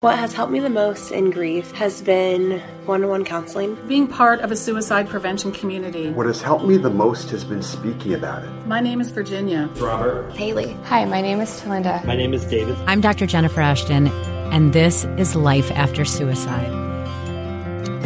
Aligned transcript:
What 0.00 0.16
has 0.16 0.32
helped 0.32 0.52
me 0.52 0.60
the 0.60 0.70
most 0.70 1.10
in 1.10 1.30
grief 1.32 1.72
has 1.72 2.02
been 2.02 2.60
one 2.86 3.02
on 3.02 3.10
one 3.10 3.24
counseling. 3.24 3.76
Being 3.88 4.06
part 4.06 4.38
of 4.42 4.52
a 4.52 4.56
suicide 4.56 5.08
prevention 5.08 5.50
community. 5.50 6.10
What 6.10 6.26
has 6.26 6.40
helped 6.40 6.64
me 6.64 6.76
the 6.76 6.88
most 6.88 7.30
has 7.30 7.42
been 7.42 7.64
speaking 7.64 8.14
about 8.14 8.44
it. 8.44 8.50
My 8.64 8.78
name 8.78 9.00
is 9.00 9.10
Virginia. 9.10 9.68
Robert. 9.74 10.30
Haley. 10.36 10.74
Hi, 10.84 11.04
my 11.04 11.20
name 11.20 11.40
is 11.40 11.50
Talinda. 11.60 12.04
My 12.04 12.14
name 12.14 12.32
is 12.32 12.44
David. 12.44 12.76
I'm 12.86 13.00
Dr. 13.00 13.26
Jennifer 13.26 13.60
Ashton, 13.60 14.06
and 14.52 14.72
this 14.72 15.04
is 15.16 15.34
Life 15.34 15.72
After 15.72 16.04
Suicide. 16.04 16.77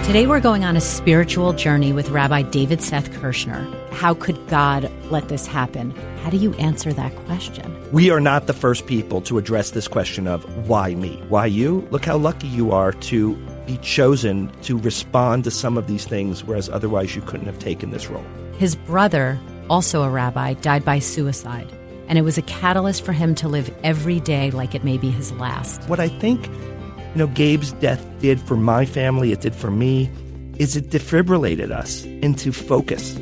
Today 0.04 0.26
we're 0.26 0.40
going 0.40 0.64
on 0.64 0.76
a 0.76 0.80
spiritual 0.80 1.52
journey 1.52 1.92
with 1.92 2.10
Rabbi 2.10 2.42
David 2.42 2.82
Seth 2.82 3.12
Kirshner. 3.12 3.64
How 3.92 4.14
could 4.14 4.48
God 4.48 4.90
let 5.12 5.28
this 5.28 5.46
happen? 5.46 5.92
How 6.22 6.28
do 6.28 6.36
you 6.36 6.52
answer 6.54 6.92
that 6.92 7.14
question? 7.24 7.72
We 7.92 8.10
are 8.10 8.20
not 8.20 8.48
the 8.48 8.52
first 8.52 8.86
people 8.88 9.20
to 9.22 9.38
address 9.38 9.70
this 9.70 9.86
question 9.86 10.26
of 10.26 10.44
why 10.68 10.96
me? 10.96 11.22
Why 11.28 11.46
you? 11.46 11.86
Look 11.92 12.04
how 12.04 12.16
lucky 12.16 12.48
you 12.48 12.72
are 12.72 12.92
to 12.92 13.36
be 13.64 13.78
chosen 13.78 14.50
to 14.62 14.76
respond 14.76 15.44
to 15.44 15.52
some 15.52 15.78
of 15.78 15.86
these 15.86 16.04
things, 16.04 16.42
whereas 16.42 16.68
otherwise 16.68 17.14
you 17.14 17.22
couldn't 17.22 17.46
have 17.46 17.60
taken 17.60 17.92
this 17.92 18.08
role. 18.10 18.26
His 18.58 18.74
brother, 18.74 19.38
also 19.70 20.02
a 20.02 20.10
rabbi, 20.10 20.54
died 20.54 20.84
by 20.84 20.98
suicide, 20.98 21.72
and 22.08 22.18
it 22.18 22.22
was 22.22 22.36
a 22.36 22.42
catalyst 22.42 23.04
for 23.04 23.12
him 23.12 23.36
to 23.36 23.48
live 23.48 23.72
every 23.84 24.18
day 24.18 24.50
like 24.50 24.74
it 24.74 24.82
may 24.82 24.98
be 24.98 25.10
his 25.10 25.30
last. 25.32 25.84
What 25.84 26.00
I 26.00 26.08
think 26.08 26.50
you 27.14 27.18
know, 27.18 27.26
Gabe's 27.28 27.72
death 27.74 28.04
did 28.20 28.40
for 28.40 28.56
my 28.56 28.84
family, 28.86 29.32
it 29.32 29.40
did 29.40 29.54
for 29.54 29.70
me, 29.70 30.10
is 30.58 30.76
it 30.76 30.90
defibrillated 30.90 31.70
us 31.70 32.04
into 32.04 32.52
focus. 32.52 33.14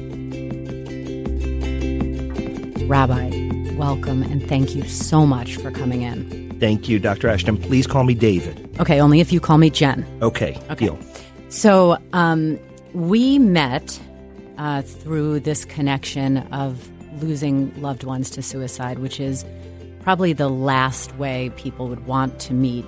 Rabbi, 2.89 3.30
welcome 3.77 4.23
and 4.23 4.47
thank 4.49 4.75
you 4.75 4.85
so 4.85 5.27
much 5.27 5.57
for 5.57 5.71
coming 5.71 6.03
in. 6.03 6.51
Thank 6.61 6.89
you, 6.89 6.99
Dr. 6.99 7.29
Ashton. 7.29 7.57
Please 7.57 7.87
call 7.87 8.05
me 8.05 8.15
David. 8.15 8.69
Okay, 8.80 9.01
only 9.01 9.21
if 9.21 9.33
you 9.33 9.41
call 9.41 9.59
me 9.59 9.71
Jen. 9.71 10.05
Okay, 10.23 10.59
Okay. 10.71 10.87
deal. 10.87 10.99
So 11.49 11.97
um, 12.13 12.59
we 12.93 13.38
met 13.38 13.99
uh, 14.59 14.82
through 14.82 15.41
this 15.41 15.65
connection 15.65 16.38
of 16.52 16.88
losing 17.23 17.73
loved 17.80 18.04
ones 18.04 18.30
to 18.30 18.43
suicide, 18.43 18.99
which 18.99 19.19
is 19.19 19.45
probably 20.02 20.32
the 20.32 20.49
last 20.49 21.15
way 21.16 21.51
people 21.57 21.88
would 21.88 22.07
want 22.07 22.38
to 22.41 22.54
meet. 22.54 22.85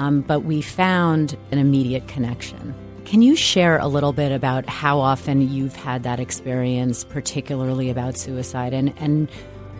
Um, 0.00 0.22
but 0.22 0.40
we 0.40 0.62
found 0.62 1.36
an 1.52 1.58
immediate 1.58 2.08
connection. 2.08 2.74
Can 3.04 3.20
you 3.20 3.36
share 3.36 3.76
a 3.76 3.86
little 3.86 4.14
bit 4.14 4.32
about 4.32 4.66
how 4.66 4.98
often 4.98 5.52
you've 5.52 5.76
had 5.76 6.04
that 6.04 6.18
experience, 6.18 7.04
particularly 7.04 7.90
about 7.90 8.16
suicide? 8.16 8.72
And, 8.72 8.94
and 8.96 9.28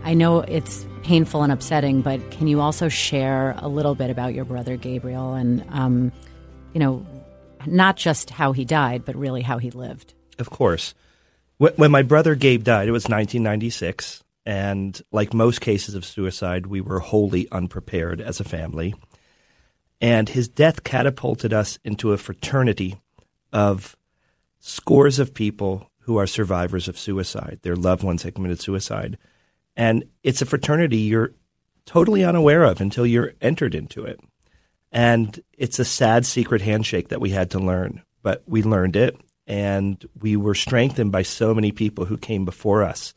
I 0.04 0.12
know 0.12 0.40
it's 0.40 0.86
painful 1.04 1.42
and 1.42 1.50
upsetting, 1.50 2.02
but 2.02 2.30
can 2.32 2.48
you 2.48 2.60
also 2.60 2.90
share 2.90 3.54
a 3.56 3.68
little 3.68 3.94
bit 3.94 4.10
about 4.10 4.34
your 4.34 4.44
brother 4.44 4.76
Gabriel 4.76 5.32
and, 5.32 5.64
um, 5.70 6.12
you 6.74 6.80
know, 6.80 7.06
not 7.64 7.96
just 7.96 8.28
how 8.28 8.52
he 8.52 8.66
died, 8.66 9.06
but 9.06 9.16
really 9.16 9.40
how 9.40 9.56
he 9.56 9.70
lived? 9.70 10.12
Of 10.38 10.50
course. 10.50 10.92
When, 11.56 11.72
when 11.76 11.90
my 11.90 12.02
brother 12.02 12.34
Gabe 12.34 12.62
died, 12.62 12.88
it 12.88 12.92
was 12.92 13.04
1996. 13.04 14.22
And 14.44 15.00
like 15.12 15.32
most 15.32 15.62
cases 15.62 15.94
of 15.94 16.04
suicide, 16.04 16.66
we 16.66 16.82
were 16.82 16.98
wholly 16.98 17.48
unprepared 17.50 18.20
as 18.20 18.38
a 18.38 18.44
family. 18.44 18.94
And 20.00 20.28
his 20.28 20.48
death 20.48 20.82
catapulted 20.82 21.52
us 21.52 21.78
into 21.84 22.12
a 22.12 22.18
fraternity 22.18 22.96
of 23.52 23.96
scores 24.58 25.18
of 25.18 25.34
people 25.34 25.90
who 26.00 26.16
are 26.16 26.26
survivors 26.26 26.88
of 26.88 26.98
suicide. 26.98 27.60
Their 27.62 27.76
loved 27.76 28.02
ones 28.02 28.22
have 28.22 28.34
committed 28.34 28.60
suicide. 28.60 29.18
And 29.76 30.04
it's 30.22 30.42
a 30.42 30.46
fraternity 30.46 30.98
you're 30.98 31.32
totally 31.84 32.24
unaware 32.24 32.64
of 32.64 32.80
until 32.80 33.06
you're 33.06 33.34
entered 33.40 33.74
into 33.74 34.04
it. 34.04 34.20
And 34.92 35.40
it's 35.56 35.78
a 35.78 35.84
sad 35.84 36.26
secret 36.26 36.62
handshake 36.62 37.08
that 37.08 37.20
we 37.20 37.30
had 37.30 37.50
to 37.52 37.58
learn, 37.58 38.02
but 38.22 38.42
we 38.46 38.62
learned 38.62 38.96
it 38.96 39.16
and 39.46 40.04
we 40.20 40.36
were 40.36 40.54
strengthened 40.54 41.12
by 41.12 41.22
so 41.22 41.54
many 41.54 41.72
people 41.72 42.04
who 42.04 42.16
came 42.16 42.44
before 42.44 42.82
us 42.82 43.14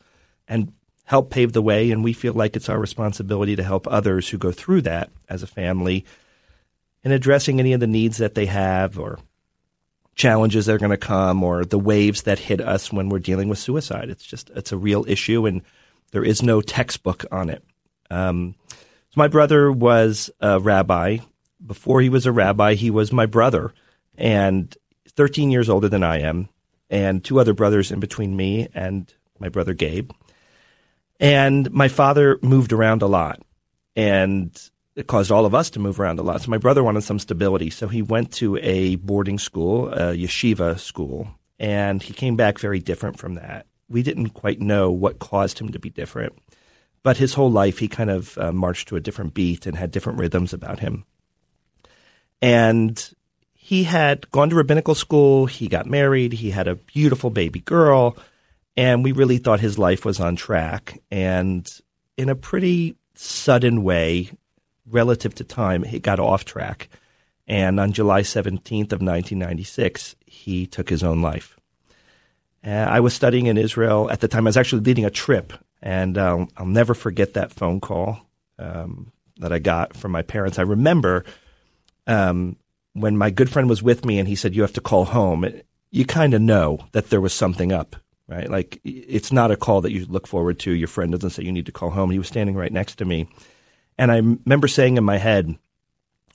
and 0.48 0.72
helped 1.04 1.30
pave 1.30 1.52
the 1.52 1.62
way. 1.62 1.90
And 1.90 2.02
we 2.02 2.12
feel 2.12 2.32
like 2.32 2.56
it's 2.56 2.68
our 2.68 2.78
responsibility 2.78 3.56
to 3.56 3.62
help 3.62 3.86
others 3.86 4.28
who 4.28 4.38
go 4.38 4.52
through 4.52 4.82
that 4.82 5.10
as 5.28 5.42
a 5.42 5.48
family 5.48 6.04
in 7.04 7.12
addressing 7.12 7.60
any 7.60 7.72
of 7.74 7.80
the 7.80 7.86
needs 7.86 8.16
that 8.16 8.34
they 8.34 8.46
have 8.46 8.98
or 8.98 9.18
challenges 10.14 10.66
that 10.66 10.74
are 10.74 10.78
going 10.78 10.90
to 10.90 10.96
come 10.96 11.42
or 11.42 11.64
the 11.64 11.78
waves 11.78 12.22
that 12.22 12.38
hit 12.38 12.60
us 12.60 12.92
when 12.92 13.08
we're 13.08 13.18
dealing 13.18 13.48
with 13.48 13.58
suicide. 13.58 14.08
It's 14.08 14.24
just, 14.24 14.50
it's 14.50 14.72
a 14.72 14.76
real 14.76 15.04
issue 15.06 15.46
and 15.46 15.62
there 16.12 16.24
is 16.24 16.42
no 16.42 16.60
textbook 16.60 17.24
on 17.30 17.50
it. 17.50 17.64
Um, 18.10 18.54
so 18.68 19.16
my 19.16 19.28
brother 19.28 19.70
was 19.70 20.30
a 20.40 20.60
rabbi. 20.60 21.18
Before 21.64 22.00
he 22.00 22.08
was 22.08 22.26
a 22.26 22.32
rabbi, 22.32 22.74
he 22.74 22.90
was 22.90 23.12
my 23.12 23.26
brother 23.26 23.72
and 24.16 24.74
13 25.08 25.50
years 25.50 25.68
older 25.68 25.88
than 25.88 26.02
I 26.02 26.20
am 26.20 26.48
and 26.90 27.24
two 27.24 27.40
other 27.40 27.54
brothers 27.54 27.90
in 27.90 28.00
between 28.00 28.36
me 28.36 28.68
and 28.74 29.12
my 29.38 29.48
brother 29.48 29.74
Gabe. 29.74 30.10
And 31.18 31.70
my 31.72 31.88
father 31.88 32.38
moved 32.42 32.72
around 32.72 33.02
a 33.02 33.06
lot 33.06 33.40
and 33.96 34.50
it 34.96 35.06
caused 35.06 35.30
all 35.30 35.46
of 35.46 35.54
us 35.54 35.70
to 35.70 35.80
move 35.80 35.98
around 35.98 36.18
a 36.18 36.22
lot. 36.22 36.42
So 36.42 36.50
my 36.50 36.58
brother 36.58 36.82
wanted 36.82 37.02
some 37.02 37.18
stability. 37.18 37.70
So 37.70 37.88
he 37.88 38.02
went 38.02 38.32
to 38.34 38.56
a 38.58 38.96
boarding 38.96 39.38
school, 39.38 39.88
a 39.88 40.14
yeshiva 40.16 40.78
school, 40.78 41.28
and 41.58 42.02
he 42.02 42.12
came 42.12 42.36
back 42.36 42.58
very 42.58 42.80
different 42.80 43.18
from 43.18 43.34
that. 43.34 43.66
We 43.88 44.02
didn't 44.02 44.30
quite 44.30 44.60
know 44.60 44.90
what 44.90 45.18
caused 45.18 45.58
him 45.58 45.70
to 45.72 45.78
be 45.78 45.90
different. 45.90 46.38
But 47.02 47.18
his 47.18 47.34
whole 47.34 47.50
life, 47.50 47.78
he 47.78 47.88
kind 47.88 48.08
of 48.08 48.38
uh, 48.38 48.52
marched 48.52 48.88
to 48.88 48.96
a 48.96 49.00
different 49.00 49.34
beat 49.34 49.66
and 49.66 49.76
had 49.76 49.90
different 49.90 50.18
rhythms 50.18 50.52
about 50.52 50.78
him. 50.78 51.04
And 52.40 53.12
he 53.52 53.84
had 53.84 54.30
gone 54.30 54.50
to 54.50 54.56
rabbinical 54.56 54.94
school. 54.94 55.46
He 55.46 55.68
got 55.68 55.86
married. 55.86 56.32
He 56.32 56.50
had 56.50 56.66
a 56.66 56.76
beautiful 56.76 57.30
baby 57.30 57.60
girl. 57.60 58.16
And 58.76 59.04
we 59.04 59.12
really 59.12 59.38
thought 59.38 59.60
his 59.60 59.78
life 59.78 60.04
was 60.04 60.18
on 60.18 60.36
track. 60.36 60.98
And 61.10 61.70
in 62.16 62.28
a 62.28 62.34
pretty 62.34 62.96
sudden 63.14 63.82
way, 63.82 64.30
relative 64.88 65.34
to 65.36 65.44
time, 65.44 65.82
he 65.82 65.98
got 65.98 66.20
off 66.20 66.44
track. 66.44 66.88
And 67.46 67.78
on 67.78 67.92
July 67.92 68.22
17th 68.22 68.92
of 68.92 69.02
1996, 69.02 70.16
he 70.24 70.66
took 70.66 70.88
his 70.88 71.02
own 71.02 71.20
life. 71.20 71.58
I 72.64 73.00
was 73.00 73.14
studying 73.14 73.46
in 73.46 73.58
Israel 73.58 74.10
at 74.10 74.20
the 74.20 74.28
time. 74.28 74.46
I 74.46 74.48
was 74.48 74.56
actually 74.56 74.82
leading 74.82 75.04
a 75.04 75.10
trip, 75.10 75.52
and 75.82 76.16
um, 76.16 76.48
I'll 76.56 76.66
never 76.66 76.94
forget 76.94 77.34
that 77.34 77.52
phone 77.52 77.80
call 77.80 78.26
um, 78.58 79.12
that 79.38 79.52
I 79.52 79.58
got 79.58 79.96
from 79.96 80.12
my 80.12 80.22
parents. 80.22 80.58
I 80.58 80.62
remember 80.62 81.24
um, 82.06 82.56
when 82.94 83.16
my 83.16 83.30
good 83.30 83.50
friend 83.50 83.68
was 83.68 83.82
with 83.82 84.04
me, 84.04 84.18
and 84.18 84.26
he 84.26 84.34
said, 84.34 84.54
"You 84.54 84.62
have 84.62 84.72
to 84.74 84.80
call 84.80 85.04
home." 85.04 85.46
You 85.90 86.04
kind 86.04 86.34
of 86.34 86.40
know 86.40 86.80
that 86.92 87.10
there 87.10 87.20
was 87.20 87.34
something 87.34 87.70
up, 87.72 87.96
right? 88.28 88.50
Like 88.50 88.80
it's 88.82 89.30
not 89.30 89.50
a 89.50 89.56
call 89.56 89.82
that 89.82 89.92
you 89.92 90.06
look 90.06 90.26
forward 90.26 90.58
to. 90.60 90.72
Your 90.72 90.88
friend 90.88 91.12
doesn't 91.12 91.30
say 91.30 91.44
you 91.44 91.52
need 91.52 91.66
to 91.66 91.72
call 91.72 91.90
home. 91.90 92.10
He 92.10 92.18
was 92.18 92.28
standing 92.28 92.56
right 92.56 92.72
next 92.72 92.96
to 92.96 93.04
me, 93.04 93.28
and 93.98 94.10
I 94.10 94.16
remember 94.16 94.68
saying 94.68 94.96
in 94.96 95.04
my 95.04 95.18
head, 95.18 95.56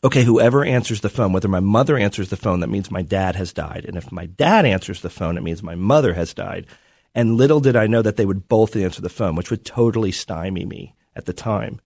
okay, 0.03 0.23
whoever 0.23 0.63
answers 0.63 1.01
the 1.01 1.09
phone, 1.09 1.33
whether 1.33 1.47
my 1.47 1.59
mother 1.59 1.97
answers 1.97 2.29
the 2.29 2.37
phone, 2.37 2.61
that 2.61 2.69
means 2.69 2.89
my 2.89 3.01
dad 3.01 3.35
has 3.35 3.51
died. 3.51 3.85
And 3.85 3.97
if 3.97 4.11
my 4.11 4.27
dad 4.27 4.65
answers 4.65 5.01
the 5.01 5.09
phone, 5.09 5.37
it 5.37 5.43
means 5.43 5.61
my 5.61 5.75
mother 5.75 6.13
has 6.13 6.33
died. 6.33 6.67
And 7.13 7.37
little 7.37 7.59
did 7.59 7.75
I 7.75 7.87
know 7.87 8.01
that 8.01 8.15
they 8.15 8.25
would 8.25 8.47
both 8.47 8.75
answer 8.75 9.01
the 9.01 9.09
phone, 9.09 9.35
which 9.35 9.49
would 9.49 9.65
totally 9.65 10.11
stymie 10.11 10.65
me 10.65 10.95
at 11.15 11.25
the 11.25 11.33
time. 11.33 11.81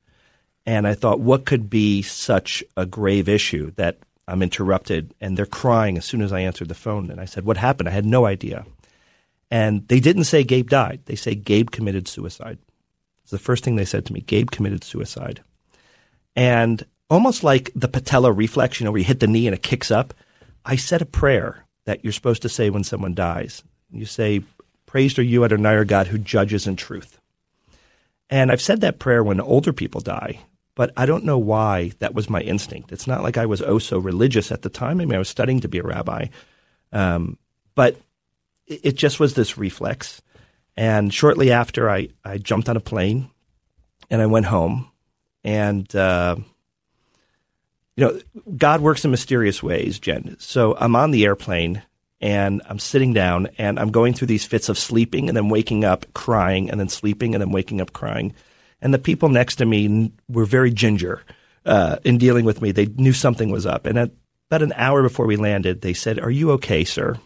And 0.66 0.88
I 0.88 0.94
thought, 0.94 1.20
what 1.20 1.46
could 1.46 1.70
be 1.70 2.02
such 2.02 2.64
a 2.78 2.86
grave 2.86 3.28
issue 3.28 3.72
that 3.76 3.98
I'm 4.28 4.44
interrupted 4.44 5.14
and 5.20 5.38
they're 5.38 5.46
crying 5.46 5.98
as 5.98 6.06
soon 6.06 6.22
as 6.22 6.32
I 6.32 6.42
answered 6.42 6.70
the 6.70 6.76
phone? 6.76 7.10
And 7.10 7.20
I 7.20 7.26
said, 7.26 7.46
what 7.46 7.58
happened? 7.58 7.90
I 7.90 7.94
had 7.94 8.06
no 8.06 8.26
idea. 8.26 8.66
And 9.50 9.88
they 9.88 10.00
didn't 10.00 10.24
say 10.26 10.44
Gabe 10.44 10.70
died. 10.70 11.02
They 11.06 11.16
say 11.16 11.36
Gabe 11.36 11.72
committed 11.72 12.08
suicide. 12.08 12.60
It's 13.24 13.32
the 13.32 13.40
first 13.40 13.64
thing 13.64 13.76
they 13.76 13.86
said 13.86 14.06
to 14.06 14.14
me. 14.14 14.22
Gabe 14.22 14.52
committed 14.52 14.84
suicide. 14.84 15.44
And 16.36 16.86
almost 17.10 17.44
like 17.44 17.72
the 17.76 17.88
patella 17.88 18.32
reflex, 18.32 18.80
you 18.80 18.86
know, 18.86 18.92
where 18.92 19.00
you 19.00 19.06
hit 19.06 19.20
the 19.20 19.28
knee 19.28 19.48
and 19.48 19.56
it 19.56 19.64
kicks 19.64 19.92
up. 19.92 20.14
I 20.66 20.76
said 20.76 21.02
a 21.02 21.06
prayer 21.06 21.66
that 21.86 22.04
you're 22.04 22.14
supposed 22.14 22.42
to 22.44 22.50
say 22.50 22.70
when 22.70 22.84
someone 22.84 23.14
dies. 23.14 23.64
You 23.92 24.06
say, 24.06 24.44
Praised 24.86 25.18
are 25.18 25.24
you, 25.24 25.44
Adonai, 25.44 25.76
our 25.76 25.86
God, 25.86 26.08
who 26.08 26.20
judges 26.20 26.68
in 26.68 26.76
truth. 26.76 27.20
And 28.30 28.52
I've 28.52 28.62
said 28.62 28.82
that 28.82 29.00
prayer 29.00 29.24
when 29.24 29.42
older 29.42 29.74
people 29.74 30.02
die, 30.02 30.40
but 30.76 30.92
I 30.96 31.06
don't 31.06 31.26
know 31.26 31.38
why 31.38 31.94
that 32.00 32.14
was 32.14 32.30
my 32.30 32.42
instinct. 32.42 32.92
It's 32.92 33.08
not 33.08 33.24
like 33.24 33.38
I 33.38 33.48
was 33.48 33.62
oh 33.62 33.80
so 33.80 33.98
religious 33.98 34.52
at 34.52 34.62
the 34.62 34.70
time. 34.70 35.02
I 35.02 35.06
mean, 35.06 35.16
I 35.16 35.20
was 35.20 35.30
studying 35.30 35.62
to 35.62 35.68
be 35.68 35.80
a 35.80 35.84
rabbi. 35.84 36.28
Um, 36.92 37.38
but 37.76 37.98
it, 38.68 38.82
it 38.84 38.96
just 38.96 39.20
was 39.20 39.34
this 39.34 39.58
reflex. 39.58 40.22
And 40.78 41.14
shortly 41.14 41.52
after, 41.52 41.90
I, 41.90 42.10
I 42.24 42.38
jumped 42.38 42.70
on 42.70 42.78
a 42.78 42.80
plane 42.80 43.30
and 44.10 44.22
I 44.22 44.28
went 44.28 44.46
home. 44.46 44.92
And, 45.44 45.94
uh, 45.96 46.38
you 47.96 48.06
know, 48.06 48.20
God 48.58 48.82
works 48.82 49.06
in 49.06 49.12
mysterious 49.12 49.62
ways, 49.62 50.00
Jen. 50.00 50.36
So 50.40 50.76
I'm 50.80 50.96
on 50.96 51.12
the 51.12 51.26
airplane 51.26 51.84
and 52.22 52.62
I'm 52.68 52.80
sitting 52.80 53.14
down 53.14 53.50
and 53.58 53.80
I'm 53.80 53.92
going 53.92 54.14
through 54.14 54.28
these 54.28 54.46
fits 54.46 54.70
of 54.70 54.80
sleeping 54.80 55.28
and 55.28 55.36
then 55.36 55.50
waking 55.50 55.84
up 55.84 56.06
crying 56.14 56.70
and 56.70 56.80
then 56.80 56.90
sleeping 56.90 57.36
and 57.36 57.42
then 57.42 57.52
waking 57.52 57.82
up 57.82 57.94
crying. 57.94 58.34
And 58.82 58.94
the 58.94 59.00
people 59.00 59.30
next 59.30 59.58
to 59.58 59.66
me 59.66 60.12
were 60.28 60.46
very 60.46 60.72
ginger, 60.72 61.22
uh, 61.66 61.98
in 62.04 62.18
dealing 62.18 62.46
with 62.46 62.62
me. 62.62 62.72
They 62.72 62.86
knew 62.86 63.14
something 63.14 63.50
was 63.50 63.66
up. 63.66 63.86
And 63.86 63.98
at 63.98 64.12
about 64.50 64.62
an 64.62 64.74
hour 64.76 65.02
before 65.02 65.26
we 65.26 65.36
landed, 65.36 65.82
they 65.82 65.94
said, 65.94 66.20
Are 66.20 66.30
you 66.30 66.52
okay, 66.52 66.84
sir? 66.84 67.18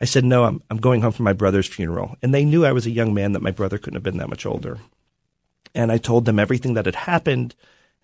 I 0.00 0.04
said, 0.04 0.24
No, 0.24 0.44
I'm, 0.44 0.62
I'm 0.70 0.78
going 0.78 1.02
home 1.02 1.12
for 1.12 1.22
my 1.22 1.32
brother's 1.32 1.66
funeral. 1.66 2.16
And 2.22 2.32
they 2.32 2.44
knew 2.44 2.64
I 2.64 2.72
was 2.72 2.86
a 2.86 2.90
young 2.90 3.14
man, 3.14 3.32
that 3.32 3.42
my 3.42 3.50
brother 3.50 3.78
couldn't 3.78 3.96
have 3.96 4.02
been 4.02 4.18
that 4.18 4.30
much 4.30 4.46
older. 4.46 4.78
And 5.74 5.92
I 5.92 5.98
told 5.98 6.24
them 6.24 6.38
everything 6.38 6.74
that 6.74 6.86
had 6.86 6.94
happened 6.94 7.54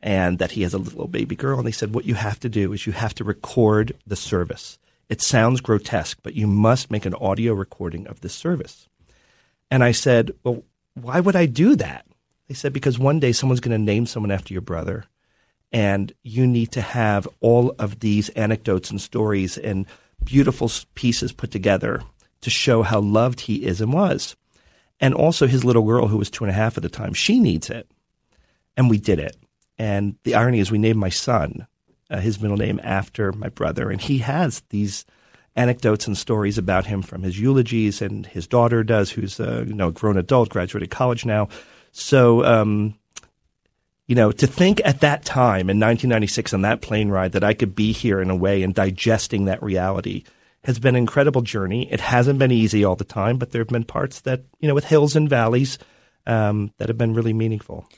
and 0.00 0.38
that 0.38 0.52
he 0.52 0.62
has 0.62 0.74
a 0.74 0.78
little 0.78 1.08
baby 1.08 1.34
girl. 1.34 1.58
And 1.58 1.66
they 1.66 1.72
said, 1.72 1.94
What 1.94 2.04
you 2.04 2.14
have 2.14 2.38
to 2.40 2.48
do 2.48 2.72
is 2.72 2.86
you 2.86 2.92
have 2.92 3.14
to 3.14 3.24
record 3.24 3.96
the 4.06 4.16
service. 4.16 4.78
It 5.08 5.20
sounds 5.20 5.60
grotesque, 5.60 6.18
but 6.22 6.34
you 6.34 6.46
must 6.46 6.90
make 6.90 7.06
an 7.06 7.14
audio 7.14 7.54
recording 7.54 8.06
of 8.06 8.20
this 8.20 8.34
service. 8.34 8.88
And 9.70 9.82
I 9.82 9.92
said, 9.92 10.32
Well, 10.44 10.62
why 10.94 11.20
would 11.20 11.36
I 11.36 11.46
do 11.46 11.74
that? 11.76 12.06
They 12.48 12.54
said, 12.54 12.72
Because 12.72 12.98
one 12.98 13.18
day 13.18 13.32
someone's 13.32 13.60
going 13.60 13.78
to 13.78 13.82
name 13.84 14.06
someone 14.06 14.30
after 14.30 14.52
your 14.52 14.60
brother. 14.60 15.04
And 15.72 16.12
you 16.22 16.46
need 16.46 16.70
to 16.72 16.80
have 16.80 17.26
all 17.40 17.74
of 17.78 18.00
these 18.00 18.28
anecdotes 18.30 18.90
and 18.90 19.00
stories 19.00 19.58
and 19.58 19.86
beautiful 20.22 20.70
pieces 20.94 21.32
put 21.32 21.50
together 21.50 22.02
to 22.42 22.50
show 22.50 22.82
how 22.82 23.00
loved 23.00 23.40
he 23.40 23.64
is 23.64 23.80
and 23.80 23.92
was. 23.92 24.36
And 25.00 25.14
also 25.14 25.46
his 25.46 25.64
little 25.64 25.82
girl, 25.82 26.06
who 26.06 26.16
was 26.16 26.30
two 26.30 26.44
and 26.44 26.50
a 26.50 26.54
half 26.54 26.76
at 26.76 26.82
the 26.82 26.88
time, 26.88 27.14
she 27.14 27.38
needs 27.38 27.68
it. 27.70 27.90
And 28.76 28.88
we 28.88 28.98
did 28.98 29.18
it. 29.18 29.36
And 29.78 30.16
the 30.22 30.34
irony 30.34 30.60
is, 30.60 30.70
we 30.70 30.78
named 30.78 30.98
my 30.98 31.08
son 31.08 31.66
uh, 32.10 32.20
his 32.20 32.40
middle 32.40 32.56
name 32.56 32.80
after 32.82 33.32
my 33.32 33.48
brother, 33.48 33.90
and 33.90 34.00
he 34.00 34.18
has 34.18 34.62
these 34.70 35.04
anecdotes 35.56 36.06
and 36.06 36.16
stories 36.16 36.58
about 36.58 36.86
him 36.86 37.02
from 37.02 37.22
his 37.22 37.38
eulogies, 37.38 38.02
and 38.02 38.26
his 38.26 38.46
daughter 38.46 38.84
does, 38.84 39.10
who's 39.10 39.40
a 39.40 39.64
you 39.66 39.74
know 39.74 39.90
grown 39.90 40.16
adult, 40.16 40.48
graduated 40.50 40.90
college 40.90 41.24
now. 41.24 41.48
So, 41.92 42.44
um, 42.44 42.94
you 44.06 44.14
know, 44.14 44.32
to 44.32 44.46
think 44.46 44.80
at 44.84 45.00
that 45.00 45.24
time 45.24 45.70
in 45.70 45.80
1996 45.80 46.52
on 46.52 46.62
that 46.62 46.82
plane 46.82 47.08
ride 47.08 47.32
that 47.32 47.44
I 47.44 47.54
could 47.54 47.74
be 47.74 47.92
here 47.92 48.20
in 48.20 48.30
a 48.30 48.36
way 48.36 48.62
and 48.62 48.74
digesting 48.74 49.46
that 49.46 49.62
reality 49.62 50.24
has 50.64 50.78
been 50.78 50.94
an 50.94 51.00
incredible 51.00 51.42
journey. 51.42 51.90
It 51.92 52.00
hasn't 52.00 52.38
been 52.38 52.50
easy 52.50 52.84
all 52.84 52.96
the 52.96 53.04
time, 53.04 53.38
but 53.38 53.50
there 53.50 53.60
have 53.60 53.68
been 53.68 53.84
parts 53.84 54.20
that 54.22 54.42
you 54.60 54.68
know 54.68 54.74
with 54.74 54.84
hills 54.84 55.16
and 55.16 55.28
valleys 55.28 55.78
um, 56.26 56.72
that 56.78 56.88
have 56.88 56.98
been 56.98 57.14
really 57.14 57.32
meaningful. 57.32 57.88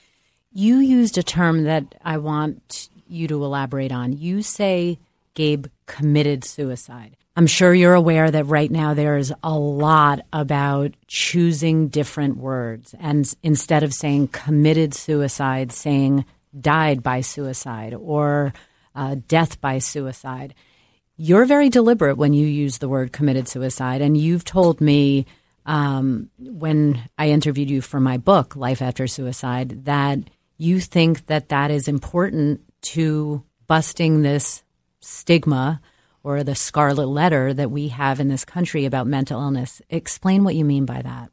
You 0.53 0.79
used 0.79 1.19
a 1.19 1.23
term 1.23 1.65
that 1.65 1.95
I 2.03 2.19
want 2.19 2.89
you 3.07 3.29
to 3.29 3.45
elaborate 3.45 3.93
on. 3.93 4.13
You 4.13 4.43
say 4.43 4.99
Gabe 5.35 5.67
committed 5.87 6.45
suicide. 6.45 7.17
I'm 7.39 7.47
sure 7.47 7.75
you're 7.75 7.95
aware 7.95 8.31
that 8.31 8.47
right 8.47 8.71
now 8.71 8.95
there's 8.95 9.31
a 9.43 9.53
lot 9.53 10.21
about 10.33 10.95
choosing 11.07 11.89
different 11.89 12.39
words. 12.39 12.95
And 12.99 13.31
instead 13.43 13.83
of 13.83 13.93
saying 13.93 14.29
committed 14.29 14.95
suicide, 14.95 15.71
saying 15.71 16.25
died 16.59 17.03
by 17.03 17.21
suicide 17.21 17.93
or 17.93 18.55
uh, 18.95 19.17
death 19.29 19.61
by 19.61 19.79
suicide. 19.79 20.55
You're 21.17 21.47
very 21.47 21.71
deliberate 21.71 22.19
when 22.19 22.35
you 22.35 22.47
use 22.47 22.79
the 22.79 22.89
word 22.89 23.13
committed 23.13 23.49
suicide. 23.49 24.03
And 24.03 24.17
you've 24.17 24.45
told 24.45 24.81
me 24.81 25.27
um, 25.65 26.31
when 26.39 27.03
I 27.17 27.31
interviewed 27.31 27.71
you 27.71 27.81
for 27.81 28.01
my 28.01 28.19
book, 28.19 28.55
Life 28.55 28.83
After 28.83 29.07
Suicide, 29.07 29.87
that 29.87 30.19
you 30.59 30.81
think 30.81 31.27
that 31.27 31.49
that 31.49 31.71
is 31.71 31.89
important 31.89 32.61
to 32.83 33.43
busting 33.67 34.23
this 34.23 34.63
stigma 35.01 35.81
or 36.23 36.43
the 36.43 36.55
scarlet 36.55 37.07
letter 37.07 37.55
that 37.55 37.71
we 37.71 37.89
have 37.89 38.21
in 38.21 38.29
this 38.29 38.45
country 38.45 38.85
about 38.85 39.07
mental 39.07 39.41
illness. 39.41 39.81
Explain 39.89 40.45
what 40.45 40.55
you 40.55 40.65
mean 40.65 40.85
by 40.85 41.01
that. 41.03 41.31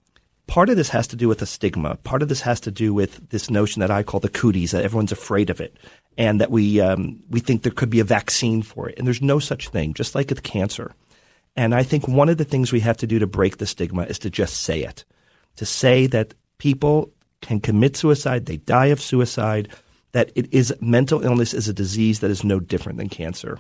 Part 0.47 0.69
of 0.69 0.75
this 0.75 0.89
has 0.89 1.07
to 1.07 1.15
do 1.15 1.27
with 1.27 1.39
the 1.39 1.45
stigma. 1.45 1.95
Part 2.03 2.21
of 2.21 2.29
this 2.29 2.41
has 2.41 2.59
to 2.61 2.71
do 2.71 2.93
with 2.93 3.29
this 3.29 3.49
notion 3.49 3.79
that 3.79 3.91
I 3.91 4.03
call 4.03 4.19
the 4.19 4.29
cooties, 4.29 4.71
that 4.71 4.83
everyone's 4.83 5.11
afraid 5.11 5.49
of 5.49 5.61
it, 5.61 5.77
and 6.17 6.41
that 6.41 6.51
we 6.51 6.81
um, 6.81 7.21
we 7.29 7.39
think 7.39 7.63
there 7.63 7.71
could 7.71 7.89
be 7.89 8.01
a 8.01 8.05
vaccine 8.05 8.61
for 8.61 8.89
it, 8.89 8.97
and 8.97 9.07
there's 9.07 9.21
no 9.21 9.39
such 9.39 9.69
thing. 9.69 9.93
Just 9.93 10.15
like 10.15 10.29
with 10.29 10.43
cancer, 10.43 10.93
and 11.55 11.73
I 11.73 11.83
think 11.83 12.07
one 12.07 12.29
of 12.29 12.37
the 12.37 12.45
things 12.45 12.71
we 12.71 12.81
have 12.81 12.97
to 12.97 13.07
do 13.07 13.19
to 13.19 13.27
break 13.27 13.57
the 13.57 13.65
stigma 13.65 14.03
is 14.03 14.19
to 14.19 14.29
just 14.29 14.61
say 14.61 14.83
it, 14.83 15.05
to 15.55 15.65
say 15.65 16.07
that 16.07 16.33
people 16.57 17.11
can 17.41 17.59
commit 17.59 17.95
suicide, 17.95 18.45
they 18.45 18.57
die 18.57 18.87
of 18.87 19.01
suicide, 19.01 19.69
that 20.13 20.31
it 20.35 20.53
is 20.53 20.73
mental 20.81 21.23
illness 21.23 21.53
is 21.53 21.67
a 21.67 21.73
disease 21.73 22.19
that 22.19 22.31
is 22.31 22.43
no 22.43 22.59
different 22.59 22.97
than 22.97 23.09
cancer. 23.09 23.59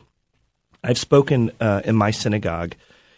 I've 0.83 0.97
spoken 0.97 1.51
uh, 1.59 1.81
in 1.85 1.95
my 1.95 2.11
synagogue. 2.11 2.75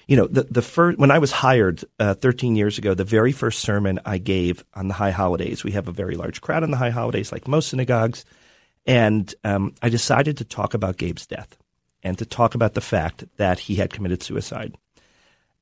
You 0.07 0.17
know, 0.17 0.27
the 0.27 0.43
the 0.43 0.61
first 0.61 0.97
when 0.99 1.11
I 1.11 1.19
was 1.19 1.31
hired 1.31 1.83
uh, 1.99 2.13
13 2.13 2.55
years 2.55 2.77
ago, 2.77 2.93
the 2.93 3.03
very 3.03 3.31
first 3.31 3.59
sermon 3.59 3.99
I 4.05 4.17
gave 4.17 4.63
on 4.73 4.87
the 4.87 4.93
high 4.93 5.11
holidays. 5.11 5.63
We 5.63 5.71
have 5.71 5.87
a 5.87 5.91
very 5.91 6.15
large 6.15 6.41
crowd 6.41 6.63
on 6.63 6.71
the 6.71 6.77
high 6.77 6.91
holidays, 6.91 7.31
like 7.31 7.47
most 7.47 7.69
synagogues, 7.69 8.25
and 8.85 9.33
um, 9.43 9.73
I 9.81 9.89
decided 9.89 10.37
to 10.37 10.45
talk 10.45 10.73
about 10.73 10.97
Gabe's 10.97 11.25
death 11.25 11.57
and 12.03 12.17
to 12.19 12.25
talk 12.25 12.53
about 12.53 12.75
the 12.75 12.81
fact 12.81 13.25
that 13.37 13.59
he 13.59 13.75
had 13.75 13.91
committed 13.91 14.21
suicide. 14.21 14.75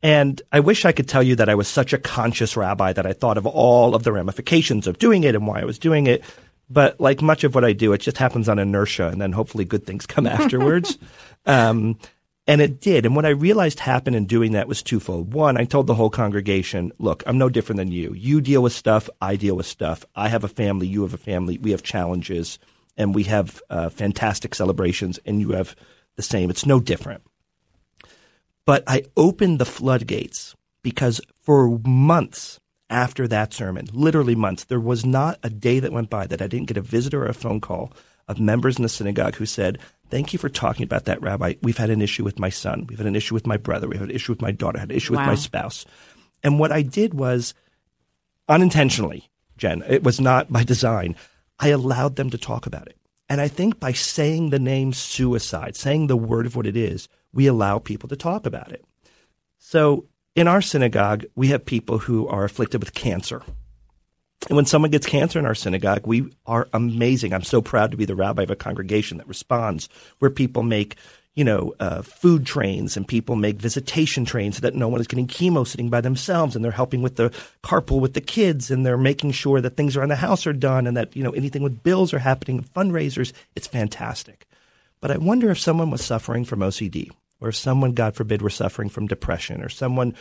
And 0.04 0.42
I 0.52 0.60
wish 0.60 0.84
I 0.84 0.92
could 0.92 1.08
tell 1.08 1.24
you 1.24 1.38
that 1.38 1.48
I 1.48 1.56
was 1.56 1.70
such 1.70 1.94
a 1.94 1.98
conscious 1.98 2.58
rabbi 2.58 2.92
that 2.92 3.06
I 3.06 3.14
thought 3.14 3.38
of 3.38 3.48
all 3.48 3.96
of 3.96 4.04
the 4.04 4.12
ramifications 4.12 4.86
of 4.86 5.00
doing 5.00 5.24
it 5.24 5.34
and 5.34 5.48
why 5.48 5.62
I 5.62 5.66
was 5.66 5.80
doing 5.80 6.08
it. 6.08 6.26
But 6.70 7.00
like 7.00 7.22
much 7.22 7.46
of 7.46 7.56
what 7.56 7.64
I 7.64 7.72
do, 7.72 7.94
it 7.94 8.00
just 8.00 8.18
happens 8.18 8.50
on 8.50 8.60
inertia, 8.60 9.08
and 9.08 9.22
then 9.22 9.32
hopefully 9.32 9.64
good 9.64 9.86
things 9.86 10.06
come 10.06 10.28
afterwards. 10.28 10.98
um, 11.46 11.98
and 12.46 12.62
it 12.62 12.82
did. 12.82 13.06
And 13.06 13.16
what 13.16 13.26
I 13.26 13.30
realized 13.30 13.80
happened 13.80 14.16
in 14.16 14.26
doing 14.26 14.52
that 14.52 14.68
was 14.68 14.84
twofold. 14.84 15.34
One, 15.34 15.58
I 15.58 15.66
told 15.66 15.88
the 15.88 15.96
whole 15.96 16.10
congregation, 16.10 16.92
look, 17.00 17.24
I'm 17.26 17.38
no 17.38 17.50
different 17.50 17.78
than 17.78 17.92
you. 17.92 18.14
You 18.14 18.42
deal 18.42 18.62
with 18.62 18.74
stuff, 18.74 19.10
I 19.22 19.36
deal 19.36 19.56
with 19.56 19.66
stuff. 19.66 20.06
I 20.16 20.30
have 20.30 20.44
a 20.44 20.50
family, 20.50 20.88
you 20.88 21.04
have 21.04 21.14
a 21.14 21.18
family, 21.18 21.58
we 21.58 21.72
have 21.72 21.84
challenges, 21.84 22.60
and 22.98 23.16
we 23.16 23.24
have 23.24 23.62
uh, 23.70 23.90
fantastic 23.90 24.54
celebrations, 24.56 25.20
and 25.26 25.40
you 25.40 25.52
have 25.52 25.76
the 26.16 26.22
same. 26.22 26.50
It's 26.50 26.66
no 26.66 26.80
different. 26.80 27.24
But 28.66 28.84
I 28.88 29.04
opened 29.18 29.60
the 29.60 29.66
floodgates 29.66 30.56
because 30.84 31.22
for 31.42 31.80
months 31.86 32.60
after 32.90 33.28
that 33.28 33.54
sermon, 33.54 33.88
literally 33.94 34.36
months, 34.36 34.66
there 34.66 34.80
was 34.80 35.06
not 35.06 35.40
a 35.44 35.50
day 35.50 35.80
that 35.80 35.92
went 35.92 36.10
by 36.10 36.28
that 36.28 36.42
I 36.42 36.48
didn't 36.48 36.68
get 36.68 36.78
a 36.78 36.82
visitor 36.82 37.24
or 37.24 37.28
a 37.28 37.34
phone 37.34 37.60
call 37.60 37.92
of 38.28 38.40
members 38.40 38.78
in 38.78 38.84
the 38.84 38.90
synagogue 38.90 39.36
who 39.36 39.46
said, 39.46 39.80
Thank 40.14 40.32
you 40.32 40.38
for 40.38 40.48
talking 40.48 40.84
about 40.84 41.06
that, 41.06 41.24
Rabbi. 41.24 41.56
We've 41.64 41.76
had 41.76 41.90
an 41.90 42.00
issue 42.00 42.24
with 42.24 42.38
my 42.38 42.50
son. 42.50 42.86
We've 42.88 43.00
had 43.00 43.08
an 43.08 43.16
issue 43.16 43.34
with 43.34 43.48
my 43.48 43.58
brother. 43.58 43.88
We've 43.88 44.00
had 44.00 44.10
an 44.12 44.16
issue 44.16 44.32
with 44.32 44.44
my 44.44 44.52
daughter. 44.52 44.78
had 44.78 44.92
an 44.92 44.96
issue 44.96 45.16
wow. 45.16 45.22
with 45.22 45.28
my 45.30 45.34
spouse. 45.34 45.88
And 46.44 46.60
what 46.60 46.72
I 46.72 46.84
did 46.84 47.16
was 47.16 47.56
unintentionally, 48.48 49.28
Jen, 49.58 49.84
it 49.90 50.04
was 50.04 50.22
not 50.22 50.52
by 50.52 50.64
design. 50.64 51.16
I 51.58 51.70
allowed 51.70 52.16
them 52.16 52.30
to 52.30 52.38
talk 52.38 52.68
about 52.68 52.86
it. 52.86 52.96
And 53.28 53.42
I 53.42 53.48
think 53.48 53.80
by 53.80 53.94
saying 53.94 54.52
the 54.52 54.60
name 54.60 54.94
suicide, 54.94 55.76
saying 55.76 56.06
the 56.06 56.16
word 56.16 56.46
of 56.46 56.56
what 56.56 56.68
it 56.68 56.78
is, 56.78 57.10
we 57.34 57.48
allow 57.48 57.80
people 57.80 58.08
to 58.10 58.16
talk 58.16 58.46
about 58.46 58.72
it. 58.72 58.86
So 59.58 60.06
in 60.36 60.48
our 60.48 60.62
synagogue, 60.62 61.26
we 61.36 61.48
have 61.48 61.66
people 61.66 61.98
who 61.98 62.28
are 62.28 62.44
afflicted 62.44 62.84
with 62.84 62.94
cancer. 62.94 63.42
And 64.50 64.56
when 64.56 64.66
someone 64.66 64.92
gets 64.92 65.08
cancer 65.08 65.40
in 65.40 65.46
our 65.46 65.56
synagogue, 65.56 66.06
we 66.06 66.30
are 66.46 66.68
amazing. 66.74 67.34
I'm 67.34 67.44
so 67.44 67.62
proud 67.62 67.92
to 67.92 67.98
be 67.98 68.06
the 68.06 68.16
rabbi 68.16 68.44
of 68.44 68.52
a 68.52 68.56
congregation 68.56 69.18
that 69.18 69.28
responds, 69.28 69.88
where 70.20 70.30
people 70.30 70.64
make, 70.64 70.98
you 71.34 71.46
know, 71.46 71.74
uh, 71.80 72.02
food 72.02 72.46
trains 72.46 72.98
and 72.98 73.08
people 73.08 73.38
make 73.38 73.56
visitation 73.56 74.26
trains 74.26 74.58
so 74.58 74.62
that 74.62 74.76
no 74.76 74.90
one 74.90 75.00
is 75.00 75.08
getting 75.08 75.28
chemo 75.28 75.66
sitting 75.66 75.90
by 75.90 76.02
themselves 76.02 76.56
and 76.56 76.64
they're 76.64 76.72
helping 76.72 77.02
with 77.02 77.16
the 77.16 77.30
carpool 77.64 78.02
with 78.02 78.16
the 78.16 78.22
kids 78.22 78.70
and 78.70 78.86
they're 78.86 78.98
making 78.98 79.32
sure 79.32 79.62
that 79.62 79.78
things 79.78 79.96
around 79.96 80.10
the 80.10 80.16
house 80.18 80.46
are 80.46 80.54
done 80.54 80.88
and 80.88 80.98
that, 80.98 81.16
you 81.16 81.24
know, 81.24 81.32
anything 81.32 81.64
with 81.64 81.84
bills 81.84 82.14
are 82.14 82.20
happening, 82.20 82.64
fundraisers. 82.76 83.32
It's 83.56 83.68
fantastic. 83.68 84.46
But 85.00 85.12
I 85.12 85.18
wonder 85.18 85.52
if 85.52 85.60
someone 85.60 85.90
was 85.90 86.04
suffering 86.04 86.44
from 86.44 86.60
OCD 86.60 87.12
or 87.44 87.50
if 87.50 87.58
someone, 87.58 87.92
God 87.92 88.16
forbid, 88.16 88.42
were 88.42 88.50
suffering 88.50 88.88
from 88.88 89.06
depression, 89.06 89.62
or 89.62 89.68
someone 89.68 90.16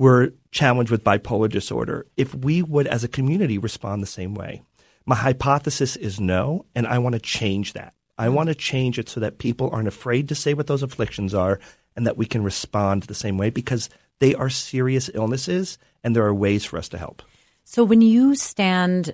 were 0.00 0.32
challenged 0.50 0.90
with 0.90 1.04
bipolar 1.04 1.46
disorder, 1.46 2.06
if 2.16 2.34
we 2.34 2.62
would, 2.62 2.86
as 2.86 3.04
a 3.04 3.08
community, 3.08 3.58
respond 3.58 4.02
the 4.02 4.06
same 4.06 4.34
way. 4.34 4.62
My 5.04 5.14
hypothesis 5.14 5.94
is 5.94 6.18
no, 6.18 6.64
and 6.74 6.86
I 6.86 6.96
want 6.96 7.16
to 7.16 7.20
change 7.20 7.74
that. 7.74 7.92
I 8.16 8.30
want 8.30 8.48
to 8.48 8.54
change 8.54 8.98
it 8.98 9.10
so 9.10 9.20
that 9.20 9.36
people 9.36 9.68
aren't 9.70 9.88
afraid 9.88 10.26
to 10.30 10.34
say 10.34 10.54
what 10.54 10.68
those 10.68 10.82
afflictions 10.82 11.34
are 11.34 11.60
and 11.94 12.06
that 12.06 12.16
we 12.16 12.24
can 12.24 12.42
respond 12.42 13.02
the 13.02 13.14
same 13.14 13.36
way 13.36 13.50
because 13.50 13.90
they 14.20 14.34
are 14.34 14.48
serious 14.48 15.10
illnesses 15.12 15.76
and 16.02 16.16
there 16.16 16.24
are 16.24 16.34
ways 16.34 16.64
for 16.64 16.78
us 16.78 16.88
to 16.88 16.98
help. 16.98 17.22
So 17.64 17.84
when 17.84 18.00
you 18.00 18.34
stand 18.34 19.12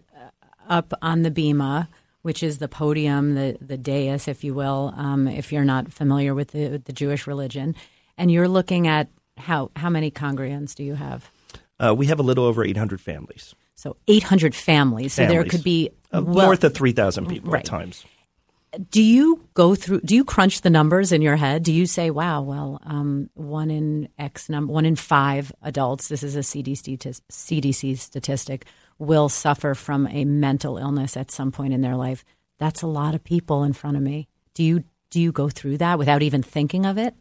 up 0.68 0.94
on 1.02 1.22
the 1.22 1.32
bima 1.32 1.88
which 2.22 2.42
is 2.42 2.58
the 2.58 2.66
podium, 2.66 3.34
the 3.36 3.56
the 3.60 3.76
dais, 3.76 4.26
if 4.26 4.42
you 4.42 4.52
will, 4.52 4.92
um, 4.96 5.28
if 5.28 5.52
you're 5.52 5.64
not 5.64 5.92
familiar 5.92 6.34
with 6.34 6.48
the, 6.48 6.70
with 6.70 6.84
the 6.84 6.92
Jewish 6.92 7.24
religion, 7.28 7.76
and 8.18 8.32
you're 8.32 8.48
looking 8.48 8.88
at 8.88 9.08
how 9.36 9.70
how 9.76 9.90
many 9.90 10.10
congregants 10.10 10.74
do 10.74 10.84
you 10.84 10.94
have? 10.94 11.30
Uh, 11.78 11.94
we 11.94 12.06
have 12.06 12.18
a 12.18 12.22
little 12.22 12.44
over 12.44 12.64
800 12.64 13.00
families. 13.00 13.54
So 13.74 13.96
800 14.08 14.54
families. 14.54 15.12
So 15.12 15.26
there 15.26 15.44
could 15.44 15.62
be 15.62 15.90
uh, 16.12 16.22
well, 16.22 16.46
north 16.46 16.64
of 16.64 16.72
3,000 16.74 17.26
people 17.26 17.50
right. 17.50 17.60
at 17.60 17.66
times. 17.66 18.04
Do 18.90 19.02
you 19.02 19.46
go 19.54 19.74
through? 19.74 20.00
Do 20.00 20.14
you 20.14 20.24
crunch 20.24 20.62
the 20.62 20.70
numbers 20.70 21.12
in 21.12 21.22
your 21.22 21.36
head? 21.36 21.62
Do 21.62 21.72
you 21.72 21.86
say, 21.86 22.10
"Wow, 22.10 22.42
well, 22.42 22.80
um, 22.84 23.30
one 23.34 23.70
in 23.70 24.08
X 24.18 24.50
number, 24.50 24.72
one 24.72 24.84
in 24.84 24.96
five 24.96 25.52
adults. 25.62 26.08
This 26.08 26.22
is 26.22 26.36
a 26.36 26.40
CDC 26.40 26.98
CDC 27.30 27.98
statistic." 27.98 28.66
will 28.98 29.28
suffer 29.28 29.74
from 29.74 30.06
a 30.08 30.24
mental 30.24 30.78
illness 30.78 31.16
at 31.16 31.30
some 31.30 31.52
point 31.52 31.74
in 31.74 31.80
their 31.80 31.96
life. 31.96 32.24
that's 32.58 32.80
a 32.80 32.86
lot 32.86 33.14
of 33.14 33.22
people 33.22 33.64
in 33.64 33.74
front 33.74 33.98
of 33.98 34.02
me. 34.02 34.26
Do 34.54 34.62
you 34.62 34.84
do 35.10 35.20
you 35.20 35.30
go 35.30 35.50
through 35.50 35.76
that 35.78 35.98
without 35.98 36.22
even 36.22 36.42
thinking 36.42 36.86
of 36.86 36.96
it? 36.96 37.14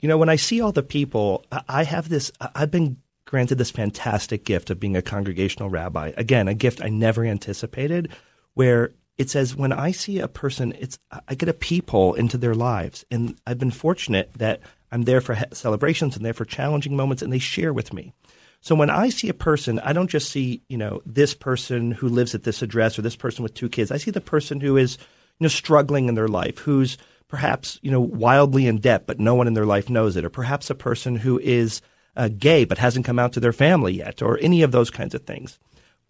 You 0.00 0.08
know, 0.08 0.18
when 0.18 0.28
I 0.28 0.36
see 0.36 0.60
all 0.60 0.72
the 0.72 0.82
people, 0.82 1.44
I 1.68 1.84
have 1.84 2.08
this, 2.08 2.32
I've 2.40 2.70
been 2.70 2.96
granted 3.26 3.58
this 3.58 3.70
fantastic 3.70 4.44
gift 4.44 4.70
of 4.70 4.80
being 4.80 4.96
a 4.96 5.02
congregational 5.02 5.70
rabbi. 5.70 6.12
Again, 6.16 6.48
a 6.48 6.54
gift 6.54 6.82
I 6.82 6.88
never 6.88 7.24
anticipated, 7.24 8.10
where 8.54 8.92
it 9.18 9.28
says 9.28 9.54
when 9.54 9.72
I 9.72 9.92
see 9.92 10.18
a 10.18 10.28
person, 10.28 10.74
it's 10.78 10.98
I 11.28 11.34
get 11.34 11.48
a 11.48 11.54
peephole 11.54 12.14
into 12.14 12.38
their 12.38 12.54
lives, 12.54 13.04
and 13.10 13.38
I've 13.46 13.58
been 13.58 13.70
fortunate 13.70 14.30
that 14.38 14.60
I'm 14.90 15.02
there 15.02 15.20
for 15.20 15.36
celebrations 15.52 16.16
and 16.16 16.24
there 16.24 16.32
for 16.32 16.46
challenging 16.46 16.96
moments, 16.96 17.22
and 17.22 17.32
they 17.32 17.38
share 17.38 17.72
with 17.72 17.92
me. 17.92 18.14
So 18.62 18.74
when 18.74 18.90
I 18.90 19.10
see 19.10 19.28
a 19.28 19.34
person, 19.34 19.78
I 19.80 19.92
don't 19.92 20.10
just 20.10 20.30
see 20.30 20.62
you 20.68 20.78
know 20.78 21.02
this 21.04 21.34
person 21.34 21.92
who 21.92 22.08
lives 22.08 22.34
at 22.34 22.44
this 22.44 22.62
address 22.62 22.98
or 22.98 23.02
this 23.02 23.16
person 23.16 23.42
with 23.42 23.54
two 23.54 23.68
kids. 23.68 23.92
I 23.92 23.98
see 23.98 24.10
the 24.10 24.20
person 24.20 24.60
who 24.60 24.78
is 24.78 24.96
you 25.38 25.44
know 25.44 25.48
struggling 25.48 26.08
in 26.08 26.14
their 26.14 26.28
life, 26.28 26.58
who's 26.58 26.96
perhaps 27.30 27.78
you 27.80 27.90
know 27.90 28.00
wildly 28.00 28.66
in 28.66 28.78
debt, 28.78 29.06
but 29.06 29.20
no 29.20 29.34
one 29.34 29.46
in 29.46 29.54
their 29.54 29.64
life 29.64 29.88
knows 29.88 30.16
it, 30.16 30.24
or 30.24 30.30
perhaps 30.30 30.68
a 30.68 30.74
person 30.74 31.16
who 31.16 31.38
is 31.38 31.80
uh, 32.16 32.28
gay 32.28 32.64
but 32.64 32.78
hasn't 32.78 33.06
come 33.06 33.18
out 33.18 33.32
to 33.32 33.40
their 33.40 33.52
family 33.52 33.94
yet, 33.94 34.20
or 34.20 34.38
any 34.38 34.62
of 34.62 34.72
those 34.72 34.90
kinds 34.90 35.14
of 35.14 35.22
things. 35.22 35.58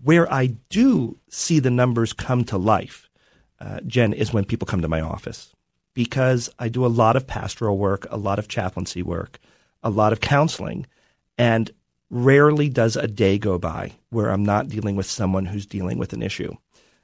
Where 0.03 0.33
I 0.33 0.47
do 0.71 1.19
see 1.29 1.61
the 1.61 1.71
numbers 1.71 2.15
come 2.15 2.43
to 2.45 2.57
life, 2.57 3.09
uh, 3.61 3.81
Jen, 3.87 4.15
is 4.15 4.33
when 4.33 4.47
people 4.47 4.67
come 4.67 4.81
to 4.81 4.89
my 4.89 5.03
office 5.03 5.55
because 5.93 6.49
I 6.59 6.69
do 6.69 6.87
a 6.87 6.89
lot 6.89 7.17
of 7.17 7.27
pastoral 7.27 7.77
work, 7.77 8.07
a 8.11 8.17
lot 8.17 8.39
of 8.39 8.49
chaplaincy 8.49 9.03
work, 9.03 9.39
a 9.83 9.91
lot 9.91 10.12
of 10.12 10.21
counseling, 10.21 10.87
and 11.37 11.71
rarely 12.09 12.69
does 12.69 12.97
a 12.97 13.07
day 13.07 13.39
go 13.39 13.59
by 13.59 13.93
where 14.09 14.31
I'm 14.31 14.45
not 14.45 14.69
dealing 14.69 14.97
with 14.97 15.07
someone 15.07 15.47
who's 15.47 15.67
dealing 15.67 15.99
with 15.99 16.12
an 16.12 16.23
issue. 16.23 16.55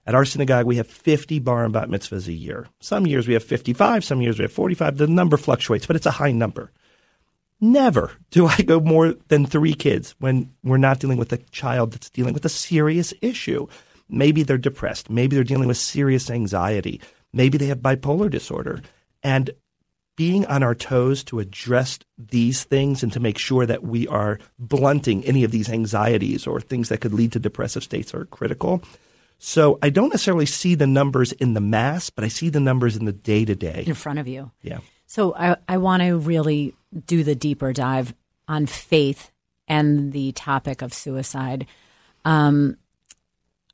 At 0.07 0.15
our 0.15 0.25
synagogue, 0.25 0.67
we 0.67 0.77
have 0.77 0.87
50 0.87 1.41
bar 1.41 1.65
and 1.65 1.73
bat 1.73 1.89
mitzvahs 1.89 2.29
a 2.29 2.33
year. 2.33 2.69
Some 2.81 3.07
years 3.07 3.27
we 3.27 3.35
have 3.35 3.43
55, 3.43 4.05
some 4.05 4.23
years 4.23 4.39
we 4.39 4.45
have 4.45 4.53
45. 4.53 4.99
The 4.99 5.07
number 5.09 5.37
fluctuates, 5.37 5.87
but 5.87 5.97
it's 5.97 6.07
a 6.07 6.13
high 6.13 6.33
number. 6.33 6.71
Never 7.61 8.13
do 8.31 8.47
I 8.47 8.57
go 8.59 8.81
more 8.81 9.15
than 9.29 9.47
three 9.47 9.75
kids 9.75 10.15
when 10.19 10.53
we're 10.63 10.77
not 10.77 11.01
dealing 11.01 11.19
with 11.19 11.33
a 11.33 11.39
child 11.39 11.93
that's 11.93 12.11
dealing 12.11 12.35
with 12.35 12.45
a 12.45 12.51
serious 12.51 13.15
issue. 13.21 13.67
Maybe 14.09 14.43
they're 14.43 14.59
depressed. 14.59 15.11
Maybe 15.11 15.35
they're 15.35 15.45
dealing 15.45 15.67
with 15.67 15.79
serious 15.79 16.31
anxiety. 16.31 17.01
Maybe 17.33 17.59
they 17.59 17.67
have 17.67 17.79
bipolar 17.79 18.31
disorder. 18.31 18.83
And 19.23 19.51
being 20.17 20.47
on 20.47 20.63
our 20.63 20.75
toes 20.75 21.25
to 21.25 21.41
address 21.41 21.99
these 22.19 22.65
things 22.65 23.03
and 23.03 23.13
to 23.13 23.21
make 23.21 23.39
sure 23.39 23.67
that 23.67 23.83
we 23.83 24.07
are 24.09 24.39
blunting 24.59 25.25
any 25.25 25.45
of 25.45 25.51
these 25.51 25.69
anxieties 25.69 26.47
or 26.47 26.61
things 26.61 26.89
that 26.89 27.01
could 27.01 27.13
lead 27.13 27.33
to 27.33 27.39
depressive 27.39 27.83
states 27.83 28.15
are 28.15 28.25
critical. 28.27 28.83
So 29.39 29.79
I 29.83 29.91
don't 29.91 30.09
necessarily 30.09 30.47
see 30.47 30.75
the 30.75 30.87
numbers 30.87 31.33
in 31.33 31.55
the 31.55 31.61
mass, 31.61 32.11
but 32.11 32.25
I 32.25 32.29
see 32.29 32.49
the 32.49 32.61
numbers 32.61 32.97
in 32.97 33.05
the 33.05 33.13
day 33.13 33.45
to 33.45 33.55
day. 33.55 33.85
In 33.87 33.95
front 33.95 34.19
of 34.19 34.27
you. 34.27 34.51
Yeah. 34.63 34.79
So 35.07 35.35
I, 35.35 35.57
I 35.69 35.77
want 35.77 36.03
to 36.03 36.17
really 36.19 36.75
do 37.07 37.23
the 37.23 37.35
deeper 37.35 37.73
dive 37.73 38.15
on 38.49 38.67
faith 38.67 39.31
and 39.69 40.13
the 40.13 40.33
topic 40.33 40.83
of 40.83 40.95
suicide. 40.95 41.67
Um, 42.25 42.77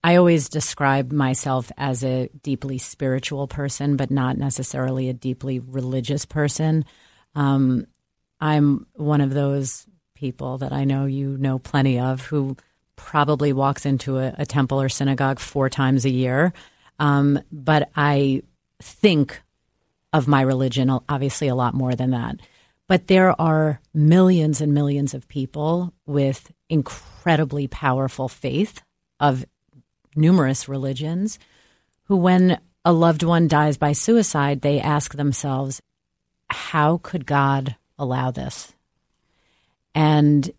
I 0.05 0.17
always 0.17 0.49
describe 0.49 1.13
myself 1.13 1.71
as 1.77 2.03
a 2.03 2.29
deeply 2.43 2.79
spiritual 2.79 3.47
person, 3.47 3.97
but 3.97 4.11
not 4.11 4.37
necessarily 4.37 5.09
a 5.09 5.15
deeply 5.15 5.61
religious 5.61 6.25
person. 6.25 6.85
Um, 7.35 7.87
I'm 8.41 8.87
one 8.95 9.21
of 9.21 9.33
those 9.33 9.87
people 10.15 10.59
that 10.59 10.73
I 10.73 10.85
know 10.85 11.07
you 11.07 11.37
know 11.39 11.59
plenty 11.59 11.99
of 12.01 12.23
who 12.23 12.57
probably 12.97 13.53
walks 13.53 13.87
into 13.87 14.19
a, 14.19 14.35
a 14.39 14.47
temple 14.47 14.81
or 14.81 14.89
synagogue 14.89 15.39
four 15.39 15.69
times 15.69 16.05
a 16.05 16.11
year. 16.11 16.53
Um, 16.99 17.41
but 17.51 17.91
I 17.97 18.43
think 18.81 19.43
of 20.13 20.29
my 20.29 20.43
religion 20.43 20.91
obviously 21.09 21.49
a 21.49 21.55
lot 21.55 21.75
more 21.75 21.95
than 21.95 22.11
that. 22.11 22.37
But 22.89 23.07
there 23.07 23.41
are 23.41 23.81
millions 23.95 24.61
and 24.61 24.75
millions 24.75 25.15
of 25.15 25.29
people 25.29 25.95
with 26.07 26.53
incredibly 26.69 27.67
powerful 27.67 28.29
faith 28.29 28.83
of 29.19 29.45
numerous 30.15 30.69
religions 30.69 31.39
who, 32.05 32.17
when 32.17 32.61
a 32.85 32.93
loved 32.93 33.23
one 33.23 33.49
dies 33.49 33.77
by 33.77 33.93
suicide, 33.93 34.61
they 34.61 34.81
ask 34.81 35.15
themselves, 35.15 35.81
how 36.51 36.99
could 36.99 37.25
God 37.25 37.77
allow 37.99 38.31
this? 38.31 38.75
And 39.95 40.51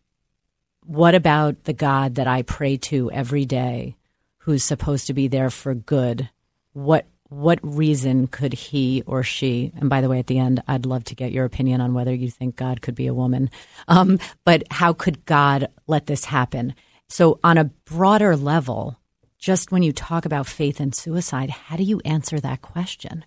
what 0.86 1.16
about 1.16 1.63
the 1.63 1.74
God 1.74 2.16
that 2.16 2.28
I 2.28 2.42
pray 2.42 2.78
to 2.78 3.12
every 3.12 3.46
day 3.46 3.96
who's 4.40 4.63
supposed 4.63 5.08
to 5.08 5.13
be 5.13 5.28
there 5.28 5.50
for 5.50 5.74
good? 5.74 6.30
What 6.74 7.06
what 7.30 7.60
reason 7.63 8.28
could 8.28 8.54
he 8.54 9.02
or 9.08 9.24
she 9.24 9.72
and 9.80 9.90
by 9.90 10.02
the 10.02 10.10
way 10.10 10.20
at 10.20 10.28
the 10.28 10.38
end 10.38 10.62
i'd 10.68 10.86
love 10.86 11.04
to 11.04 11.16
get 11.16 11.32
your 11.32 11.46
opinion 11.46 11.82
on 11.82 11.96
whether 11.96 12.13
you 12.13 12.30
think 12.30 12.56
god 12.56 12.80
could 12.80 12.94
be 12.94 13.08
a 13.08 13.13
woman 13.13 13.50
um, 13.88 14.20
but 14.46 14.62
how 14.70 14.94
could 14.94 15.25
god 15.25 15.68
let 15.88 16.06
this 16.06 16.25
happen 16.25 16.75
so 17.10 17.40
on 17.44 17.58
a 17.58 17.63
broader 17.63 18.36
level 18.36 19.00
just 19.40 19.72
when 19.72 19.82
you 19.82 19.92
talk 19.92 20.25
about 20.25 20.46
faith 20.46 20.80
and 20.80 20.94
suicide 20.94 21.50
how 21.50 21.75
do 21.75 21.82
you 21.82 22.00
answer 22.06 22.40
that 22.40 22.62
question 22.62 23.25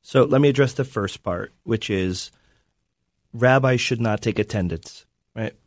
so 0.00 0.22
let 0.22 0.40
me 0.40 0.48
address 0.48 0.74
the 0.74 0.84
first 0.84 1.24
part 1.24 1.52
which 1.64 1.90
is 1.90 2.30
rabbis 3.32 3.80
should 3.80 4.00
not 4.00 4.20
take 4.20 4.38
attendance? 4.38 5.06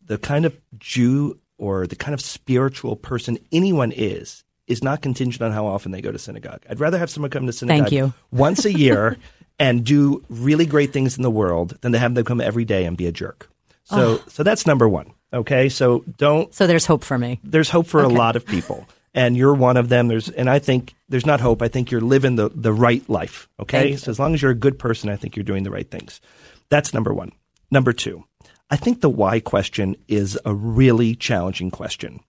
The 0.05 0.17
kind 0.17 0.45
of 0.45 0.55
Jew 0.77 1.39
or 1.57 1.87
the 1.87 1.95
kind 1.95 2.13
of 2.13 2.21
spiritual 2.21 2.95
person 2.95 3.37
anyone 3.51 3.91
is 3.91 4.43
is 4.67 4.83
not 4.83 5.01
contingent 5.01 5.41
on 5.41 5.51
how 5.51 5.65
often 5.65 5.91
they 5.91 6.01
go 6.01 6.11
to 6.11 6.17
synagogue. 6.17 6.61
I'd 6.69 6.79
rather 6.79 6.97
have 6.97 7.09
someone 7.09 7.29
come 7.29 7.45
to 7.45 7.53
synagogue 7.53 8.13
once 8.31 8.65
a 8.65 8.73
year 8.73 9.17
and 9.59 9.85
do 9.85 10.23
really 10.29 10.65
great 10.65 10.91
things 10.91 11.17
in 11.17 11.23
the 11.23 11.29
world 11.31 11.77
than 11.81 11.91
to 11.91 11.99
have 11.99 12.15
them 12.15 12.25
come 12.25 12.41
every 12.41 12.65
day 12.65 12.85
and 12.85 12.97
be 12.97 13.07
a 13.07 13.11
jerk. 13.11 13.49
So, 13.85 14.19
oh. 14.19 14.23
so 14.27 14.43
that's 14.43 14.65
number 14.65 14.89
one. 14.89 15.11
Okay, 15.31 15.69
so 15.69 16.03
don't. 16.17 16.53
So 16.53 16.65
there's 16.65 16.85
hope 16.85 17.03
for 17.03 17.17
me. 17.17 17.39
There's 17.43 17.69
hope 17.69 17.87
for 17.87 18.01
okay. 18.01 18.13
a 18.13 18.17
lot 18.17 18.35
of 18.35 18.45
people, 18.45 18.87
and 19.13 19.37
you're 19.37 19.53
one 19.53 19.77
of 19.77 19.89
them. 19.89 20.07
There's, 20.07 20.29
and 20.29 20.49
I 20.49 20.59
think 20.59 20.95
there's 21.09 21.25
not 21.25 21.39
hope. 21.39 21.61
I 21.61 21.67
think 21.67 21.91
you're 21.91 22.01
living 22.01 22.35
the 22.35 22.49
the 22.49 22.73
right 22.73 23.07
life. 23.09 23.47
Okay, 23.59 23.95
so 23.95 24.09
as 24.09 24.19
long 24.19 24.33
as 24.33 24.41
you're 24.41 24.51
a 24.51 24.55
good 24.55 24.79
person, 24.79 25.09
I 25.09 25.17
think 25.17 25.35
you're 25.35 25.43
doing 25.43 25.63
the 25.63 25.71
right 25.71 25.89
things. 25.89 26.21
That's 26.69 26.93
number 26.93 27.13
one. 27.13 27.31
Number 27.69 27.93
two, 27.93 28.23
I 28.69 28.77
think 28.77 29.01
the 29.01 29.09
why 29.09 29.39
question 29.39 29.95
is 30.07 30.39
a 30.43 30.53
really 30.53 31.15
challenging 31.15 31.69
question 31.71 32.19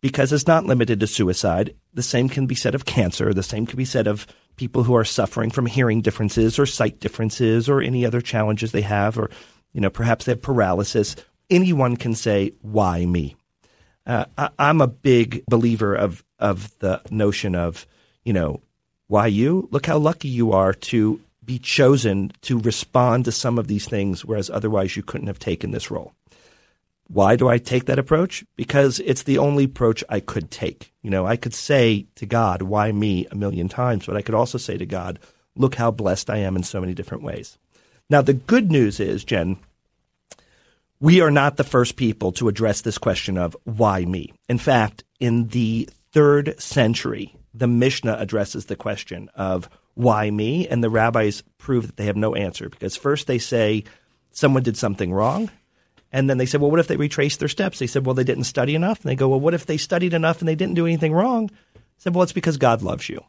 because 0.00 0.32
it's 0.32 0.46
not 0.46 0.66
limited 0.66 1.00
to 1.00 1.06
suicide. 1.06 1.74
The 1.94 2.02
same 2.02 2.28
can 2.28 2.46
be 2.46 2.54
said 2.54 2.74
of 2.74 2.84
cancer. 2.84 3.32
The 3.32 3.42
same 3.42 3.64
can 3.64 3.76
be 3.76 3.84
said 3.84 4.06
of 4.06 4.26
people 4.56 4.82
who 4.82 4.94
are 4.96 5.04
suffering 5.04 5.50
from 5.50 5.66
hearing 5.66 6.02
differences 6.02 6.58
or 6.58 6.66
sight 6.66 7.00
differences 7.00 7.68
or 7.68 7.80
any 7.80 8.04
other 8.04 8.20
challenges 8.20 8.72
they 8.72 8.82
have, 8.82 9.16
or, 9.18 9.30
you 9.72 9.80
know, 9.80 9.90
perhaps 9.90 10.24
they 10.24 10.32
have 10.32 10.42
paralysis. 10.42 11.16
Anyone 11.48 11.96
can 11.96 12.14
say, 12.14 12.52
why 12.60 13.06
me? 13.06 13.36
Uh, 14.06 14.26
I, 14.36 14.50
I'm 14.58 14.80
a 14.80 14.86
big 14.86 15.44
believer 15.46 15.94
of, 15.94 16.24
of 16.38 16.76
the 16.80 17.00
notion 17.10 17.54
of, 17.54 17.86
you 18.24 18.32
know, 18.32 18.60
why 19.06 19.28
you? 19.28 19.68
Look 19.70 19.86
how 19.86 19.98
lucky 19.98 20.28
you 20.28 20.52
are 20.52 20.74
to 20.74 21.20
be 21.44 21.58
chosen 21.58 22.32
to 22.42 22.58
respond 22.58 23.24
to 23.24 23.32
some 23.32 23.58
of 23.58 23.66
these 23.66 23.86
things, 23.86 24.24
whereas 24.24 24.50
otherwise 24.50 24.96
you 24.96 25.02
couldn't 25.02 25.26
have 25.26 25.38
taken 25.38 25.70
this 25.70 25.90
role. 25.90 26.14
Why 27.06 27.36
do 27.36 27.48
I 27.48 27.58
take 27.58 27.84
that 27.84 27.98
approach? 27.98 28.44
Because 28.56 28.98
it's 29.00 29.24
the 29.24 29.38
only 29.38 29.64
approach 29.64 30.02
I 30.08 30.20
could 30.20 30.50
take. 30.50 30.92
You 31.02 31.10
know, 31.10 31.26
I 31.26 31.36
could 31.36 31.54
say 31.54 32.06
to 32.14 32.26
God, 32.26 32.62
why 32.62 32.92
me 32.92 33.26
a 33.30 33.34
million 33.34 33.68
times, 33.68 34.06
but 34.06 34.16
I 34.16 34.22
could 34.22 34.34
also 34.34 34.56
say 34.56 34.78
to 34.78 34.86
God, 34.86 35.18
look 35.54 35.74
how 35.74 35.90
blessed 35.90 36.30
I 36.30 36.38
am 36.38 36.56
in 36.56 36.62
so 36.62 36.80
many 36.80 36.94
different 36.94 37.22
ways. 37.22 37.58
Now, 38.08 38.22
the 38.22 38.32
good 38.32 38.70
news 38.70 39.00
is, 39.00 39.24
Jen, 39.24 39.58
we 41.00 41.20
are 41.20 41.30
not 41.30 41.56
the 41.56 41.64
first 41.64 41.96
people 41.96 42.32
to 42.32 42.48
address 42.48 42.80
this 42.80 42.98
question 42.98 43.36
of 43.36 43.56
why 43.64 44.04
me. 44.04 44.32
In 44.48 44.58
fact, 44.58 45.04
in 45.20 45.48
the 45.48 45.88
third 46.12 46.60
century, 46.60 47.34
the 47.52 47.66
Mishnah 47.66 48.16
addresses 48.18 48.66
the 48.66 48.76
question 48.76 49.28
of 49.34 49.68
why 49.94 50.30
me? 50.30 50.66
And 50.68 50.82
the 50.82 50.90
rabbis 50.90 51.42
prove 51.58 51.86
that 51.86 51.96
they 51.96 52.06
have 52.06 52.16
no 52.16 52.34
answer 52.34 52.68
because 52.68 52.96
first 52.96 53.26
they 53.26 53.38
say 53.38 53.84
someone 54.32 54.62
did 54.62 54.76
something 54.76 55.12
wrong. 55.12 55.50
And 56.12 56.30
then 56.30 56.38
they 56.38 56.46
said, 56.46 56.60
well, 56.60 56.70
what 56.70 56.78
if 56.78 56.86
they 56.86 56.96
retrace 56.96 57.36
their 57.36 57.48
steps? 57.48 57.80
They 57.80 57.88
said, 57.88 58.06
well, 58.06 58.14
they 58.14 58.22
didn't 58.22 58.44
study 58.44 58.76
enough. 58.76 59.00
And 59.00 59.10
they 59.10 59.16
go, 59.16 59.28
well, 59.28 59.40
what 59.40 59.54
if 59.54 59.66
they 59.66 59.76
studied 59.76 60.14
enough 60.14 60.38
and 60.38 60.48
they 60.48 60.54
didn't 60.54 60.74
do 60.74 60.86
anything 60.86 61.12
wrong? 61.12 61.50
I 61.74 61.80
said, 61.98 62.14
well, 62.14 62.22
it's 62.22 62.32
because 62.32 62.56
God 62.56 62.82
loves 62.82 63.08
you, 63.08 63.20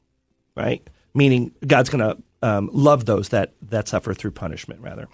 right? 0.56 0.88
Meaning 1.16 1.52
God's 1.66 1.90
going 1.90 2.08
to 2.08 2.22
um, 2.48 2.70
love 2.72 3.06
those 3.06 3.30
that, 3.30 3.54
that 3.64 3.88
suffer 3.88 4.14
through 4.14 4.32
punishment, 4.32 4.82
rather, 4.82 5.08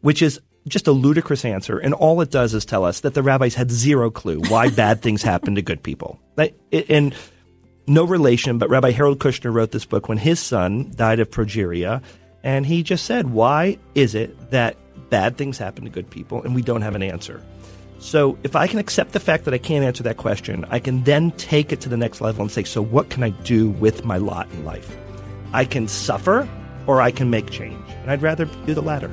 which 0.00 0.20
is 0.20 0.40
just 0.66 0.88
a 0.88 0.92
ludicrous 0.92 1.44
answer. 1.44 1.78
And 1.78 1.94
all 1.94 2.20
it 2.22 2.32
does 2.32 2.54
is 2.54 2.64
tell 2.64 2.84
us 2.84 3.00
that 3.00 3.14
the 3.14 3.22
rabbis 3.22 3.54
had 3.54 3.70
zero 3.70 4.10
clue 4.10 4.40
why 4.48 4.70
bad 4.70 5.00
things 5.00 5.22
happen 5.22 5.54
to 5.54 5.62
good 5.62 5.84
people. 5.84 6.18
And 6.72 7.14
no 7.86 8.04
relation, 8.04 8.58
but 8.58 8.68
Rabbi 8.68 8.90
Harold 8.90 9.18
Kushner 9.18 9.52
wrote 9.52 9.70
this 9.70 9.84
book 9.84 10.08
when 10.08 10.18
his 10.18 10.40
son 10.40 10.92
died 10.94 11.20
of 11.20 11.30
progeria. 11.30 12.02
And 12.42 12.64
he 12.66 12.82
just 12.82 13.04
said, 13.04 13.32
Why 13.32 13.78
is 13.94 14.14
it 14.14 14.50
that 14.50 14.76
bad 15.10 15.36
things 15.36 15.58
happen 15.58 15.84
to 15.84 15.90
good 15.90 16.10
people 16.10 16.42
and 16.42 16.54
we 16.54 16.62
don't 16.62 16.82
have 16.82 16.94
an 16.94 17.02
answer? 17.02 17.42
So 17.98 18.38
if 18.42 18.54
I 18.54 18.66
can 18.66 18.78
accept 18.78 19.12
the 19.12 19.20
fact 19.20 19.44
that 19.46 19.54
I 19.54 19.58
can't 19.58 19.84
answer 19.84 20.02
that 20.04 20.16
question, 20.16 20.64
I 20.68 20.78
can 20.78 21.02
then 21.04 21.30
take 21.32 21.72
it 21.72 21.80
to 21.82 21.88
the 21.88 21.96
next 21.96 22.20
level 22.20 22.42
and 22.42 22.50
say, 22.50 22.62
so 22.64 22.82
what 22.82 23.10
can 23.10 23.22
I 23.22 23.30
do 23.30 23.70
with 23.70 24.04
my 24.04 24.18
lot 24.18 24.50
in 24.50 24.64
life? 24.64 24.96
I 25.52 25.64
can 25.64 25.88
suffer 25.88 26.48
or 26.86 27.00
I 27.00 27.10
can 27.10 27.30
make 27.30 27.50
change. 27.50 27.82
And 28.02 28.10
I'd 28.10 28.22
rather 28.22 28.44
do 28.44 28.74
the 28.74 28.82
latter. 28.82 29.08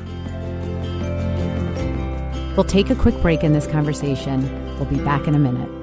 We'll 2.56 2.66
take 2.66 2.90
a 2.90 2.96
quick 2.96 3.20
break 3.22 3.44
in 3.44 3.54
this 3.54 3.66
conversation. 3.66 4.44
We'll 4.76 4.86
be 4.86 5.00
back 5.00 5.28
in 5.28 5.34
a 5.34 5.40
minute. 5.40 5.83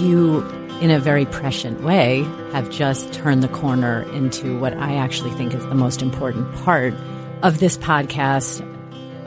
You, 0.00 0.40
in 0.80 0.90
a 0.90 0.98
very 0.98 1.26
prescient 1.26 1.82
way, 1.82 2.22
have 2.52 2.70
just 2.70 3.12
turned 3.12 3.42
the 3.42 3.48
corner 3.48 4.00
into 4.14 4.58
what 4.58 4.72
I 4.72 4.94
actually 4.94 5.30
think 5.32 5.52
is 5.52 5.66
the 5.66 5.74
most 5.74 6.00
important 6.00 6.50
part 6.56 6.94
of 7.42 7.60
this 7.60 7.76
podcast, 7.76 8.66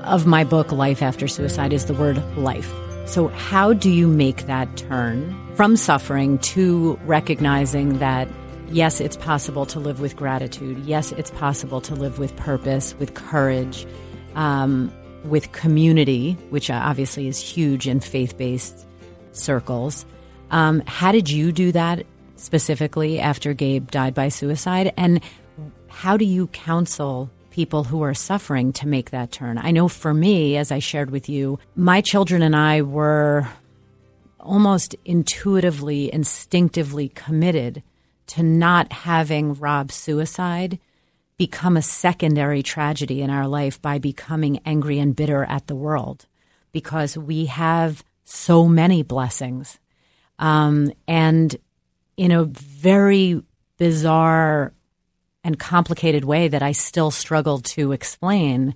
of 0.04 0.26
my 0.26 0.44
book, 0.44 0.72
Life 0.72 1.04
After 1.04 1.28
Suicide, 1.28 1.74
is 1.74 1.86
the 1.86 1.94
word 1.94 2.18
life. 2.36 2.74
So, 3.06 3.28
how 3.28 3.74
do 3.74 3.92
you 3.92 4.08
make 4.08 4.48
that 4.48 4.76
turn 4.76 5.38
from 5.54 5.78
suffering 5.78 6.40
to 6.40 7.00
recognizing 7.06 8.00
that, 8.00 8.28
yes, 8.70 9.00
it's 9.00 9.16
possible 9.16 9.68
to 9.68 9.80
live 9.80 10.00
with 10.00 10.16
gratitude? 10.16 10.80
Yes, 10.86 11.12
it's 11.12 11.30
possible 11.30 11.82
to 11.82 11.94
live 11.94 12.18
with 12.18 12.36
purpose, 12.36 12.96
with 12.98 13.14
courage, 13.14 13.86
um, 14.34 14.92
with 15.24 15.52
community, 15.52 16.34
which 16.50 16.72
obviously 16.72 17.28
is 17.28 17.40
huge 17.40 17.88
in 17.88 18.00
faith 18.00 18.38
based 18.40 18.88
circles. 19.34 20.08
Um, 20.52 20.84
how 20.86 21.12
did 21.12 21.30
you 21.30 21.52
do 21.52 21.72
that 21.72 22.06
specifically 22.36 23.20
after 23.20 23.54
Gabe 23.54 23.90
died 23.90 24.14
by 24.14 24.30
suicide? 24.30 24.94
And 24.98 25.22
how 25.88 26.18
do 26.18 26.26
you 26.26 26.48
counsel 26.48 27.30
people 27.52 27.86
who 27.86 28.02
are 28.02 28.14
suffering 28.14 28.74
to 28.74 28.88
make 28.88 29.12
that 29.12 29.32
turn? 29.32 29.58
I 29.58 29.72
know 29.72 29.88
for 29.88 30.14
me, 30.14 30.58
as 30.58 30.72
I 30.72 30.80
shared 30.80 31.12
with 31.12 31.30
you, 31.30 31.60
my 31.76 32.02
children 32.02 32.42
and 32.42 32.56
I 32.56 32.82
were 32.82 33.48
almost 34.40 34.96
intuitively, 35.06 36.14
instinctively 36.14 37.10
committed 37.10 37.82
to 38.28 38.44
not 38.44 38.92
having 38.92 39.54
Rob's 39.54 39.96
suicide 39.96 40.80
become 41.38 41.78
a 41.78 41.82
secondary 41.82 42.62
tragedy 42.62 43.22
in 43.22 43.30
our 43.30 43.48
life 43.48 43.82
by 43.82 43.98
becoming 43.98 44.60
angry 44.66 45.00
and 45.00 45.16
bitter 45.16 45.44
at 45.46 45.68
the 45.68 45.76
world 45.76 46.26
because 46.72 47.18
we 47.18 47.46
have 47.46 48.04
so 48.24 48.68
many 48.68 49.04
blessings. 49.04 49.80
Um, 50.40 50.92
and 51.08 51.56
in 52.18 52.32
a 52.32 52.46
very 52.46 53.42
bizarre 53.78 54.74
and 55.44 55.60
complicated 55.60 56.24
way 56.24 56.48
that 56.48 56.64
I 56.64 56.72
still 56.72 57.12
struggle 57.12 57.60
to 57.60 57.92
explain, 57.92 58.76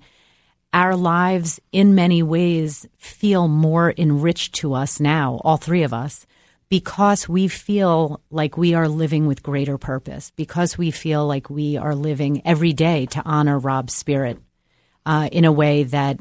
our 0.72 0.96
lives 0.96 1.60
in 1.72 1.94
many 1.94 2.22
ways 2.22 2.86
feel 2.98 3.48
more 3.48 3.94
enriched 3.96 4.54
to 4.56 4.74
us 4.74 5.00
now, 5.00 5.40
all 5.44 5.56
three 5.56 5.82
of 5.82 5.94
us, 5.94 6.26
because 6.68 7.28
we 7.28 7.48
feel 7.48 8.20
like 8.30 8.58
we 8.58 8.74
are 8.74 8.88
living 8.88 9.26
with 9.26 9.42
greater 9.42 9.78
purpose, 9.78 10.30
because 10.36 10.76
we 10.76 10.90
feel 10.90 11.26
like 11.26 11.48
we 11.48 11.78
are 11.78 11.94
living 11.94 12.42
every 12.44 12.74
day 12.74 13.06
to 13.06 13.22
honor 13.24 13.58
Rob's 13.58 13.94
spirit 13.94 14.38
uh, 15.06 15.30
in 15.32 15.46
a 15.46 15.52
way 15.52 15.84
that 15.84 16.18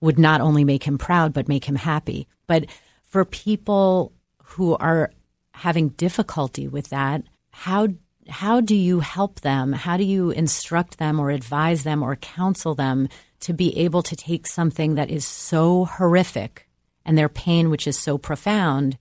would 0.00 0.18
not 0.18 0.40
only 0.40 0.62
make 0.62 0.84
him 0.84 0.96
proud, 0.96 1.32
but 1.32 1.48
make 1.48 1.64
him 1.64 1.74
happy. 1.74 2.28
But 2.46 2.66
for 3.02 3.24
people 3.24 4.12
who 4.50 4.76
are 4.76 5.12
having 5.52 5.90
difficulty 5.90 6.66
with 6.66 6.88
that, 6.90 7.22
how 7.50 7.88
how 8.28 8.60
do 8.60 8.76
you 8.76 9.00
help 9.00 9.40
them? 9.40 9.72
How 9.72 9.96
do 9.96 10.04
you 10.04 10.30
instruct 10.30 10.98
them 10.98 11.18
or 11.18 11.30
advise 11.30 11.82
them 11.82 12.02
or 12.02 12.14
counsel 12.16 12.74
them 12.74 13.08
to 13.40 13.52
be 13.52 13.76
able 13.76 14.02
to 14.02 14.14
take 14.14 14.46
something 14.46 14.94
that 14.94 15.10
is 15.10 15.24
so 15.24 15.86
horrific 15.86 16.68
and 17.04 17.18
their 17.18 17.28
pain, 17.28 17.70
which 17.70 17.86
is 17.86 17.98
so 17.98 18.18
profound, 18.18 18.98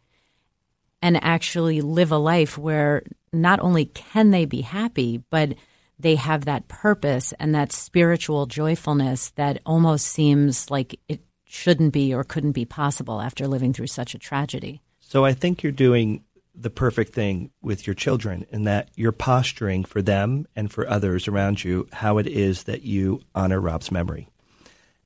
and 1.01 1.23
actually 1.23 1.81
live 1.81 2.12
a 2.12 2.17
life 2.17 2.57
where 2.57 3.03
not 3.31 3.59
only 3.59 3.85
can 3.85 4.31
they 4.31 4.45
be 4.45 4.62
happy, 4.62 5.23
but 5.29 5.53
they 5.99 6.15
have 6.15 6.45
that 6.45 6.67
purpose 6.67 7.33
and 7.39 7.53
that 7.53 7.71
spiritual 7.71 8.45
joyfulness 8.45 9.29
that 9.31 9.62
almost 9.65 10.07
seems 10.07 10.71
like 10.71 10.99
it 11.07 11.21
shouldn't 11.45 11.93
be 11.93 12.13
or 12.13 12.23
couldn't 12.23 12.53
be 12.53 12.65
possible 12.65 13.21
after 13.21 13.47
living 13.47 13.73
through 13.73 13.88
such 13.88 14.15
a 14.15 14.19
tragedy. 14.19 14.81
So 15.10 15.26
I 15.26 15.34
think 15.34 15.63
you're 15.63 15.72
doing 15.72 16.24
the 16.54 16.69
perfect 16.69 17.15
thing 17.15 17.50
with 17.63 17.88
your 17.88 17.95
children 17.95 18.45
in 18.52 18.65
that 18.65 18.89
you're 18.95 19.12
posturing 19.12 19.84
for 19.84 20.04
them 20.04 20.45
and 20.56 20.72
for 20.72 20.88
others 20.88 21.28
around 21.28 21.63
you 21.63 21.88
how 21.91 22.19
it 22.19 22.28
is 22.28 22.65
that 22.65 22.84
you 22.84 23.22
honor 23.34 23.60
Rob's 23.60 23.91
memory. 23.91 24.30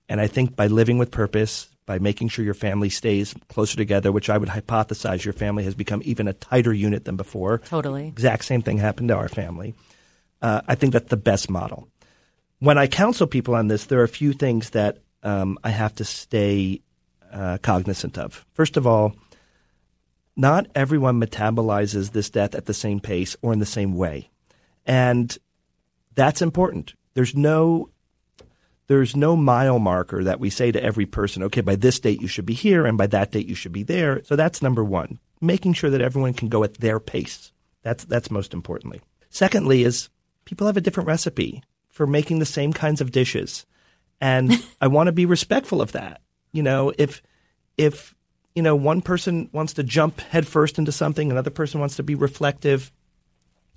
And 0.09 0.19
I 0.19 0.27
think 0.27 0.57
by 0.57 0.67
living 0.67 0.97
with 0.97 1.09
purpose, 1.09 1.69
by 1.85 1.99
making 1.99 2.27
sure 2.27 2.43
your 2.43 2.53
family 2.53 2.89
stays 2.89 3.33
closer 3.47 3.77
together, 3.77 4.11
which 4.11 4.29
I 4.29 4.37
would 4.37 4.49
hypothesize 4.49 5.23
your 5.23 5.33
family 5.33 5.63
has 5.63 5.73
become 5.73 6.01
even 6.03 6.27
a 6.27 6.33
tighter 6.33 6.73
unit 6.73 7.05
than 7.05 7.15
before. 7.15 7.59
Totally. 7.59 8.09
Exact 8.09 8.43
same 8.43 8.61
thing 8.61 8.79
happened 8.79 9.07
to 9.07 9.15
our 9.15 9.29
family. 9.29 9.73
Uh, 10.41 10.59
I 10.67 10.75
think 10.75 10.91
that's 10.91 11.11
the 11.11 11.15
best 11.15 11.49
model. 11.49 11.87
When 12.59 12.77
I 12.77 12.87
counsel 12.87 13.25
people 13.25 13.55
on 13.55 13.69
this, 13.69 13.85
there 13.85 14.01
are 14.01 14.03
a 14.03 14.09
few 14.09 14.33
things 14.33 14.71
that 14.71 14.97
um, 15.23 15.57
I 15.63 15.69
have 15.69 15.95
to 15.95 16.03
stay 16.03 16.81
uh, 17.31 17.57
cognizant 17.59 18.17
of. 18.17 18.45
First 18.53 18.75
of 18.75 18.85
all, 18.85 19.15
not 20.35 20.67
everyone 20.75 21.19
metabolizes 21.19 22.11
this 22.11 22.29
death 22.29 22.55
at 22.55 22.65
the 22.65 22.73
same 22.73 22.99
pace 22.99 23.35
or 23.41 23.53
in 23.53 23.59
the 23.59 23.65
same 23.65 23.93
way. 23.93 24.29
And 24.85 25.35
that's 26.15 26.41
important. 26.41 26.93
There's 27.13 27.35
no 27.35 27.89
there's 28.87 29.15
no 29.15 29.35
mile 29.35 29.79
marker 29.79 30.23
that 30.25 30.41
we 30.41 30.49
say 30.49 30.71
to 30.71 30.83
every 30.83 31.05
person, 31.05 31.41
okay, 31.43 31.61
by 31.61 31.75
this 31.75 31.99
date 31.99 32.21
you 32.21 32.27
should 32.27 32.45
be 32.45 32.53
here 32.53 32.85
and 32.85 32.97
by 32.97 33.07
that 33.07 33.31
date 33.31 33.47
you 33.47 33.55
should 33.55 33.71
be 33.71 33.83
there. 33.83 34.21
So 34.23 34.35
that's 34.35 34.61
number 34.61 34.83
1. 34.83 35.19
Making 35.39 35.73
sure 35.73 35.89
that 35.89 36.01
everyone 36.01 36.33
can 36.33 36.49
go 36.49 36.63
at 36.63 36.75
their 36.75 36.99
pace. 36.99 37.51
That's 37.81 38.05
that's 38.05 38.31
most 38.31 38.53
importantly. 38.53 39.01
Secondly 39.29 39.83
is 39.83 40.09
people 40.45 40.67
have 40.67 40.77
a 40.77 40.81
different 40.81 41.07
recipe 41.07 41.63
for 41.89 42.07
making 42.07 42.39
the 42.39 42.45
same 42.45 42.73
kinds 42.73 43.01
of 43.01 43.11
dishes. 43.11 43.65
And 44.19 44.51
I 44.81 44.87
want 44.87 45.07
to 45.07 45.13
be 45.13 45.25
respectful 45.25 45.81
of 45.81 45.93
that. 45.93 46.21
You 46.51 46.63
know, 46.63 46.93
if 46.97 47.21
if 47.77 48.15
you 48.55 48.61
know, 48.61 48.75
one 48.75 49.01
person 49.01 49.49
wants 49.51 49.73
to 49.73 49.83
jump 49.83 50.21
headfirst 50.21 50.77
into 50.77 50.91
something, 50.91 51.31
another 51.31 51.49
person 51.49 51.79
wants 51.79 51.95
to 51.97 52.03
be 52.03 52.15
reflective. 52.15 52.91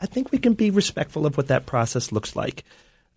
I 0.00 0.06
think 0.06 0.30
we 0.30 0.38
can 0.38 0.54
be 0.54 0.70
respectful 0.70 1.24
of 1.26 1.36
what 1.36 1.48
that 1.48 1.66
process 1.66 2.12
looks 2.12 2.36
like. 2.36 2.64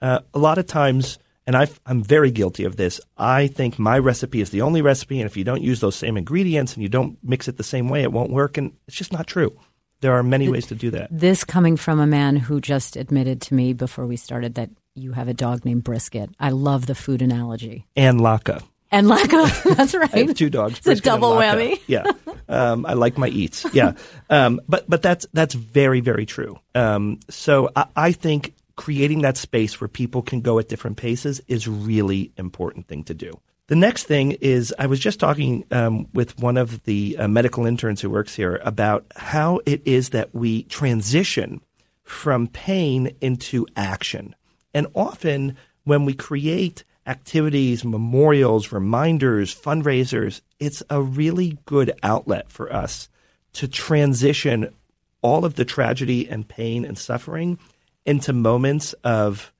Uh, 0.02 0.20
a 0.34 0.40
lot 0.40 0.58
of 0.58 0.66
times, 0.66 1.20
and 1.46 1.58
i 1.58 1.68
am 1.86 2.02
very 2.02 2.32
guilty 2.32 2.64
of 2.64 2.78
this, 2.78 3.02
I 3.18 3.48
think 3.48 3.78
my 3.78 4.00
recipe 4.00 4.40
is 4.40 4.52
the 4.52 4.62
only 4.62 4.82
recipe, 4.82 5.20
and 5.20 5.30
if 5.30 5.36
you 5.36 5.44
don't 5.44 5.62
use 5.62 5.82
those 5.82 5.96
same 5.96 6.16
ingredients 6.16 6.74
and 6.74 6.84
you 6.84 6.90
don't 6.90 7.18
mix 7.22 7.50
it 7.50 7.58
the 7.58 7.64
same 7.64 7.90
way, 7.90 8.04
it 8.04 8.14
won't 8.14 8.32
work. 8.32 8.58
And 8.58 8.72
it's 8.88 8.96
just 8.96 9.12
not 9.12 9.28
true. 9.28 9.58
There 10.02 10.14
are 10.14 10.24
many 10.24 10.48
ways 10.48 10.68
to 10.68 10.76
do 10.76 10.92
that. 10.92 11.10
This 11.12 11.44
coming 11.44 11.76
from 11.76 12.00
a 12.00 12.08
man 12.08 12.38
who 12.38 12.62
just 12.62 12.96
admitted 12.96 13.42
to 13.44 13.54
me 13.54 13.74
before 13.74 14.08
we 14.08 14.16
started 14.16 14.56
that 14.56 14.70
you 14.96 15.12
have 15.12 15.28
a 15.28 15.34
dog 15.34 15.66
named 15.66 15.84
Brisket. 15.84 16.30
I 16.40 16.52
love 16.52 16.86
the 16.86 16.96
food 16.96 17.22
analogy. 17.22 17.86
And 17.98 18.22
Latke 18.22 18.64
and 18.92 19.08
Latke. 19.08 19.76
That's 19.76 19.94
right. 19.94 20.14
I 20.14 20.20
have 20.20 20.36
two 20.36 20.50
dogs. 20.50 20.80
It's 20.86 21.00
a 21.00 21.04
double 21.04 21.32
whammy. 21.34 21.80
yeah, 21.88 22.04
um, 22.48 22.86
I 22.86 22.94
like 22.94 23.18
my 23.18 23.28
eats. 23.28 23.66
Yeah, 23.74 23.94
um, 24.30 24.60
but 24.68 24.90
but 24.90 25.02
that's 25.02 25.26
that's 25.34 25.54
very 25.54 26.02
very 26.02 26.26
true. 26.26 26.60
Um, 26.76 27.20
so 27.30 27.70
I, 27.76 27.86
I, 27.96 28.12
think 28.12 28.56
creating 28.76 29.22
that 29.22 29.38
space 29.38 29.80
where 29.80 29.88
people 29.88 30.22
can 30.22 30.42
go 30.42 30.60
at 30.60 30.70
different 30.70 30.98
paces 30.98 31.42
is 31.48 31.68
really 31.68 32.32
important 32.38 32.88
thing 32.88 33.04
to 33.04 33.14
do. 33.14 33.40
The 33.68 33.76
next 33.76 34.06
thing 34.06 34.32
is 34.32 34.74
I 34.80 34.88
was 34.88 35.00
just 35.00 35.20
talking 35.20 35.64
um, 35.70 36.08
with 36.14 36.40
one 36.40 36.58
of 36.58 36.84
the 36.86 37.16
uh, 37.20 37.28
medical 37.28 37.68
interns 37.68 38.02
who 38.02 38.10
works 38.10 38.36
here 38.36 38.60
about 38.64 39.06
how 39.16 39.60
it 39.66 39.84
is 39.86 40.10
that 40.10 40.34
we 40.34 40.64
transition 40.64 41.62
from 42.04 42.48
pain 42.48 43.16
into 43.22 43.68
action, 43.76 44.36
and 44.74 44.88
often 44.96 45.56
when 45.84 46.06
we 46.06 46.14
create 46.14 46.84
activities, 47.06 47.84
memorials, 47.84 48.72
reminders, 48.72 49.54
fundraisers, 49.54 50.42
it's 50.60 50.84
a 50.90 51.02
really 51.02 51.58
good 51.66 51.92
outlet 52.04 52.52
for 52.52 52.72
us 52.72 53.10
to 53.54 53.68
transition 53.68 54.74
all 55.22 55.46
of 55.46 55.56
the 55.56 55.66
tragedy 55.66 56.30
and 56.30 56.48
pain 56.48 56.86
and 56.86 56.98
suffering 56.98 57.58
into 58.06 58.32
moments 58.34 58.94
of 59.04 59.54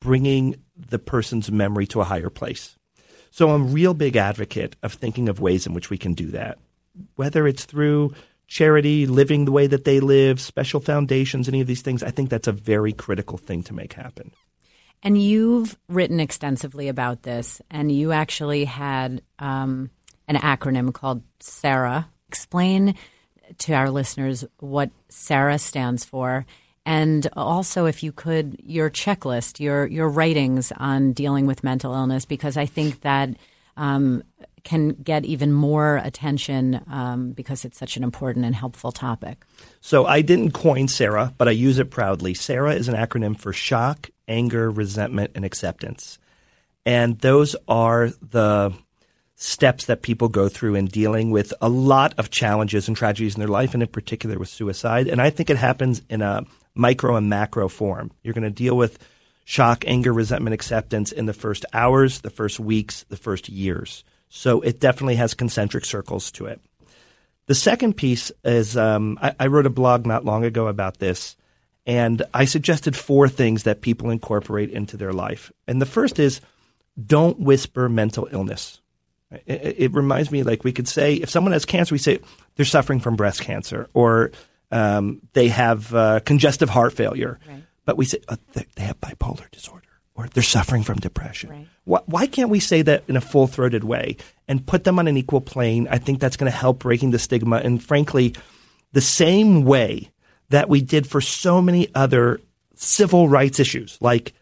bringing 0.00 0.56
the 0.76 0.98
person's 0.98 1.50
memory 1.50 1.86
to 1.86 2.00
a 2.00 2.04
higher 2.04 2.30
place. 2.30 2.76
So 3.30 3.50
I'm 3.50 3.62
a 3.62 3.66
real 3.66 3.94
big 3.94 4.16
advocate 4.16 4.76
of 4.82 4.92
thinking 4.92 5.28
of 5.28 5.40
ways 5.40 5.66
in 5.66 5.74
which 5.74 5.90
we 5.90 5.98
can 5.98 6.14
do 6.14 6.26
that, 6.32 6.58
whether 7.16 7.46
it's 7.46 7.64
through 7.64 8.14
charity, 8.46 9.06
living 9.06 9.44
the 9.44 9.52
way 9.52 9.66
that 9.66 9.84
they 9.84 10.00
live, 10.00 10.40
special 10.40 10.80
foundations, 10.80 11.48
any 11.48 11.60
of 11.60 11.66
these 11.66 11.82
things. 11.82 12.02
I 12.02 12.10
think 12.10 12.30
that's 12.30 12.46
a 12.46 12.52
very 12.52 12.92
critical 12.92 13.38
thing 13.38 13.62
to 13.64 13.74
make 13.74 13.94
happen. 13.94 14.32
And 15.04 15.20
you've 15.20 15.76
written 15.86 16.18
extensively 16.18 16.88
about 16.88 17.22
this, 17.22 17.60
and 17.70 17.92
you 17.92 18.10
actually 18.12 18.64
had 18.64 19.20
um, 19.38 19.90
an 20.26 20.36
acronym 20.36 20.94
called 20.94 21.22
SARA. 21.40 22.08
Explain 22.26 22.94
to 23.58 23.74
our 23.74 23.90
listeners 23.90 24.46
what 24.60 24.90
SARA 25.10 25.58
stands 25.58 26.06
for, 26.06 26.46
and 26.86 27.28
also, 27.34 27.84
if 27.84 28.02
you 28.02 28.12
could, 28.12 28.56
your 28.62 28.90
checklist, 28.90 29.60
your 29.60 29.86
your 29.86 30.08
writings 30.08 30.72
on 30.76 31.12
dealing 31.12 31.46
with 31.46 31.62
mental 31.62 31.94
illness, 31.94 32.24
because 32.24 32.56
I 32.56 32.66
think 32.66 33.02
that 33.02 33.28
um, 33.76 34.22
can 34.64 34.90
get 34.90 35.24
even 35.24 35.52
more 35.52 35.96
attention 36.02 36.80
um, 36.90 37.32
because 37.32 37.64
it's 37.64 37.78
such 37.78 37.96
an 37.96 38.02
important 38.02 38.44
and 38.44 38.54
helpful 38.54 38.92
topic. 38.92 39.44
So 39.80 40.06
I 40.06 40.22
didn't 40.22 40.52
coin 40.52 40.88
SARA, 40.88 41.34
but 41.36 41.48
I 41.48 41.52
use 41.52 41.78
it 41.78 41.90
proudly. 41.90 42.34
SARA 42.34 42.74
is 42.74 42.88
an 42.88 42.94
acronym 42.94 43.38
for 43.38 43.52
shock, 43.52 44.10
anger, 44.28 44.70
resentment, 44.70 45.32
and 45.34 45.44
acceptance, 45.44 46.18
and 46.86 47.18
those 47.20 47.56
are 47.66 48.10
the 48.20 48.72
steps 49.36 49.86
that 49.86 50.02
people 50.02 50.28
go 50.28 50.48
through 50.48 50.74
in 50.74 50.86
dealing 50.86 51.30
with 51.30 51.52
a 51.60 51.68
lot 51.68 52.14
of 52.18 52.30
challenges 52.30 52.86
and 52.88 52.96
tragedies 52.96 53.34
in 53.34 53.40
their 53.40 53.48
life, 53.48 53.74
and 53.74 53.82
in 53.82 53.88
particular 53.88 54.38
with 54.38 54.48
suicide. 54.48 55.08
And 55.08 55.20
I 55.20 55.30
think 55.30 55.50
it 55.50 55.56
happens 55.56 56.02
in 56.08 56.22
a 56.22 56.44
micro 56.74 57.16
and 57.16 57.28
macro 57.28 57.68
form. 57.68 58.10
You're 58.22 58.34
going 58.34 58.44
to 58.44 58.50
deal 58.50 58.76
with 58.76 58.98
shock, 59.44 59.84
anger, 59.86 60.12
resentment, 60.12 60.54
acceptance 60.54 61.12
in 61.12 61.26
the 61.26 61.32
first 61.32 61.66
hours, 61.72 62.20
the 62.20 62.30
first 62.30 62.60
weeks, 62.60 63.04
the 63.08 63.16
first 63.16 63.48
years. 63.48 64.04
So 64.28 64.60
it 64.62 64.80
definitely 64.80 65.16
has 65.16 65.34
concentric 65.34 65.84
circles 65.84 66.30
to 66.32 66.46
it. 66.46 66.60
The 67.46 67.54
second 67.54 67.94
piece 67.96 68.32
is 68.42 68.76
um, 68.76 69.18
I, 69.20 69.34
I 69.38 69.46
wrote 69.48 69.66
a 69.66 69.70
blog 69.70 70.06
not 70.06 70.24
long 70.24 70.44
ago 70.44 70.66
about 70.66 70.98
this, 70.98 71.36
and 71.86 72.22
I 72.32 72.46
suggested 72.46 72.96
four 72.96 73.28
things 73.28 73.64
that 73.64 73.82
people 73.82 74.10
incorporate 74.10 74.70
into 74.70 74.96
their 74.96 75.12
life. 75.12 75.52
And 75.66 75.80
the 75.80 75.86
first 75.86 76.18
is 76.18 76.40
don't 77.02 77.38
whisper 77.40 77.88
mental 77.88 78.28
illness. 78.30 78.80
It, 79.46 79.76
it, 79.78 79.92
reminds 79.92 80.30
me 80.30 80.44
like 80.44 80.62
we 80.62 80.72
could 80.72 80.86
say 80.86 81.14
if 81.14 81.28
someone 81.28 81.52
has 81.52 81.64
cancer, 81.64 81.94
we 81.94 81.98
say 81.98 82.20
they're 82.54 82.64
suffering 82.64 83.00
from 83.00 83.16
breast 83.16 83.40
cancer 83.40 83.88
or 83.92 84.30
um, 84.70 85.20
they 85.32 85.48
have 85.48 85.92
uh, 85.92 86.20
congestive 86.20 86.70
heart 86.70 86.92
failure. 86.92 87.40
Right. 87.48 87.64
But 87.84 87.96
we 87.96 88.04
say 88.04 88.18
oh, 88.28 88.36
they 88.52 88.82
have 88.82 89.00
bipolar 89.00 89.50
disorder 89.50 89.88
or 90.14 90.28
they're 90.28 90.42
suffering 90.42 90.84
from 90.84 90.98
depression. 90.98 91.50
Right. 91.50 91.68
Why, 91.84 92.00
why, 92.06 92.26
can't 92.26 92.48
we 92.48 92.60
say 92.60 92.82
that 92.82 93.02
in 93.08 93.16
a 93.16 93.20
full 93.20 93.46
throated 93.46 93.82
way 93.82 94.16
and 94.46 94.64
put 94.64 94.84
them 94.84 94.98
on 94.98 95.08
an 95.08 95.16
equal 95.16 95.40
plane? 95.40 95.88
I 95.90 95.98
think 95.98 96.20
that's 96.20 96.36
going 96.36 96.50
to 96.50 96.56
help 96.56 96.78
breaking 96.78 97.10
the 97.10 97.18
stigma. 97.18 97.56
And 97.56 97.82
frankly, 97.82 98.34
the 98.92 99.00
same 99.00 99.64
way 99.64 100.12
that 100.50 100.68
we 100.68 100.80
did 100.80 101.06
for 101.06 101.20
so 101.20 101.60
many 101.62 101.88
other 101.94 102.40
civil 102.74 103.28
rights 103.28 103.58
issues, 103.60 103.98
like 104.00 104.32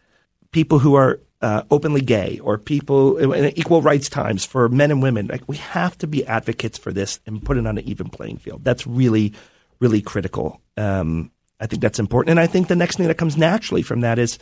people 0.51 0.79
who 0.79 0.95
are 0.95 1.19
uh, 1.41 1.63
openly 1.69 2.01
gay 2.01 2.39
or 2.39 2.57
people 2.57 3.17
in 3.17 3.57
equal 3.57 3.81
rights 3.81 4.09
times 4.09 4.45
for 4.45 4.69
men 4.69 4.91
and 4.91 5.03
women. 5.03 5.27
Like 5.27 5.43
we 5.47 5.57
have 5.57 5.97
to 5.99 6.07
be 6.07 6.25
advocates 6.25 6.77
for 6.77 6.93
this 6.93 7.19
and 7.25 7.43
put 7.43 7.57
it 7.57 7.67
on 7.67 7.77
an 7.77 7.83
even 7.85 8.09
playing 8.09 8.37
field. 8.37 8.63
That's 8.63 8.87
really, 8.87 9.33
really 9.79 10.01
critical. 10.01 10.61
Um, 10.77 11.31
I 11.59 11.67
think 11.67 11.81
that's 11.81 11.99
important. 11.99 12.31
And 12.31 12.39
I 12.39 12.47
think 12.47 12.67
the 12.67 12.75
next 12.75 12.97
thing 12.97 13.07
that 13.07 13.17
comes 13.17 13.37
naturally 13.37 13.81
from 13.81 14.01
that 14.01 14.19
is 14.19 14.39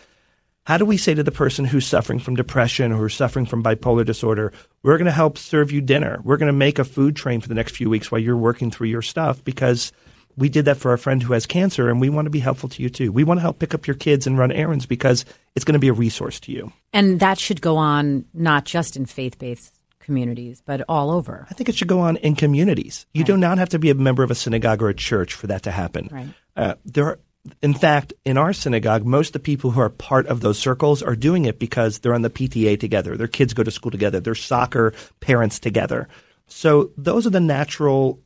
how 0.65 0.77
do 0.77 0.85
we 0.85 0.97
say 0.97 1.15
to 1.15 1.23
the 1.23 1.31
person 1.31 1.65
who's 1.65 1.87
suffering 1.87 2.19
from 2.19 2.35
depression 2.35 2.91
or 2.91 2.97
who's 2.97 3.15
suffering 3.15 3.47
from 3.47 3.63
bipolar 3.63 4.05
disorder, 4.05 4.53
we're 4.83 4.97
going 4.97 5.05
to 5.05 5.11
help 5.11 5.39
serve 5.39 5.71
you 5.71 5.81
dinner. 5.81 6.21
We're 6.23 6.37
going 6.37 6.47
to 6.47 6.53
make 6.53 6.77
a 6.77 6.83
food 6.83 7.15
train 7.15 7.41
for 7.41 7.47
the 7.47 7.55
next 7.55 7.75
few 7.75 7.89
weeks 7.89 8.11
while 8.11 8.21
you're 8.21 8.37
working 8.37 8.69
through 8.69 8.87
your 8.87 9.01
stuff 9.01 9.43
because– 9.43 9.91
we 10.37 10.49
did 10.49 10.65
that 10.65 10.77
for 10.77 10.91
our 10.91 10.97
friend 10.97 11.21
who 11.21 11.33
has 11.33 11.45
cancer, 11.45 11.89
and 11.89 12.01
we 12.01 12.09
want 12.09 12.25
to 12.25 12.29
be 12.29 12.39
helpful 12.39 12.69
to 12.69 12.83
you 12.83 12.89
too. 12.89 13.11
We 13.11 13.23
want 13.23 13.39
to 13.39 13.41
help 13.41 13.59
pick 13.59 13.73
up 13.73 13.87
your 13.87 13.95
kids 13.95 14.27
and 14.27 14.37
run 14.37 14.51
errands 14.51 14.85
because 14.85 15.25
it's 15.55 15.65
going 15.65 15.73
to 15.73 15.79
be 15.79 15.87
a 15.87 15.93
resource 15.93 16.39
to 16.41 16.51
you. 16.51 16.71
And 16.93 17.19
that 17.19 17.39
should 17.39 17.61
go 17.61 17.77
on 17.77 18.25
not 18.33 18.65
just 18.65 18.95
in 18.95 19.05
faith 19.05 19.37
based 19.39 19.73
communities, 19.99 20.61
but 20.65 20.81
all 20.89 21.11
over. 21.11 21.47
I 21.49 21.53
think 21.53 21.69
it 21.69 21.75
should 21.75 21.87
go 21.87 21.99
on 21.99 22.17
in 22.17 22.35
communities. 22.35 23.05
You 23.13 23.21
right. 23.21 23.27
do 23.27 23.37
not 23.37 23.57
have 23.57 23.69
to 23.69 23.79
be 23.79 23.89
a 23.89 23.95
member 23.95 24.23
of 24.23 24.31
a 24.31 24.35
synagogue 24.35 24.81
or 24.81 24.89
a 24.89 24.93
church 24.93 25.33
for 25.33 25.47
that 25.47 25.63
to 25.63 25.71
happen. 25.71 26.09
Right. 26.11 26.27
Uh, 26.55 26.75
there 26.83 27.05
are, 27.05 27.19
in 27.61 27.73
fact, 27.73 28.13
in 28.25 28.37
our 28.37 28.53
synagogue, 28.53 29.05
most 29.05 29.29
of 29.29 29.33
the 29.33 29.39
people 29.39 29.71
who 29.71 29.81
are 29.81 29.89
part 29.89 30.27
of 30.27 30.41
those 30.41 30.59
circles 30.59 31.01
are 31.01 31.15
doing 31.15 31.45
it 31.45 31.59
because 31.59 31.99
they're 31.99 32.13
on 32.13 32.21
the 32.21 32.29
PTA 32.29 32.79
together. 32.79 33.15
Their 33.15 33.27
kids 33.27 33.53
go 33.53 33.63
to 33.63 33.71
school 33.71 33.91
together. 33.91 34.19
They're 34.19 34.35
soccer 34.35 34.93
parents 35.19 35.59
together. 35.59 36.07
So 36.47 36.91
those 36.97 37.25
are 37.25 37.31
the 37.31 37.39
natural 37.39 38.19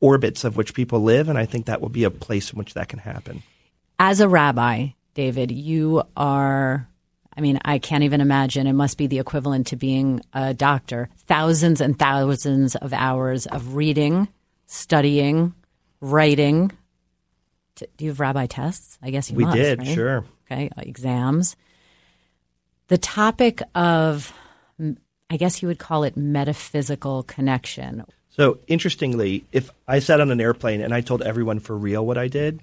orbits 0.00 0.44
of 0.44 0.56
which 0.56 0.74
people 0.74 1.00
live, 1.00 1.28
and 1.28 1.38
I 1.38 1.46
think 1.46 1.66
that 1.66 1.80
will 1.80 1.88
be 1.88 2.04
a 2.04 2.10
place 2.10 2.52
in 2.52 2.58
which 2.58 2.74
that 2.74 2.88
can 2.88 2.98
happen. 2.98 3.42
As 3.98 4.20
a 4.20 4.28
rabbi, 4.28 4.88
David, 5.14 5.50
you 5.50 6.02
are. 6.16 6.88
I 7.36 7.40
mean, 7.40 7.60
I 7.64 7.78
can't 7.78 8.04
even 8.04 8.20
imagine. 8.20 8.66
It 8.66 8.72
must 8.72 8.98
be 8.98 9.06
the 9.06 9.20
equivalent 9.20 9.68
to 9.68 9.76
being 9.76 10.20
a 10.32 10.54
doctor. 10.54 11.08
Thousands 11.26 11.80
and 11.80 11.96
thousands 11.98 12.74
of 12.76 12.92
hours 12.92 13.46
of 13.46 13.74
reading, 13.74 14.28
studying, 14.66 15.54
writing. 16.00 16.72
Do 17.76 17.86
you 17.98 18.10
have 18.10 18.18
rabbi 18.18 18.46
tests? 18.46 18.98
I 19.00 19.10
guess 19.10 19.30
you 19.30 19.36
we 19.36 19.44
must, 19.44 19.56
did, 19.56 19.78
right? 19.78 19.94
sure. 19.94 20.24
Okay, 20.50 20.70
uh, 20.76 20.82
exams. 20.82 21.54
The 22.88 22.98
topic 22.98 23.62
of, 23.74 24.32
I 25.30 25.36
guess 25.36 25.62
you 25.62 25.68
would 25.68 25.78
call 25.78 26.04
it 26.04 26.16
metaphysical 26.16 27.22
connection. 27.22 28.04
So 28.30 28.58
interestingly, 28.66 29.44
if 29.52 29.70
I 29.86 29.98
sat 29.98 30.20
on 30.20 30.30
an 30.30 30.40
airplane 30.40 30.80
and 30.80 30.94
I 30.94 31.00
told 31.00 31.22
everyone 31.22 31.58
for 31.58 31.76
real 31.76 32.06
what 32.06 32.18
I 32.18 32.28
did 32.28 32.60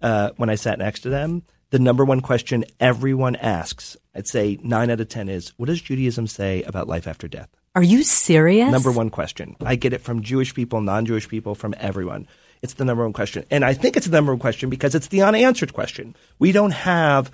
uh, 0.00 0.30
when 0.36 0.50
I 0.50 0.54
sat 0.54 0.78
next 0.78 1.00
to 1.00 1.10
them, 1.10 1.42
the 1.70 1.78
number 1.78 2.04
one 2.04 2.20
question 2.20 2.64
everyone 2.78 3.34
asks, 3.36 3.96
I'd 4.14 4.28
say 4.28 4.58
nine 4.62 4.90
out 4.90 5.00
of 5.00 5.08
ten 5.08 5.28
is, 5.28 5.52
"What 5.56 5.66
does 5.66 5.80
Judaism 5.80 6.26
say 6.26 6.62
about 6.62 6.86
life 6.86 7.06
after 7.06 7.26
death?" 7.26 7.48
Are 7.74 7.82
you 7.82 8.04
serious? 8.04 8.70
Number 8.70 8.92
one 8.92 9.10
question. 9.10 9.56
I 9.60 9.74
get 9.74 9.92
it 9.92 10.00
from 10.00 10.22
Jewish 10.22 10.54
people, 10.54 10.80
non-Jewish 10.80 11.28
people, 11.28 11.54
from 11.54 11.74
everyone. 11.78 12.26
It's 12.62 12.74
the 12.74 12.84
number 12.84 13.02
one 13.02 13.12
question, 13.12 13.44
and 13.50 13.64
I 13.64 13.74
think 13.74 13.96
it's 13.96 14.06
the 14.06 14.16
number 14.16 14.32
one 14.32 14.38
question 14.38 14.70
because 14.70 14.94
it's 14.94 15.08
the 15.08 15.22
unanswered 15.22 15.74
question. 15.74 16.14
We 16.38 16.52
don't 16.52 16.70
have 16.70 17.30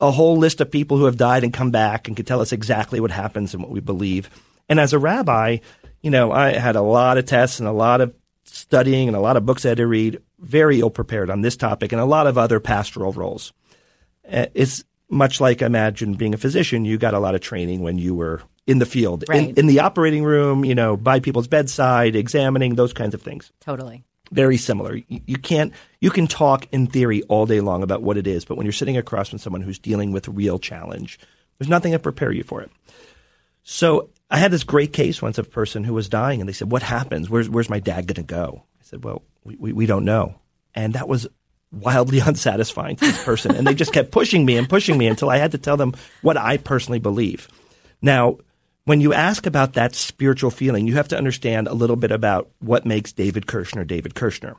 a 0.00 0.10
whole 0.10 0.36
list 0.36 0.60
of 0.60 0.70
people 0.70 0.98
who 0.98 1.06
have 1.06 1.16
died 1.16 1.42
and 1.42 1.52
come 1.52 1.70
back 1.70 2.06
and 2.06 2.16
can 2.16 2.26
tell 2.26 2.40
us 2.40 2.52
exactly 2.52 3.00
what 3.00 3.10
happens 3.10 3.54
and 3.54 3.62
what 3.62 3.72
we 3.72 3.80
believe. 3.80 4.28
And 4.68 4.78
as 4.78 4.92
a 4.92 4.98
rabbi, 4.98 5.58
you 6.04 6.10
know, 6.10 6.32
I 6.32 6.52
had 6.52 6.76
a 6.76 6.82
lot 6.82 7.16
of 7.16 7.24
tests 7.24 7.60
and 7.60 7.66
a 7.66 7.72
lot 7.72 8.02
of 8.02 8.14
studying 8.44 9.08
and 9.08 9.16
a 9.16 9.20
lot 9.20 9.38
of 9.38 9.46
books 9.46 9.64
I 9.64 9.70
had 9.70 9.78
to 9.78 9.86
read, 9.86 10.20
very 10.38 10.80
ill 10.80 10.90
prepared 10.90 11.30
on 11.30 11.40
this 11.40 11.56
topic 11.56 11.92
and 11.92 12.00
a 12.00 12.04
lot 12.04 12.26
of 12.26 12.36
other 12.36 12.60
pastoral 12.60 13.10
roles. 13.10 13.54
Uh, 14.30 14.46
it's 14.52 14.84
much 15.08 15.40
like 15.40 15.62
imagine 15.62 16.12
being 16.12 16.34
a 16.34 16.36
physician, 16.36 16.84
you 16.84 16.98
got 16.98 17.14
a 17.14 17.18
lot 17.18 17.34
of 17.34 17.40
training 17.40 17.80
when 17.80 17.96
you 17.96 18.14
were 18.14 18.42
in 18.66 18.80
the 18.80 18.86
field, 18.86 19.24
right. 19.30 19.48
in, 19.48 19.54
in 19.54 19.66
the 19.66 19.80
operating 19.80 20.24
room, 20.24 20.62
you 20.62 20.74
know, 20.74 20.94
by 20.94 21.20
people's 21.20 21.48
bedside, 21.48 22.16
examining 22.16 22.74
those 22.74 22.92
kinds 22.92 23.14
of 23.14 23.22
things. 23.22 23.50
Totally. 23.60 24.04
Very 24.30 24.58
similar. 24.58 24.96
You, 24.96 25.20
you 25.26 25.38
can't, 25.38 25.72
you 26.02 26.10
can 26.10 26.26
talk 26.26 26.68
in 26.70 26.86
theory 26.86 27.22
all 27.22 27.46
day 27.46 27.62
long 27.62 27.82
about 27.82 28.02
what 28.02 28.18
it 28.18 28.26
is, 28.26 28.44
but 28.44 28.58
when 28.58 28.66
you're 28.66 28.74
sitting 28.74 28.98
across 28.98 29.30
from 29.30 29.38
someone 29.38 29.62
who's 29.62 29.78
dealing 29.78 30.12
with 30.12 30.28
real 30.28 30.58
challenge, 30.58 31.18
there's 31.58 31.70
nothing 31.70 31.92
to 31.92 31.98
prepare 31.98 32.30
you 32.30 32.42
for 32.42 32.60
it. 32.60 32.70
So 33.62 34.10
I 34.30 34.38
had 34.38 34.50
this 34.50 34.64
great 34.64 34.92
case 34.92 35.22
once 35.22 35.38
of 35.38 35.46
a 35.46 35.50
person 35.50 35.84
who 35.84 35.94
was 35.94 36.08
dying, 36.08 36.40
and 36.40 36.48
they 36.48 36.52
said, 36.52 36.70
"What 36.70 36.82
happens? 36.82 37.28
Where's 37.28 37.48
where's 37.48 37.70
my 37.70 37.80
dad 37.80 38.06
going 38.06 38.26
to 38.26 38.34
go?" 38.34 38.64
I 38.80 38.84
said, 38.84 39.04
"Well, 39.04 39.22
we, 39.44 39.72
we, 39.72 39.86
don't 39.86 40.04
know," 40.04 40.36
and 40.74 40.94
that 40.94 41.08
was 41.08 41.26
wildly 41.70 42.20
unsatisfying 42.24 42.96
to 42.96 43.04
this 43.06 43.24
person. 43.24 43.54
and 43.54 43.66
they 43.66 43.74
just 43.74 43.92
kept 43.92 44.10
pushing 44.10 44.44
me 44.44 44.56
and 44.56 44.68
pushing 44.68 44.96
me 44.96 45.06
until 45.06 45.30
I 45.30 45.38
had 45.38 45.52
to 45.52 45.58
tell 45.58 45.76
them 45.76 45.94
what 46.22 46.36
I 46.36 46.56
personally 46.56 47.00
believe. 47.00 47.48
Now, 48.00 48.38
when 48.84 49.00
you 49.00 49.12
ask 49.12 49.46
about 49.46 49.74
that 49.74 49.94
spiritual 49.94 50.50
feeling, 50.50 50.86
you 50.86 50.96
have 50.96 51.08
to 51.08 51.18
understand 51.18 51.68
a 51.68 51.74
little 51.74 51.96
bit 51.96 52.10
about 52.10 52.50
what 52.60 52.84
makes 52.86 53.12
David 53.12 53.46
Kirshner 53.46 53.86
David 53.86 54.14
Kirshner. 54.14 54.56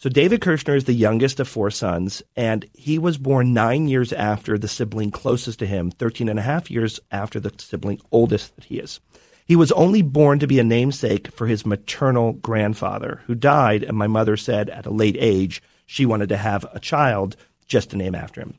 So 0.00 0.08
David 0.08 0.40
Kirshner 0.40 0.76
is 0.76 0.84
the 0.84 0.92
youngest 0.92 1.40
of 1.40 1.48
four 1.48 1.72
sons, 1.72 2.22
and 2.36 2.64
he 2.72 3.00
was 3.00 3.18
born 3.18 3.52
nine 3.52 3.88
years 3.88 4.12
after 4.12 4.56
the 4.56 4.68
sibling 4.68 5.10
closest 5.10 5.58
to 5.58 5.66
him, 5.66 5.90
13 5.90 6.28
and 6.28 6.38
a 6.38 6.42
half 6.42 6.70
years 6.70 7.00
after 7.10 7.40
the 7.40 7.52
sibling 7.58 8.00
oldest 8.12 8.54
that 8.54 8.66
he 8.66 8.78
is. 8.78 9.00
He 9.44 9.56
was 9.56 9.72
only 9.72 10.02
born 10.02 10.38
to 10.38 10.46
be 10.46 10.60
a 10.60 10.64
namesake 10.64 11.32
for 11.32 11.48
his 11.48 11.66
maternal 11.66 12.34
grandfather, 12.34 13.22
who 13.26 13.34
died, 13.34 13.82
and 13.82 13.96
my 13.96 14.06
mother 14.06 14.36
said 14.36 14.70
at 14.70 14.86
a 14.86 14.90
late 14.90 15.16
age 15.18 15.60
she 15.84 16.06
wanted 16.06 16.28
to 16.28 16.36
have 16.36 16.64
a 16.72 16.78
child 16.78 17.34
just 17.66 17.90
to 17.90 17.96
name 17.96 18.14
after 18.14 18.40
him. 18.40 18.56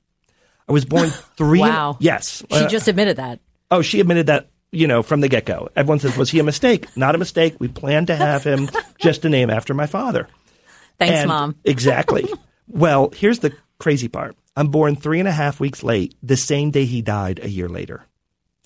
I 0.67 0.73
was 0.73 0.83
born 0.83 1.09
three. 1.37 1.61
wow. 1.61 1.95
Yes. 2.01 2.43
She 2.51 2.65
uh, 2.65 2.67
just 2.67 2.89
admitted 2.89 3.15
that. 3.15 3.39
Oh, 3.71 3.81
she 3.81 4.01
admitted 4.01 4.27
that, 4.27 4.49
you 4.73 4.87
know, 4.87 5.03
from 5.03 5.21
the 5.21 5.29
get 5.29 5.45
go. 5.45 5.69
Everyone 5.73 5.99
says, 5.99 6.17
was 6.17 6.31
he 6.31 6.39
a 6.39 6.43
mistake? 6.43 6.97
Not 6.97 7.15
a 7.15 7.17
mistake. 7.17 7.55
We 7.59 7.69
planned 7.69 8.07
to 8.07 8.15
have 8.17 8.43
him 8.43 8.69
just 8.99 9.21
to 9.21 9.29
name 9.29 9.49
after 9.49 9.73
my 9.73 9.85
father. 9.85 10.27
Thanks, 10.99 11.19
And- 11.19 11.27
Mom. 11.27 11.55
Exactly. 11.63 12.27
well, 12.67 13.09
here's 13.15 13.39
the 13.39 13.53
crazy 13.79 14.07
part. 14.07 14.35
I'm 14.55 14.67
born 14.67 14.95
three 14.95 15.19
and 15.19 15.27
a 15.27 15.31
half 15.31 15.59
weeks 15.59 15.83
late, 15.83 16.15
the 16.21 16.35
same 16.35 16.71
day 16.71 16.85
he 16.85 17.01
died 17.01 17.39
a 17.41 17.49
year 17.49 17.69
later. 17.69 18.05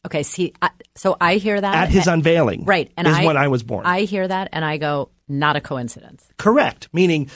Okay, 0.06 0.24
see, 0.24 0.54
I, 0.62 0.70
so 0.96 1.16
I 1.22 1.36
hear 1.36 1.60
that 1.60 1.76
At 1.76 1.90
his 1.90 2.08
unveiling, 2.08 2.66
right, 2.66 2.92
and 2.98 3.08
is 3.08 3.16
I, 3.16 3.26
when 3.26 3.38
I 3.38 3.48
was 3.48 3.64
born. 3.64 3.86
I 3.86 4.02
hear 4.02 4.28
that, 4.28 4.50
and 4.52 4.66
I 4.66 4.78
go, 4.78 5.10
not 5.30 5.56
a 5.56 5.62
coincidence. 5.62 6.28
Correct. 6.38 6.90
Meaning, 6.92 7.30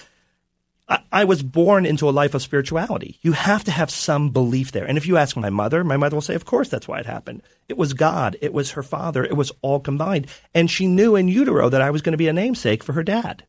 I, 0.89 0.99
I 1.11 1.23
was 1.25 1.43
born 1.43 1.85
into 1.85 2.09
a 2.09 2.11
life 2.11 2.33
of 2.33 2.41
spirituality. 2.41 3.19
You 3.21 3.31
have 3.33 3.63
to 3.65 3.71
have 3.71 3.89
some 3.89 4.31
belief 4.31 4.73
there. 4.73 4.85
And 4.85 4.97
if 4.97 5.05
you 5.07 5.15
ask 5.17 5.37
my 5.37 5.49
mother, 5.49 5.83
my 5.83 5.95
mother 5.95 6.15
will 6.15 6.21
say, 6.21 6.35
of 6.35 6.43
course, 6.45 6.67
that's 6.67 6.87
why 6.87 6.99
it 6.99 7.05
happened. 7.05 7.41
It 7.69 7.77
was 7.77 7.93
God. 7.93 8.35
It 8.41 8.53
was 8.53 8.71
her 8.71 8.83
father. 8.83 9.23
It 9.23 9.35
was 9.37 9.51
all 9.61 9.79
combined. 9.79 10.27
And 10.53 10.69
she 10.69 10.87
knew 10.87 11.15
in 11.15 11.27
utero 11.29 11.69
that 11.69 11.81
I 11.81 11.91
was 11.91 12.01
going 12.01 12.13
to 12.13 12.17
be 12.17 12.27
a 12.27 12.33
namesake 12.33 12.83
for 12.83 12.93
her 12.93 13.03
dad. 13.03 13.45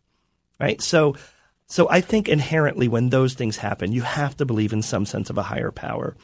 Right. 0.61 0.81
So, 0.83 1.17
so 1.69 1.89
I 1.91 2.01
think 2.01 2.29
inherently 2.29 2.89
when 2.89 3.11
those 3.11 3.35
things 3.35 3.59
happen, 3.59 3.93
you 3.93 4.03
have 4.03 4.37
to 4.39 4.47
believe 4.47 4.73
in 4.73 4.83
some 4.83 5.05
sense 5.05 5.29
of 5.29 5.37
a 5.37 5.43
higher 5.43 5.71
power. 5.71 6.17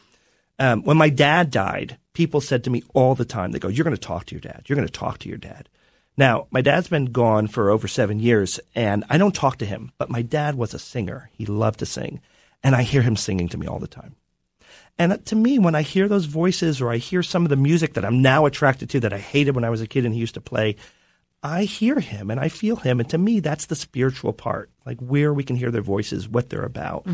Um, 0.58 0.82
when 0.84 0.96
my 0.96 1.10
dad 1.10 1.50
died, 1.50 1.98
people 2.14 2.40
said 2.40 2.64
to 2.64 2.70
me 2.70 2.82
all 2.94 3.14
the 3.14 3.26
time, 3.26 3.52
they 3.52 3.58
go, 3.58 3.68
You're 3.68 3.84
going 3.84 3.96
to 3.96 4.00
talk 4.00 4.24
to 4.26 4.34
your 4.34 4.40
dad. 4.40 4.64
You're 4.66 4.76
going 4.76 4.88
to 4.88 4.92
talk 4.92 5.18
to 5.18 5.28
your 5.28 5.38
dad. 5.38 5.68
Now, 6.16 6.46
my 6.50 6.62
dad's 6.62 6.88
been 6.88 7.06
gone 7.06 7.48
for 7.48 7.70
over 7.70 7.88
seven 7.88 8.20
years, 8.20 8.60
and 8.74 9.04
I 9.10 9.18
don't 9.18 9.34
talk 9.34 9.58
to 9.58 9.66
him, 9.66 9.90
but 9.98 10.10
my 10.10 10.22
dad 10.22 10.54
was 10.54 10.72
a 10.72 10.78
singer. 10.78 11.28
He 11.32 11.44
loved 11.44 11.80
to 11.80 11.86
sing, 11.86 12.20
and 12.62 12.74
I 12.74 12.82
hear 12.82 13.02
him 13.02 13.16
singing 13.16 13.48
to 13.48 13.58
me 13.58 13.66
all 13.66 13.80
the 13.80 13.88
time. 13.88 14.14
And 14.96 15.12
uh, 15.12 15.16
to 15.26 15.36
me, 15.36 15.58
when 15.58 15.74
I 15.74 15.82
hear 15.82 16.08
those 16.08 16.26
voices 16.26 16.80
or 16.80 16.90
I 16.90 16.98
hear 16.98 17.22
some 17.22 17.42
of 17.42 17.50
the 17.50 17.56
music 17.56 17.94
that 17.94 18.04
I'm 18.04 18.22
now 18.22 18.46
attracted 18.46 18.90
to 18.90 19.00
that 19.00 19.12
I 19.12 19.18
hated 19.18 19.56
when 19.56 19.64
I 19.64 19.70
was 19.70 19.80
a 19.80 19.88
kid 19.88 20.04
and 20.04 20.14
he 20.14 20.20
used 20.20 20.34
to 20.34 20.40
play, 20.40 20.76
I 21.44 21.64
hear 21.64 22.00
him 22.00 22.30
and 22.30 22.40
I 22.40 22.48
feel 22.48 22.76
him. 22.76 23.00
And 23.00 23.10
to 23.10 23.18
me, 23.18 23.40
that's 23.40 23.66
the 23.66 23.76
spiritual 23.76 24.32
part, 24.32 24.70
like 24.86 24.98
where 24.98 25.34
we 25.34 25.44
can 25.44 25.56
hear 25.56 25.70
their 25.70 25.82
voices, 25.82 26.26
what 26.26 26.48
they're 26.48 26.64
about. 26.64 27.04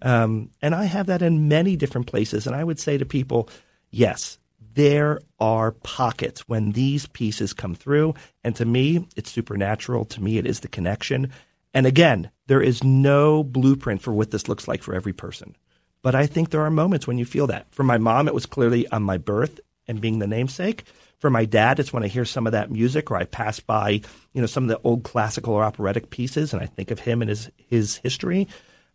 Um, 0.00 0.50
and 0.62 0.76
I 0.76 0.84
have 0.84 1.06
that 1.06 1.22
in 1.22 1.48
many 1.48 1.74
different 1.74 2.06
places. 2.06 2.46
And 2.46 2.54
I 2.54 2.62
would 2.62 2.78
say 2.78 2.96
to 2.98 3.04
people, 3.04 3.48
yes, 3.90 4.38
there 4.74 5.20
are 5.40 5.72
pockets 5.72 6.48
when 6.48 6.70
these 6.70 7.06
pieces 7.06 7.52
come 7.52 7.74
through. 7.74 8.14
And 8.44 8.54
to 8.54 8.64
me, 8.64 9.08
it's 9.16 9.32
supernatural. 9.32 10.04
To 10.04 10.22
me, 10.22 10.38
it 10.38 10.46
is 10.46 10.60
the 10.60 10.68
connection. 10.68 11.32
And 11.74 11.84
again, 11.84 12.30
there 12.46 12.62
is 12.62 12.84
no 12.84 13.42
blueprint 13.42 14.02
for 14.02 14.12
what 14.12 14.30
this 14.30 14.48
looks 14.48 14.68
like 14.68 14.84
for 14.84 14.94
every 14.94 15.12
person. 15.12 15.56
But 16.02 16.14
I 16.14 16.26
think 16.26 16.50
there 16.50 16.62
are 16.62 16.70
moments 16.70 17.08
when 17.08 17.18
you 17.18 17.24
feel 17.24 17.48
that. 17.48 17.66
For 17.74 17.82
my 17.82 17.98
mom, 17.98 18.28
it 18.28 18.34
was 18.34 18.46
clearly 18.46 18.86
on 18.88 19.02
my 19.02 19.18
birth 19.18 19.58
and 19.88 20.00
being 20.00 20.20
the 20.20 20.28
namesake. 20.28 20.84
For 21.20 21.30
my 21.30 21.44
dad, 21.44 21.78
it's 21.78 21.92
when 21.92 22.02
I 22.02 22.08
hear 22.08 22.24
some 22.24 22.46
of 22.46 22.52
that 22.52 22.70
music 22.70 23.10
or 23.10 23.16
I 23.16 23.24
pass 23.24 23.60
by, 23.60 23.90
you 24.32 24.40
know, 24.40 24.46
some 24.46 24.64
of 24.64 24.68
the 24.68 24.80
old 24.82 25.04
classical 25.04 25.54
or 25.54 25.62
operatic 25.62 26.10
pieces 26.10 26.52
and 26.52 26.62
I 26.62 26.66
think 26.66 26.90
of 26.90 26.98
him 26.98 27.22
and 27.22 27.28
his, 27.28 27.50
his 27.56 27.96
history. 27.98 28.48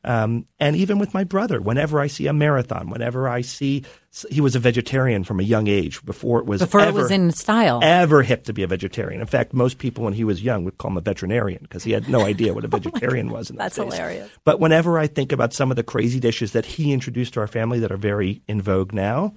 Um, 0.04 0.46
and 0.60 0.76
even 0.76 1.00
with 1.00 1.16
my 1.16 1.24
brother, 1.24 1.60
whenever 1.60 2.00
I 2.00 2.06
see 2.06 2.28
a 2.28 2.34
marathon, 2.34 2.92
whenever 2.92 3.28
I 3.28 3.42
see, 3.42 3.84
he 4.30 4.40
was 4.40 4.56
a 4.56 4.60
vegetarian 4.60 5.24
from 5.24 5.40
a 5.40 5.44
young 5.44 5.68
age 5.68 6.06
before 6.06 6.40
it 6.40 6.46
was 6.46 6.62
Before 6.62 6.82
it 6.82 6.94
was 6.94 7.10
in 7.10 7.32
style. 7.32 7.80
ever 7.82 8.22
hip 8.22 8.44
to 8.44 8.54
be 8.54 8.62
a 8.62 8.68
vegetarian. 8.68 9.20
In 9.20 9.26
fact, 9.26 9.52
most 9.52 9.80
people 9.80 10.04
when 10.04 10.14
he 10.14 10.24
was 10.24 10.44
young 10.44 10.64
would 10.64 10.78
call 10.78 10.92
him 10.92 10.98
a 10.98 11.02
veterinarian 11.02 11.60
because 11.64 11.84
he 11.84 11.92
had 11.92 12.08
no 12.08 12.22
idea 12.22 12.54
what 12.54 12.64
a 12.64 12.68
vegetarian 12.78 13.30
was. 13.32 13.50
In 13.50 13.56
That's 13.56 13.78
days. 13.78 13.94
hilarious. 13.96 14.30
But 14.44 14.60
whenever 14.60 15.00
I 15.00 15.08
think 15.08 15.32
about 15.32 15.54
some 15.54 15.72
of 15.72 15.76
the 15.76 15.84
crazy 15.84 16.20
dishes 16.20 16.52
that 16.52 16.66
he 16.68 16.94
introduced 16.94 17.34
to 17.34 17.40
our 17.40 17.48
family 17.48 17.80
that 17.80 17.92
are 17.92 17.98
very 17.98 18.44
in 18.48 18.62
vogue 18.62 18.94
now, 18.94 19.34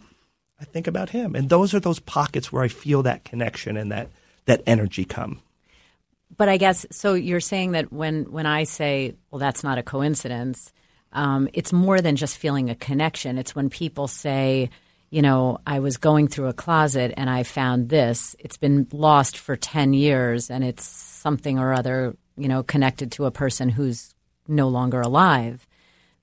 I 0.60 0.64
think 0.64 0.86
about 0.86 1.10
him. 1.10 1.34
And 1.34 1.48
those 1.48 1.74
are 1.74 1.80
those 1.80 2.00
pockets 2.00 2.52
where 2.52 2.62
I 2.62 2.68
feel 2.68 3.02
that 3.04 3.24
connection 3.24 3.76
and 3.76 3.92
that, 3.92 4.10
that 4.46 4.62
energy 4.66 5.04
come. 5.04 5.40
But 6.36 6.48
I 6.48 6.56
guess 6.56 6.84
so. 6.90 7.14
You're 7.14 7.40
saying 7.40 7.72
that 7.72 7.92
when 7.92 8.30
when 8.30 8.44
I 8.44 8.64
say, 8.64 9.14
"Well, 9.30 9.38
that's 9.38 9.64
not 9.64 9.78
a 9.78 9.82
coincidence," 9.82 10.72
um, 11.12 11.48
it's 11.54 11.72
more 11.72 12.02
than 12.02 12.16
just 12.16 12.36
feeling 12.36 12.68
a 12.68 12.74
connection. 12.74 13.38
It's 13.38 13.56
when 13.56 13.70
people 13.70 14.08
say, 14.08 14.68
"You 15.08 15.22
know, 15.22 15.58
I 15.66 15.80
was 15.80 15.96
going 15.96 16.28
through 16.28 16.48
a 16.48 16.52
closet 16.52 17.14
and 17.16 17.30
I 17.30 17.44
found 17.44 17.88
this. 17.88 18.36
It's 18.38 18.58
been 18.58 18.86
lost 18.92 19.38
for 19.38 19.56
ten 19.56 19.94
years, 19.94 20.50
and 20.50 20.62
it's 20.62 20.84
something 20.84 21.58
or 21.58 21.72
other, 21.72 22.14
you 22.36 22.48
know, 22.48 22.62
connected 22.62 23.10
to 23.12 23.24
a 23.24 23.30
person 23.30 23.70
who's 23.70 24.14
no 24.46 24.68
longer 24.68 25.00
alive." 25.00 25.66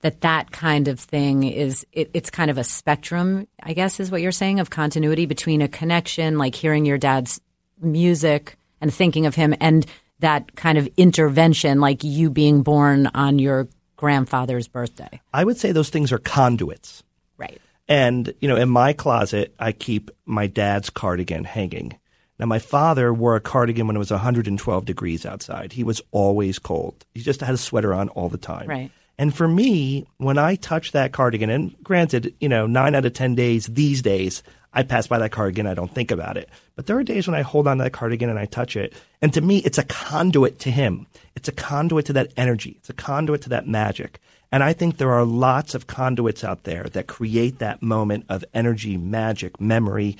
That 0.05 0.21
that 0.21 0.51
kind 0.51 0.87
of 0.87 0.99
thing 0.99 1.41
is 1.41 1.83
it, 1.91 2.11
it's 2.13 2.29
kind 2.29 2.51
of 2.51 2.59
a 2.59 2.63
spectrum, 2.63 3.47
I 3.63 3.73
guess, 3.73 3.99
is 3.99 4.11
what 4.11 4.21
you're 4.21 4.31
saying 4.31 4.59
of 4.59 4.69
continuity 4.69 5.25
between 5.25 5.63
a 5.63 5.67
connection, 5.67 6.37
like 6.37 6.53
hearing 6.53 6.85
your 6.85 6.99
dad's 6.99 7.41
music 7.81 8.55
and 8.81 8.93
thinking 8.93 9.25
of 9.25 9.33
him 9.33 9.55
and 9.59 9.83
that 10.19 10.55
kind 10.55 10.77
of 10.77 10.87
intervention 10.95 11.79
like 11.79 12.03
you 12.03 12.29
being 12.29 12.61
born 12.61 13.07
on 13.15 13.39
your 13.39 13.67
grandfather's 13.95 14.67
birthday 14.67 15.19
I 15.33 15.43
would 15.43 15.57
say 15.57 15.71
those 15.71 15.89
things 15.89 16.11
are 16.11 16.19
conduits. 16.19 17.01
right 17.37 17.59
And, 17.87 18.31
you 18.39 18.47
know, 18.47 18.57
in 18.57 18.69
my 18.69 18.93
closet, 18.93 19.55
I 19.57 19.71
keep 19.71 20.11
my 20.25 20.45
dad's 20.45 20.91
cardigan 20.91 21.45
hanging. 21.45 21.97
Now, 22.37 22.45
my 22.45 22.59
father 22.59 23.11
wore 23.11 23.35
a 23.35 23.41
cardigan 23.41 23.87
when 23.87 23.95
it 23.95 23.99
was 23.99 24.11
112 24.11 24.85
degrees 24.85 25.25
outside. 25.25 25.73
He 25.73 25.83
was 25.83 26.01
always 26.11 26.59
cold. 26.59 27.05
He 27.13 27.21
just 27.21 27.41
had 27.41 27.55
a 27.55 27.57
sweater 27.57 27.93
on 27.93 28.09
all 28.09 28.29
the 28.29 28.37
time. 28.37 28.67
Right. 28.67 28.91
And 29.17 29.33
for 29.33 29.47
me, 29.47 30.05
when 30.17 30.37
I 30.37 30.55
touch 30.55 30.91
that 30.91 31.13
cardigan, 31.13 31.49
and 31.49 31.75
granted, 31.83 32.35
you 32.39 32.49
know, 32.49 32.67
nine 32.67 32.95
out 32.95 33.05
of 33.05 33.13
10 33.13 33.35
days 33.35 33.67
these 33.67 34.01
days, 34.01 34.43
I 34.73 34.83
pass 34.83 35.07
by 35.07 35.19
that 35.19 35.31
cardigan, 35.31 35.67
I 35.67 35.73
don't 35.73 35.93
think 35.93 36.11
about 36.11 36.35
it. 36.35 36.49
But 36.75 36.85
there 36.85 36.97
are 36.97 37.03
days 37.03 37.27
when 37.27 37.35
I 37.35 37.41
hold 37.41 37.67
on 37.67 37.77
to 37.77 37.85
that 37.85 37.93
cardigan 37.93 38.29
and 38.29 38.37
I 38.37 38.45
touch 38.45 38.75
it. 38.75 38.93
And 39.21 39.33
to 39.33 39.39
me, 39.39 39.59
it's 39.59 39.77
a 39.77 39.85
conduit 39.85 40.59
to 40.59 40.71
him. 40.71 41.07
It's 41.35 41.47
a 41.47 41.53
conduit 41.53 42.07
to 42.07 42.13
that 42.13 42.33
energy. 42.35 42.75
It's 42.79 42.89
a 42.89 42.93
conduit 42.93 43.41
to 43.43 43.49
that 43.49 43.67
magic. 43.67 44.19
And 44.51 44.63
I 44.63 44.73
think 44.73 44.97
there 44.97 45.13
are 45.13 45.23
lots 45.23 45.75
of 45.75 45.87
conduits 45.87 46.43
out 46.43 46.63
there 46.63 46.83
that 46.83 47.07
create 47.07 47.59
that 47.59 47.81
moment 47.81 48.25
of 48.27 48.43
energy, 48.53 48.97
magic, 48.97 49.61
memory 49.61 50.17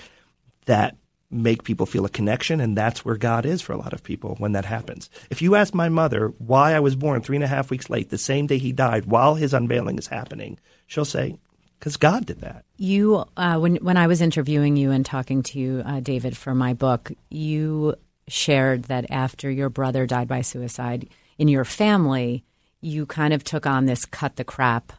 that 0.66 0.96
make 1.44 1.64
people 1.64 1.86
feel 1.86 2.06
a 2.06 2.10
connection. 2.10 2.60
And 2.62 2.78
that's 2.78 3.04
where 3.06 3.18
God 3.18 3.46
is 3.46 3.62
for 3.62 3.74
a 3.74 3.78
lot 3.78 3.94
of 3.94 4.04
people 4.04 4.36
when 4.40 4.54
that 4.54 4.66
happens. 4.66 5.10
If 5.30 5.42
you 5.42 5.56
ask 5.56 5.74
my 5.74 5.90
mother 5.90 6.34
why 6.38 6.74
I 6.74 6.80
was 6.80 6.96
born 6.96 7.22
three 7.22 7.38
and 7.38 7.44
a 7.44 7.48
half 7.48 7.70
weeks 7.70 7.90
late, 7.90 8.10
the 8.10 8.18
same 8.18 8.48
day 8.48 8.58
he 8.58 8.72
died, 8.72 9.06
while 9.06 9.36
his 9.36 9.54
unveiling 9.54 9.98
is 9.98 10.08
happening, 10.08 10.60
she'll 10.88 11.06
say, 11.06 11.38
because 11.80 11.98
God 11.98 12.26
did 12.26 12.42
that. 12.42 12.64
you 12.78 13.26
uh, 13.38 13.58
when 13.60 13.76
when 13.78 13.98
i 13.98 14.08
was 14.08 14.22
interviewing 14.22 14.76
you 14.78 14.92
and 14.92 15.06
talking 15.06 15.44
to 15.44 15.60
you 15.60 15.84
uh, 15.86 16.00
david 16.00 16.36
for 16.36 16.56
my 16.56 16.74
book 16.74 17.12
you 17.30 17.94
shared 18.28 18.84
that 18.86 19.06
after 19.12 19.52
your 19.52 19.70
brother 19.70 20.08
died 20.08 20.28
by 20.28 20.42
suicide 20.42 21.08
in 21.38 21.48
your 21.48 21.66
family 21.66 22.44
you 22.82 23.06
kind 23.06 23.34
of 23.34 23.44
took 23.44 23.66
on 23.66 23.86
this 23.86 24.06
cut 24.06 24.36
the 24.36 24.44
crap 24.44 24.94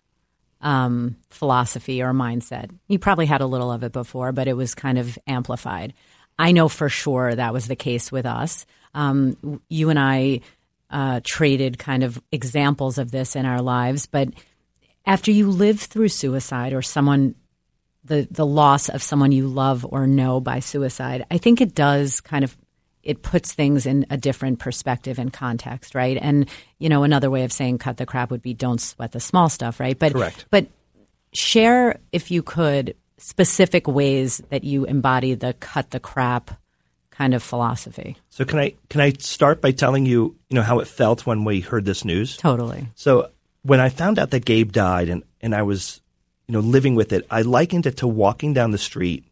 um, 0.61 1.17
philosophy 1.31 2.03
or 2.03 2.13
mindset. 2.13 2.71
You 2.89 2.99
probably 2.99 3.27
had 3.27 3.41
a 3.41 3.47
little 3.47 3.71
of 3.71 3.83
it 3.85 3.93
before, 3.93 4.33
but 4.33 4.49
it 4.49 4.55
was 4.55 4.75
kind 4.75 4.99
of 4.99 5.19
amplified. 5.27 5.93
I 6.39 6.53
know 6.53 6.69
for 6.69 6.89
sure 6.89 7.35
that 7.35 7.53
was 7.53 7.67
the 7.67 7.77
case 7.77 8.13
with 8.13 8.27
us. 8.27 8.67
Um, 8.95 9.61
you 9.69 9.91
and 9.91 9.99
I 9.99 10.41
uh, 10.91 11.21
traded 11.25 11.79
kind 11.79 12.03
of 12.03 12.21
examples 12.31 12.99
of 12.99 13.11
this 13.11 13.37
in 13.37 13.47
our 13.47 13.63
lives, 13.63 14.07
but 14.07 14.29
after 15.05 15.31
you 15.31 15.51
live 15.51 15.81
through 15.81 16.09
suicide 16.09 16.73
or 16.73 16.83
someone 16.83 17.35
the 18.05 18.29
the 18.31 18.47
loss 18.47 18.89
of 18.89 19.03
someone 19.03 19.33
you 19.33 19.49
love 19.49 19.85
or 19.89 20.07
know 20.07 20.41
by 20.41 20.61
suicide, 20.61 21.27
I 21.31 21.39
think 21.39 21.61
it 21.61 21.75
does 21.75 22.21
kind 22.21 22.45
of 22.45 22.57
it 23.03 23.23
puts 23.23 23.53
things 23.53 23.87
in 23.87 24.05
a 24.11 24.17
different 24.17 24.59
perspective 24.59 25.19
and 25.19 25.33
context, 25.33 25.95
right? 25.95 26.19
And 26.21 26.49
you 26.79 26.89
know, 26.89 27.05
another 27.05 27.31
way 27.31 27.45
of 27.45 27.53
saying 27.53 27.79
cut 27.79 27.97
the 27.97 28.07
crap 28.07 28.31
would 28.31 28.43
be 28.43 28.55
don't 28.55 28.81
sweat 28.81 29.13
the 29.13 29.21
small 29.21 29.49
stuff, 29.49 29.81
right? 29.81 29.99
But 29.99 30.13
Correct. 30.13 30.47
but 30.51 30.67
share 31.33 31.99
if 32.13 32.31
you 32.31 32.43
could 32.43 32.95
specific 33.19 33.87
ways 33.87 34.43
that 34.51 34.65
you 34.65 34.85
embody 34.85 35.35
the 35.35 35.55
cut 35.55 35.91
the 35.91 36.01
crap 36.01 36.51
kind 37.11 37.35
of 37.35 37.43
philosophy. 37.43 38.17
So 38.29 38.45
can 38.45 38.59
I 38.59 38.75
can 38.91 39.01
I 39.01 39.13
start 39.13 39.61
by 39.61 39.73
telling 39.73 40.05
you, 40.05 40.37
you 40.51 40.55
know, 40.55 40.63
how 40.63 40.81
it 40.81 40.89
felt 40.89 41.25
when 41.25 41.45
we 41.45 41.61
heard 41.61 41.85
this 41.85 42.05
news? 42.05 42.37
Totally. 42.37 42.89
So 42.95 43.31
when 43.63 43.81
I 43.81 43.89
found 43.89 44.19
out 44.19 44.31
that 44.31 44.45
Gabe 44.45 44.71
died 44.71 45.09
and, 45.09 45.23
and 45.41 45.55
I 45.55 45.63
was, 45.63 46.01
you 46.47 46.53
know, 46.53 46.61
living 46.61 46.95
with 46.95 47.13
it, 47.13 47.27
I 47.31 47.43
likened 47.43 47.87
it 47.87 47.97
to 47.99 48.07
walking 48.07 48.53
down 48.53 48.71
the 48.71 48.79
street 48.79 49.25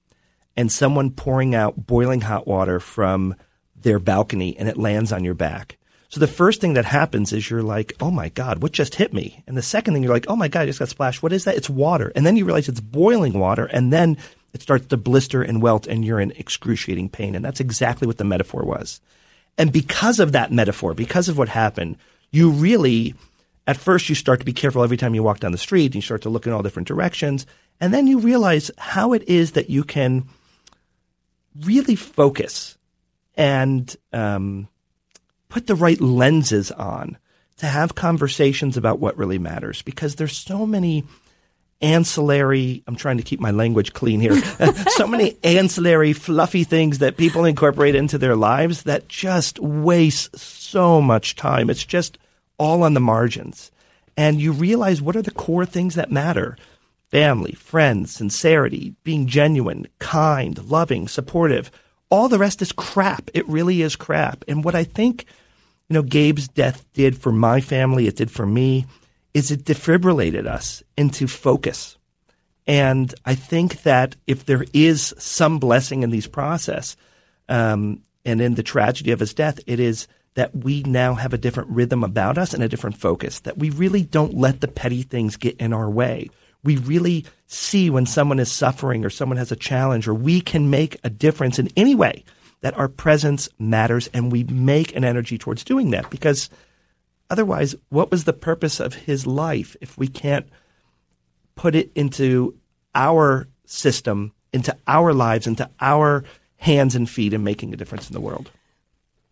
and 0.57 0.73
someone 0.73 1.11
pouring 1.11 1.55
out 1.55 1.87
boiling 1.87 2.23
hot 2.23 2.47
water 2.47 2.81
from 2.81 3.37
their 3.77 3.99
balcony 3.99 4.57
and 4.59 4.69
it 4.69 4.77
lands 4.77 5.13
on 5.13 5.25
your 5.25 5.35
back. 5.35 5.79
So 6.15 6.21
the 6.21 6.29
first 6.29 6.61
thing 6.61 6.75
that 6.75 6.85
happens 6.85 7.33
is 7.33 7.51
you're 7.51 7.61
like, 7.61 7.93
oh 7.99 8.13
my 8.13 8.29
God, 8.29 8.63
what 8.63 8.71
just 8.71 8.95
hit 8.95 9.13
me? 9.13 9.43
And 9.49 9.57
the 9.57 9.63
second 9.63 9.95
thing 9.95 10.05
you're 10.05 10.15
like, 10.15 10.27
oh 10.29 10.37
my 10.37 10.47
God, 10.47 10.61
I 10.61 10.67
just 10.67 10.79
got 10.79 10.89
splashed. 10.89 11.25
What 11.25 11.33
is 11.33 11.43
that? 11.43 11.57
It's 11.57 11.69
water. 11.69 12.13
And 12.15 12.25
then 12.25 12.37
you 12.37 12.45
realize 12.45 12.69
it's 12.69 12.79
boiling 12.79 13.37
water. 13.37 13.65
And 13.65 13.93
then 13.93 14.17
it 14.53 14.63
starts 14.63 14.87
to 14.87 14.97
blister 14.97 15.43
and 15.43 15.61
welt 15.61 15.89
and 15.89 16.05
you're 16.05 16.21
in 16.21 16.31
excruciating 16.31 17.09
pain. 17.09 17.35
And 17.35 17.45
that's 17.45 17.59
exactly 17.59 18.07
what 18.07 18.19
the 18.19 18.25
metaphor 18.25 18.63
was. 18.63 19.01
And 19.59 19.73
because 19.73 20.21
of 20.21 20.31
that 20.31 20.53
metaphor, 20.53 20.95
because 20.95 21.29
of 21.29 21.37
what 21.37 21.49
happened, 21.49 21.97
you 22.31 22.51
really, 22.51 23.17
at 23.67 23.77
first, 23.77 24.09
you 24.09 24.15
start 24.15 24.39
to 24.39 24.47
be 24.47 24.53
careful 24.53 24.85
every 24.85 24.97
time 24.97 25.17
you 25.17 25.25
walk 25.25 25.41
down 25.41 25.51
the 25.51 25.59
street. 25.59 25.87
And 25.87 25.97
you 25.97 26.01
start 26.01 26.23
to 26.23 26.31
look 26.31 26.47
in 26.47 26.53
all 26.53 26.63
different 26.63 26.87
directions. 26.87 27.45
And 27.81 27.93
then 27.93 28.07
you 28.07 28.21
realize 28.21 28.71
how 28.79 29.15
it 29.15 29.29
is 29.29 29.51
that 29.55 29.69
you 29.69 29.83
can 29.83 30.29
really 31.61 31.97
focus 31.97 32.79
and 33.37 33.97
um, 34.13 34.69
put 35.55 35.67
the 35.67 35.75
right 35.75 36.01
lenses 36.01 36.71
on 36.73 37.17
to 37.59 37.67
have 37.67 37.95
conversations 37.95 38.77
about 38.77 38.99
what 38.99 39.17
really 39.17 39.39
matters 39.39 39.83
because 39.83 40.17
there's 40.17 40.37
so 40.37 40.67
many 40.67 41.05
ancillary 41.81 42.83
i'm 42.87 42.97
trying 42.97 43.19
to 43.19 43.23
keep 43.23 43.41
my 43.41 43.51
language 43.51 43.93
clean 43.93 44.21
here 44.21 44.37
so 44.89 45.07
many 45.07 45.37
ancillary 45.45 46.13
fluffy 46.13 46.65
things 46.65 46.99
that 46.99 47.17
people 47.17 47.45
incorporate 47.45 47.95
into 47.95 48.19
their 48.19 48.37
lives 48.37 48.83
that 48.83 49.09
just 49.09 49.59
waste 49.61 50.37
so 50.75 51.01
much 51.01 51.37
time. 51.37 51.71
It's 51.71 51.85
just 51.85 52.19
all 52.59 52.83
on 52.83 52.95
the 52.95 53.01
margins. 53.01 53.71
And 54.17 54.41
you 54.41 54.51
realize 54.51 55.01
what 55.01 55.15
are 55.15 55.23
the 55.23 55.31
core 55.31 55.65
things 55.65 55.95
that 55.95 56.11
matter? 56.11 56.57
Family 57.13 57.53
friends 57.53 58.13
sincerity 58.13 58.97
being 59.05 59.29
genuine 59.29 59.87
kind 60.01 60.59
loving 60.65 61.07
supportive. 61.07 61.71
All 62.11 62.29
the 62.29 62.41
rest 62.41 62.61
is 62.61 62.73
crap. 62.73 63.31
It 63.35 63.49
really 63.49 63.83
is 63.83 63.95
crap. 63.95 64.43
And 64.49 64.65
what 64.65 64.75
i 64.75 64.83
think 64.83 65.27
you 65.89 65.95
know 65.95 66.03
gabe's 66.03 66.49
death 66.49 66.85
did 66.93 67.17
for 67.17 67.33
my 67.33 67.61
family 67.61 68.07
it 68.07 68.17
did 68.17 68.31
for 68.31 68.47
me 68.47 68.87
is 69.35 69.51
it 69.51 69.65
defibrillated 69.65 70.47
us 70.47 70.83
into 70.97 71.27
focus. 71.27 71.99
And 72.67 73.13
I 73.27 73.35
think 73.35 73.83
that 73.83 74.17
if 74.27 74.47
there 74.47 74.65
is 74.73 75.13
some 75.19 75.59
blessing 75.59 76.03
in 76.03 76.11
these 76.11 76.29
process, 76.29 76.97
um, 77.49 78.01
and 78.25 78.41
in 78.41 78.55
the 78.55 78.63
tragedy 78.63 79.11
of 79.11 79.21
his 79.21 79.35
death, 79.35 79.61
it 79.67 79.81
is 79.81 80.09
that 80.35 80.55
we 80.57 80.83
now 80.85 81.15
have 81.15 81.35
a 81.35 81.39
different 81.39 81.69
rhythm 81.69 82.03
about 82.03 82.39
us 82.39 82.55
and 82.55 82.63
a 82.63 82.69
different 82.69 82.97
focus. 82.97 83.41
That 83.41 83.59
we 83.59 83.69
really 83.69 84.03
don't 84.03 84.35
let 84.35 84.63
the 84.63 84.69
petty 84.69 85.03
things 85.03 85.37
get 85.37 85.59
in 85.59 85.75
our 85.75 85.91
way. 85.91 86.31
We 86.63 86.79
really 86.79 87.27
see 87.47 87.91
when 87.91 88.07
someone 88.07 88.39
is 88.39 88.51
suffering 88.51 89.05
or 89.05 89.11
someone 89.11 89.37
has 89.37 89.53
a 89.53 89.57
challenge, 89.57 90.09
or 90.09 90.15
we 90.15 90.41
can 90.41 90.71
make 90.71 90.97
a 91.05 91.11
difference 91.11 91.59
in 91.59 91.69
any 91.77 91.95
way. 91.95 92.25
That 92.65 92.77
our 92.77 92.89
presence 92.89 93.49
matters, 93.61 94.09
and 94.09 94.33
we 94.33 94.43
make 94.45 94.97
an 94.97 95.05
energy 95.05 95.39
towards 95.39 95.63
doing 95.63 95.91
that 95.91 96.09
because 96.11 96.49
Otherwise, 97.31 97.75
what 97.89 98.11
was 98.11 98.25
the 98.25 98.33
purpose 98.33 98.81
of 98.81 98.95
his 98.95 99.27
life 99.27 99.77
if 99.81 99.97
we 99.97 100.07
can't 100.07 100.47
put 101.57 101.75
it 101.75 101.91
into 101.95 102.57
our 102.95 103.49
system, 103.65 104.33
into 104.53 104.77
our 104.87 105.13
lives, 105.13 105.47
into 105.47 105.69
our 105.81 106.25
hands 106.59 106.95
and 106.95 107.09
feet, 107.09 107.33
and 107.33 107.43
making 107.43 107.73
a 107.73 107.77
difference 107.77 108.09
in 108.09 108.15
the 108.15 108.21
world? 108.21 108.51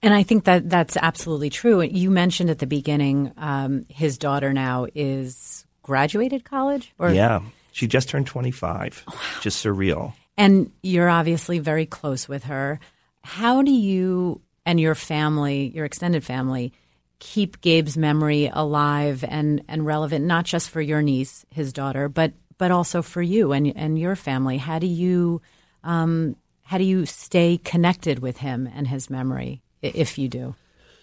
And 0.03 0.13
I 0.13 0.23
think 0.23 0.45
that 0.45 0.69
that's 0.69 0.97
absolutely 0.97 1.51
true. 1.51 1.81
You 1.83 2.11
mentioned 2.11 2.51
at 2.51 2.59
the 2.59 2.67
beginning, 2.67 3.33
um, 3.37 3.87
his 3.89 4.19
daughter 4.19 4.53
now 4.53 4.87
is 4.95 5.65
graduated 5.83 6.45
college, 6.45 6.93
or 6.99 7.11
yeah, 7.11 7.41
she 7.73 7.87
just 7.87 8.09
turned 8.09 8.27
twenty 8.27 8.51
five. 8.51 9.05
Wow. 9.07 9.15
Just 9.43 9.65
surreal. 9.65 10.15
And 10.37 10.73
you're 10.83 11.11
obviously 11.11 11.59
very 11.59 11.87
close 11.87 12.27
with 12.27 12.45
her. 12.45 12.81
How 13.23 13.63
do 13.63 13.71
you 13.71 14.41
and 14.65 14.81
your 14.81 14.95
family, 14.95 15.73
your 15.75 15.85
extended 15.85 16.25
family, 16.25 16.73
keep 17.19 17.61
Gabe's 17.61 17.97
memory 17.97 18.51
alive 18.53 19.25
and, 19.27 19.63
and 19.69 19.87
relevant, 19.87 20.25
not 20.25 20.45
just 20.45 20.71
for 20.71 20.81
your 20.81 21.03
niece, 21.03 21.47
his 21.51 21.73
daughter, 21.73 22.09
but 22.09 22.33
but 22.59 22.71
also 22.71 23.03
for 23.03 23.23
you 23.23 23.53
and 23.53 23.73
and 23.77 23.99
your 23.99 24.15
family. 24.15 24.57
How 24.59 24.79
do 24.79 24.87
you 24.87 25.41
um, 25.83 26.37
how 26.63 26.79
do 26.79 26.85
you 26.85 27.07
stay 27.07 27.59
connected 27.59 28.21
with 28.21 28.39
him 28.39 28.69
and 28.73 28.87
his 28.87 29.11
memory, 29.11 29.63
if 29.83 30.19
you 30.19 30.29
do? 30.29 30.55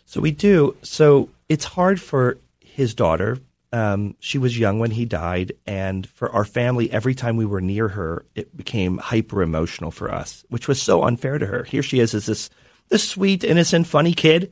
So 0.06 0.22
we 0.22 0.32
do. 0.32 0.76
So 0.82 1.30
it's 1.48 1.66
hard 1.66 2.02
for 2.02 2.38
his 2.60 2.94
daughter. 2.94 3.40
Um, 3.72 4.16
she 4.20 4.40
was 4.40 4.58
young 4.58 4.80
when 4.80 4.92
he 4.92 5.06
died, 5.06 5.54
and 5.68 6.08
for 6.10 6.32
our 6.32 6.46
family, 6.46 6.92
every 6.92 7.14
time 7.14 7.38
we 7.38 7.46
were 7.46 7.62
near 7.62 7.88
her, 7.90 8.26
it 8.34 8.56
became 8.58 8.98
hyper 8.98 9.44
emotional 9.44 9.92
for 9.92 10.12
us, 10.12 10.44
which 10.50 10.68
was 10.68 10.82
so 10.82 11.04
unfair 11.04 11.38
to 11.38 11.46
her. 11.46 11.64
Here 11.64 11.84
she 11.84 12.00
is, 12.00 12.16
as 12.16 12.26
this 12.26 12.50
this 12.90 13.08
sweet, 13.08 13.44
innocent, 13.44 13.86
funny 13.86 14.14
kid 14.14 14.52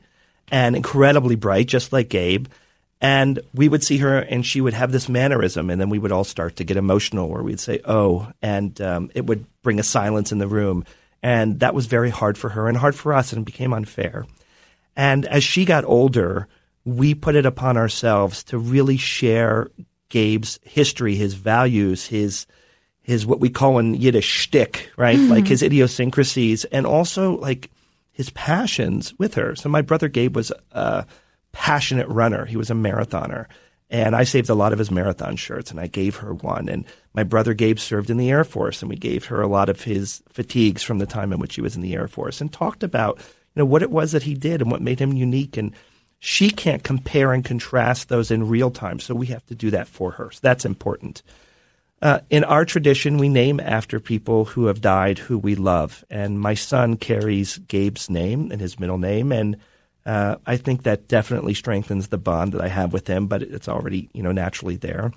and 0.50 0.76
incredibly 0.76 1.34
bright, 1.34 1.66
just 1.66 1.92
like 1.92 2.08
Gabe. 2.08 2.46
And 3.00 3.40
we 3.54 3.68
would 3.68 3.84
see 3.84 3.98
her, 3.98 4.18
and 4.18 4.44
she 4.44 4.60
would 4.60 4.74
have 4.74 4.92
this 4.92 5.08
mannerism, 5.08 5.70
and 5.70 5.80
then 5.80 5.90
we 5.90 5.98
would 5.98 6.12
all 6.12 6.24
start 6.24 6.56
to 6.56 6.64
get 6.64 6.76
emotional, 6.76 7.28
where 7.28 7.42
we'd 7.42 7.60
say, 7.60 7.80
"Oh," 7.84 8.32
and 8.42 8.80
um, 8.80 9.10
it 9.14 9.26
would 9.26 9.44
bring 9.62 9.78
a 9.78 9.84
silence 9.84 10.32
in 10.32 10.38
the 10.38 10.48
room, 10.48 10.84
and 11.22 11.60
that 11.60 11.74
was 11.74 11.86
very 11.86 12.10
hard 12.10 12.36
for 12.36 12.50
her 12.50 12.68
and 12.68 12.76
hard 12.76 12.96
for 12.96 13.14
us, 13.14 13.32
and 13.32 13.42
it 13.42 13.46
became 13.46 13.72
unfair. 13.72 14.26
And 14.96 15.26
as 15.26 15.44
she 15.44 15.64
got 15.64 15.84
older, 15.84 16.48
we 16.96 17.14
put 17.14 17.36
it 17.36 17.46
upon 17.46 17.76
ourselves 17.76 18.44
to 18.44 18.58
really 18.58 18.96
share 18.96 19.68
Gabe's 20.08 20.58
history, 20.62 21.14
his 21.14 21.34
values, 21.34 22.06
his 22.06 22.46
his 23.02 23.24
what 23.24 23.40
we 23.40 23.48
call 23.48 23.78
in 23.78 23.94
Yiddish 23.94 24.26
shtick, 24.26 24.90
right? 24.96 25.16
Mm-hmm. 25.16 25.30
Like 25.30 25.46
his 25.46 25.62
idiosyncrasies, 25.62 26.64
and 26.66 26.86
also 26.86 27.38
like 27.38 27.70
his 28.12 28.30
passions 28.30 29.16
with 29.18 29.34
her. 29.34 29.54
So 29.54 29.68
my 29.68 29.80
brother 29.80 30.08
Gabe 30.08 30.36
was 30.36 30.52
a 30.72 31.06
passionate 31.52 32.08
runner. 32.08 32.44
He 32.44 32.56
was 32.56 32.70
a 32.70 32.74
marathoner. 32.74 33.46
And 33.90 34.14
I 34.14 34.24
saved 34.24 34.50
a 34.50 34.54
lot 34.54 34.72
of 34.72 34.78
his 34.78 34.90
marathon 34.90 35.36
shirts 35.36 35.70
and 35.70 35.80
I 35.80 35.86
gave 35.86 36.16
her 36.16 36.34
one. 36.34 36.68
And 36.68 36.84
my 37.14 37.22
brother 37.22 37.54
Gabe 37.54 37.78
served 37.78 38.10
in 38.10 38.18
the 38.18 38.30
Air 38.30 38.44
Force 38.44 38.82
and 38.82 38.90
we 38.90 38.96
gave 38.96 39.26
her 39.26 39.40
a 39.40 39.46
lot 39.46 39.70
of 39.70 39.82
his 39.82 40.22
fatigues 40.28 40.82
from 40.82 40.98
the 40.98 41.06
time 41.06 41.32
in 41.32 41.38
which 41.38 41.54
he 41.54 41.62
was 41.62 41.74
in 41.74 41.80
the 41.80 41.94
Air 41.94 42.08
Force 42.08 42.40
and 42.40 42.52
talked 42.52 42.82
about, 42.82 43.18
you 43.18 43.60
know, 43.60 43.64
what 43.64 43.82
it 43.82 43.90
was 43.90 44.12
that 44.12 44.24
he 44.24 44.34
did 44.34 44.60
and 44.60 44.70
what 44.70 44.82
made 44.82 45.00
him 45.00 45.14
unique. 45.14 45.56
And 45.56 45.72
she 46.18 46.50
can't 46.50 46.82
compare 46.82 47.32
and 47.32 47.44
contrast 47.44 48.08
those 48.08 48.30
in 48.30 48.48
real 48.48 48.70
time. 48.70 48.98
So 48.98 49.14
we 49.14 49.26
have 49.26 49.46
to 49.46 49.54
do 49.54 49.70
that 49.70 49.88
for 49.88 50.12
her. 50.12 50.30
So 50.30 50.40
that's 50.42 50.64
important. 50.64 51.22
Uh, 52.00 52.20
in 52.30 52.44
our 52.44 52.64
tradition, 52.64 53.18
we 53.18 53.28
name 53.28 53.60
after 53.60 53.98
people 53.98 54.44
who 54.44 54.66
have 54.66 54.80
died 54.80 55.18
who 55.18 55.38
we 55.38 55.54
love. 55.54 56.04
And 56.10 56.40
my 56.40 56.54
son 56.54 56.96
carries 56.96 57.58
Gabe's 57.58 58.08
name 58.08 58.50
and 58.52 58.60
his 58.60 58.78
middle 58.78 58.98
name. 58.98 59.32
And 59.32 59.56
uh, 60.06 60.36
I 60.46 60.56
think 60.56 60.84
that 60.84 61.08
definitely 61.08 61.54
strengthens 61.54 62.08
the 62.08 62.18
bond 62.18 62.52
that 62.52 62.62
I 62.62 62.68
have 62.68 62.92
with 62.92 63.06
him, 63.06 63.26
but 63.26 63.42
it's 63.42 63.68
already, 63.68 64.08
you 64.12 64.22
know, 64.22 64.32
naturally 64.32 64.76
there. 64.76 65.12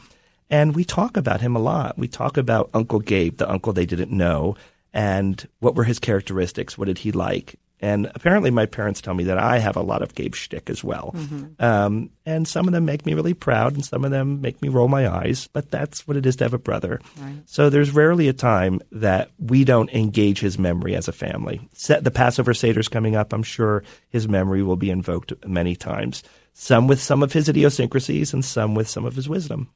And 0.49 0.75
we 0.75 0.83
talk 0.83 1.17
about 1.17 1.41
him 1.41 1.55
a 1.55 1.59
lot. 1.59 1.97
We 1.97 2.07
talk 2.07 2.35
about 2.35 2.69
Uncle 2.73 2.99
Gabe, 2.99 3.37
the 3.37 3.49
uncle 3.49 3.73
they 3.73 3.85
didn't 3.85 4.11
know, 4.11 4.57
and 4.93 5.47
what 5.59 5.75
were 5.75 5.85
his 5.85 5.99
characteristics? 5.99 6.77
What 6.77 6.85
did 6.85 6.97
he 6.99 7.13
like? 7.13 7.55
And 7.81 8.11
apparently, 8.13 8.51
my 8.51 8.67
parents 8.67 9.01
tell 9.01 9.15
me 9.15 9.23
that 9.25 9.39
I 9.39 9.57
have 9.57 9.75
a 9.75 9.81
lot 9.81 10.03
of 10.03 10.13
Gabe 10.13 10.35
shtick 10.35 10.69
as 10.69 10.83
well. 10.83 11.13
Mm-hmm. 11.15 11.63
Um, 11.63 12.11
and 12.27 12.47
some 12.47 12.67
of 12.67 12.73
them 12.73 12.85
make 12.85 13.05
me 13.07 13.15
really 13.15 13.33
proud, 13.33 13.73
and 13.73 13.83
some 13.83 14.05
of 14.05 14.11
them 14.11 14.39
make 14.39 14.61
me 14.61 14.69
roll 14.69 14.87
my 14.87 15.09
eyes. 15.09 15.47
But 15.51 15.71
that's 15.71 16.07
what 16.07 16.15
it 16.15 16.27
is 16.27 16.35
to 16.37 16.43
have 16.43 16.53
a 16.53 16.59
brother. 16.59 17.01
Right. 17.19 17.41
So 17.47 17.69
there's 17.71 17.91
rarely 17.91 18.27
a 18.27 18.33
time 18.33 18.81
that 18.91 19.31
we 19.39 19.63
don't 19.63 19.89
engage 19.89 20.39
his 20.39 20.59
memory 20.59 20.95
as 20.95 21.07
a 21.07 21.13
family. 21.13 21.67
Set 21.73 22.03
the 22.03 22.11
Passover 22.11 22.53
Seder's 22.53 22.87
coming 22.87 23.15
up. 23.15 23.33
I'm 23.33 23.43
sure 23.43 23.83
his 24.09 24.27
memory 24.27 24.61
will 24.61 24.75
be 24.75 24.91
invoked 24.91 25.33
many 25.45 25.75
times. 25.75 26.21
Some 26.53 26.87
with 26.87 27.01
some 27.01 27.23
of 27.23 27.33
his 27.33 27.49
idiosyncrasies, 27.49 28.33
and 28.33 28.45
some 28.45 28.75
with 28.75 28.87
some 28.87 29.05
of 29.05 29.15
his 29.15 29.27
wisdom. 29.27 29.69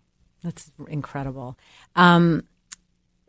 That's 0.43 0.71
incredible. 0.87 1.57
Um, 1.95 2.43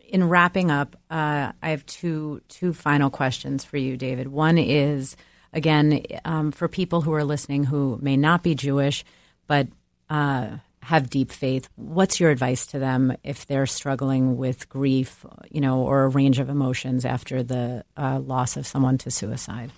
in 0.08 0.28
wrapping 0.28 0.70
up, 0.70 0.96
uh, 1.10 1.52
I 1.62 1.70
have 1.70 1.84
two 1.86 2.40
two 2.48 2.72
final 2.72 3.10
questions 3.10 3.64
for 3.64 3.76
you, 3.76 3.96
David. 3.96 4.28
One 4.28 4.58
is 4.58 5.16
again 5.52 6.02
um, 6.24 6.52
for 6.52 6.68
people 6.68 7.00
who 7.02 7.12
are 7.12 7.24
listening 7.24 7.64
who 7.64 7.98
may 8.00 8.16
not 8.16 8.42
be 8.42 8.54
Jewish 8.54 9.04
but 9.46 9.68
uh, 10.10 10.58
have 10.82 11.10
deep 11.10 11.32
faith. 11.32 11.68
What's 11.76 12.20
your 12.20 12.30
advice 12.30 12.66
to 12.68 12.78
them 12.78 13.16
if 13.22 13.46
they're 13.46 13.66
struggling 13.66 14.36
with 14.36 14.68
grief, 14.68 15.24
you 15.50 15.60
know, 15.60 15.80
or 15.82 16.04
a 16.04 16.08
range 16.08 16.38
of 16.38 16.48
emotions 16.48 17.04
after 17.04 17.42
the 17.42 17.84
uh, 17.96 18.20
loss 18.20 18.56
of 18.56 18.66
someone 18.66 18.98
to 18.98 19.10
suicide? 19.10 19.72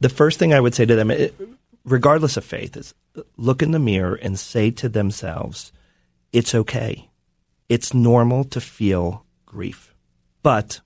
The 0.00 0.08
first 0.08 0.38
thing 0.38 0.54
I 0.54 0.60
would 0.60 0.74
say 0.74 0.86
to 0.86 0.94
them, 0.94 1.12
regardless 1.84 2.36
of 2.36 2.44
faith, 2.44 2.76
is 2.76 2.94
look 3.36 3.62
in 3.62 3.72
the 3.72 3.78
mirror 3.78 4.14
and 4.14 4.38
say 4.38 4.70
to 4.72 4.88
themselves, 4.88 5.72
"It's 6.32 6.54
okay." 6.54 7.08
It's 7.68 7.94
normal 7.94 8.44
to 8.44 8.60
feel 8.60 9.24
grief. 9.50 9.94
But 10.42 10.80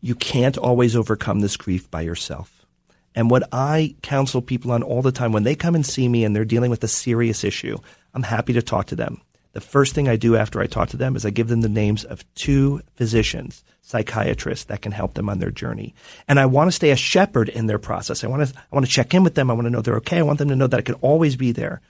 you 0.00 0.14
can't 0.14 0.58
always 0.58 0.94
overcome 0.94 1.40
this 1.40 1.56
grief 1.56 1.90
by 1.90 2.02
yourself. 2.02 2.66
And 3.14 3.30
what 3.30 3.48
I 3.50 3.96
counsel 4.02 4.42
people 4.42 4.70
on 4.70 4.82
all 4.82 5.02
the 5.02 5.10
time, 5.10 5.32
when 5.32 5.42
they 5.42 5.56
come 5.56 5.74
and 5.74 5.84
see 5.84 6.08
me 6.08 6.24
and 6.24 6.36
they're 6.36 6.44
dealing 6.44 6.70
with 6.70 6.84
a 6.84 6.88
serious 6.88 7.42
issue, 7.44 7.78
I'm 8.14 8.22
happy 8.22 8.52
to 8.52 8.62
talk 8.62 8.86
to 8.86 8.96
them. 8.96 9.20
The 9.52 9.60
first 9.60 9.94
thing 9.94 10.08
I 10.08 10.14
do 10.14 10.36
after 10.36 10.60
I 10.60 10.66
talk 10.66 10.90
to 10.90 10.96
them 10.96 11.16
is 11.16 11.26
I 11.26 11.30
give 11.30 11.48
them 11.48 11.62
the 11.62 11.68
names 11.68 12.04
of 12.04 12.24
two 12.34 12.82
physicians, 12.94 13.64
psychiatrists 13.82 14.66
that 14.66 14.82
can 14.82 14.92
help 14.92 15.14
them 15.14 15.28
on 15.28 15.40
their 15.40 15.50
journey. 15.50 15.94
And 16.28 16.38
I 16.38 16.46
want 16.46 16.68
to 16.68 16.72
stay 16.72 16.90
a 16.90 16.96
shepherd 16.96 17.48
in 17.48 17.66
their 17.66 17.80
process. 17.80 18.22
I 18.22 18.28
want 18.28 18.46
to, 18.46 18.54
I 18.56 18.74
want 18.74 18.86
to 18.86 18.92
check 18.92 19.12
in 19.12 19.24
with 19.24 19.34
them. 19.34 19.50
I 19.50 19.54
want 19.54 19.66
to 19.66 19.70
know 19.70 19.80
they're 19.80 19.96
okay. 19.96 20.18
I 20.18 20.22
want 20.22 20.38
them 20.38 20.50
to 20.50 20.56
know 20.56 20.68
that 20.68 20.78
I 20.78 20.82
can 20.82 20.94
always 20.96 21.34
be 21.34 21.50
there. 21.50 21.80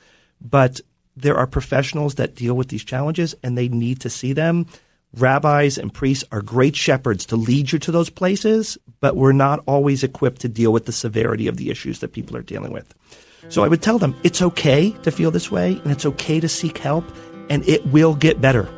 But 0.41 0.81
there 1.17 1.37
are 1.37 1.47
professionals 1.47 2.15
that 2.15 2.35
deal 2.35 2.55
with 2.55 2.69
these 2.69 2.85
challenges 2.85 3.35
and 3.43 3.59
they 3.59 3.69
need 3.69 4.01
to 4.01 4.11
see 4.11 4.33
them 4.33 4.67
rabbis 5.17 5.79
and 5.79 5.93
priests 5.93 6.25
are 6.31 6.43
great 6.43 6.77
shepherds 6.77 7.27
to 7.27 7.37
lead 7.37 7.73
you 7.73 7.79
to 7.81 7.93
those 7.93 8.11
places, 8.11 8.79
but 9.01 9.17
we're 9.17 9.33
not 9.33 9.63
always 9.67 10.03
equipped 10.03 10.41
to 10.43 10.49
deal 10.49 10.73
with 10.73 10.87
the 10.87 10.93
severity 10.93 11.47
of 11.47 11.57
the 11.57 11.71
issues 11.71 11.99
that 12.01 12.13
people 12.13 12.37
are 12.37 12.43
dealing 12.43 12.73
with. 12.73 12.95
So 13.49 13.65
I 13.65 13.69
would 13.69 13.83
tell 13.83 13.99
them 13.99 14.15
it's 14.23 14.43
okay 14.43 14.91
to 15.03 15.11
feel 15.11 15.31
this 15.31 15.51
way 15.51 15.81
and 15.83 15.91
it's 15.91 16.07
okay 16.07 16.41
to 16.41 16.49
seek 16.49 16.79
help 16.79 17.05
and 17.49 17.67
it 17.69 17.85
will 17.87 18.15
get 18.15 18.41
better. 18.41 18.69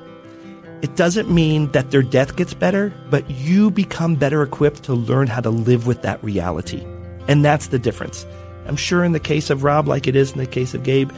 It 0.81 0.97
doesn't 0.97 1.33
mean 1.33 1.71
that 1.73 1.91
their 1.91 2.03
death 2.03 2.37
gets 2.37 2.55
better, 2.55 2.93
but 3.11 3.29
you 3.31 3.71
become 3.71 4.17
better 4.17 4.43
equipped 4.43 4.83
to 4.85 4.95
learn 4.95 5.29
how 5.29 5.41
to 5.41 5.51
live 5.51 5.87
with 5.87 6.03
that 6.03 6.23
reality. 6.25 6.85
And 7.29 7.45
that's 7.45 7.69
the 7.69 7.79
difference. 7.79 8.27
I'm 8.67 8.77
sure 8.77 9.05
in 9.05 9.13
the 9.13 9.21
case 9.21 9.51
of 9.51 9.63
Rob, 9.63 9.87
like 9.87 10.07
it 10.07 10.17
is 10.17 10.33
in 10.33 10.39
the 10.39 10.47
case 10.47 10.75
of 10.75 10.83
Gabe, 10.83 11.11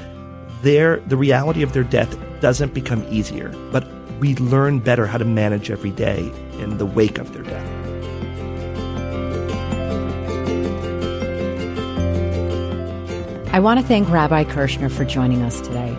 their 0.62 0.96
the 1.00 1.16
reality 1.16 1.62
of 1.62 1.72
their 1.72 1.84
death 1.84 2.16
doesn't 2.40 2.74
become 2.74 3.06
easier, 3.10 3.50
but 3.70 3.86
we 4.20 4.34
learn 4.36 4.78
better 4.78 5.06
how 5.06 5.18
to 5.18 5.24
manage 5.24 5.70
every 5.70 5.90
day 5.90 6.32
in 6.58 6.78
the 6.78 6.86
wake 6.86 7.18
of 7.18 7.32
their 7.32 7.42
death. 7.42 7.84
I 13.54 13.60
want 13.60 13.78
to 13.78 13.86
thank 13.86 14.10
Rabbi 14.10 14.44
Kirshner 14.44 14.90
for 14.90 15.04
joining 15.04 15.42
us 15.42 15.60
today. 15.60 15.92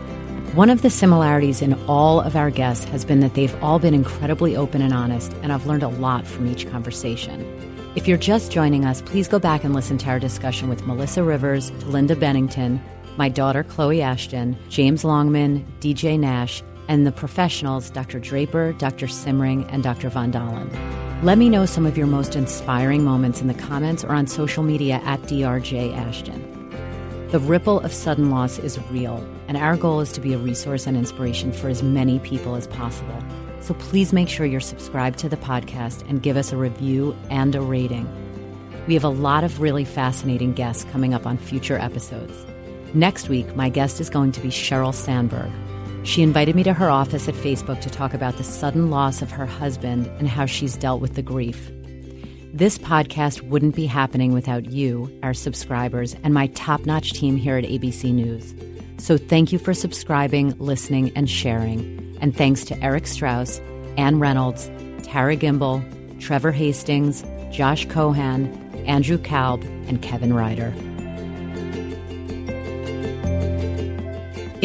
One 0.56 0.70
of 0.70 0.82
the 0.82 0.90
similarities 0.90 1.62
in 1.62 1.74
all 1.88 2.20
of 2.20 2.36
our 2.36 2.50
guests 2.50 2.86
has 2.86 3.06
been 3.06 3.22
that 3.22 3.34
they've 3.34 3.64
all 3.64 3.80
been 3.80 3.94
incredibly 3.94 4.56
open 4.56 4.82
and 4.82 4.94
honest, 4.94 5.34
and 5.42 5.54
I've 5.54 5.66
learned 5.66 5.84
a 5.84 5.88
lot 5.88 6.28
from 6.28 6.48
each 6.48 6.70
conversation. 6.70 7.46
If 7.96 8.10
you're 8.10 8.18
just 8.18 8.52
joining 8.52 8.84
us, 8.84 9.02
please 9.02 9.30
go 9.30 9.40
back 9.40 9.64
and 9.64 9.74
listen 9.74 9.98
to 10.00 10.10
our 10.10 10.20
discussion 10.20 10.68
with 10.68 10.86
Melissa 10.86 11.24
Rivers, 11.24 11.72
Linda 11.86 12.16
Bennington, 12.16 12.82
my 13.16 13.30
daughter 13.30 13.64
Chloe 13.64 14.02
Ashton, 14.02 14.58
James 14.68 15.06
Longman, 15.06 15.66
DJ 15.80 16.20
Nash, 16.20 16.62
and 16.88 17.06
the 17.06 17.12
professionals 17.12 17.90
Dr. 17.90 18.20
Draper, 18.20 18.74
Dr. 18.74 19.08
Simring, 19.08 19.68
and 19.72 19.84
Dr. 19.84 20.10
Von 20.10 20.32
Dahlen. 20.32 20.70
Let 21.24 21.38
me 21.38 21.50
know 21.50 21.66
some 21.66 21.86
of 21.86 21.98
your 21.98 22.08
most 22.08 22.36
inspiring 22.36 23.04
moments 23.04 23.42
in 23.42 23.48
the 23.48 23.54
comments 23.54 24.04
or 24.04 24.14
on 24.14 24.28
social 24.28 24.64
media 24.64 25.02
at 25.06 25.22
DRJ 25.24 25.96
Ashton. 25.96 26.56
The 27.32 27.40
ripple 27.40 27.80
of 27.80 27.92
sudden 27.92 28.30
loss 28.30 28.60
is 28.60 28.80
real, 28.92 29.26
and 29.48 29.58
our 29.58 29.76
goal 29.76 30.00
is 30.00 30.12
to 30.14 30.22
be 30.22 30.34
a 30.34 30.38
resource 30.38 30.88
and 30.88 30.96
inspiration 30.96 31.52
for 31.52 31.70
as 31.70 31.82
many 31.82 32.20
people 32.20 32.56
as 32.56 32.68
possible. 32.68 33.22
So 33.60 33.74
please 33.74 34.14
make 34.14 34.30
sure 34.30 34.46
you're 34.46 34.60
subscribed 34.60 35.18
to 35.20 35.30
the 35.30 35.38
podcast 35.38 36.08
and 36.08 36.22
give 36.22 36.38
us 36.38 36.52
a 36.52 36.58
review 36.58 37.16
and 37.30 37.56
a 37.56 37.62
rating. 37.62 38.08
We 38.88 38.94
have 38.94 39.04
a 39.04 39.10
lot 39.10 39.44
of 39.44 39.60
really 39.60 39.86
fascinating 39.86 40.54
guests 40.54 40.84
coming 40.92 41.14
up 41.16 41.26
on 41.26 41.38
future 41.38 41.80
episodes. 41.80 42.46
Next 42.94 43.28
week, 43.28 43.56
my 43.56 43.70
guest 43.70 44.00
is 44.00 44.10
going 44.10 44.32
to 44.34 44.40
be 44.40 44.50
Sheryl 44.50 44.94
Sandberg. 44.94 45.52
She 46.06 46.22
invited 46.22 46.56
me 46.56 46.64
to 46.64 46.74
her 46.74 46.90
office 46.90 47.28
at 47.28 47.34
Facebook 47.34 47.82
to 47.82 47.90
talk 47.90 48.14
about 48.14 48.38
the 48.38 48.44
sudden 48.44 48.92
loss 48.92 49.24
of 49.24 49.32
her 49.32 49.48
husband 49.48 50.06
and 50.20 50.28
how 50.28 50.46
she's 50.46 50.78
dealt 50.78 51.02
with 51.02 51.16
the 51.16 51.24
grief. 51.24 51.72
This 52.54 52.78
podcast 52.78 53.42
wouldn't 53.42 53.76
be 53.76 53.88
happening 53.88 54.32
without 54.32 54.72
you, 54.72 55.12
our 55.24 55.34
subscribers, 55.34 56.16
and 56.24 56.32
my 56.32 56.48
top 56.48 56.86
notch 56.86 57.14
team 57.14 57.36
here 57.36 57.58
at 57.58 57.66
ABC 57.66 58.14
News. 58.14 58.54
So 58.98 59.18
thank 59.18 59.52
you 59.52 59.58
for 59.58 59.74
subscribing, 59.74 60.56
listening, 60.60 61.12
and 61.16 61.28
sharing. 61.28 62.18
And 62.22 62.38
thanks 62.38 62.64
to 62.66 62.82
Eric 62.84 63.08
Strauss, 63.08 63.60
Ann 63.98 64.20
Reynolds, 64.20 64.70
Tara 65.02 65.36
Gimbel, 65.36 65.84
Trevor 66.22 66.52
Hastings, 66.52 67.26
Josh 67.52 67.88
Cohan, 67.88 68.46
Andrew 68.86 69.18
Kalb, 69.18 69.64
and 69.88 70.02
Kevin 70.04 70.34
Ryder. 70.34 70.74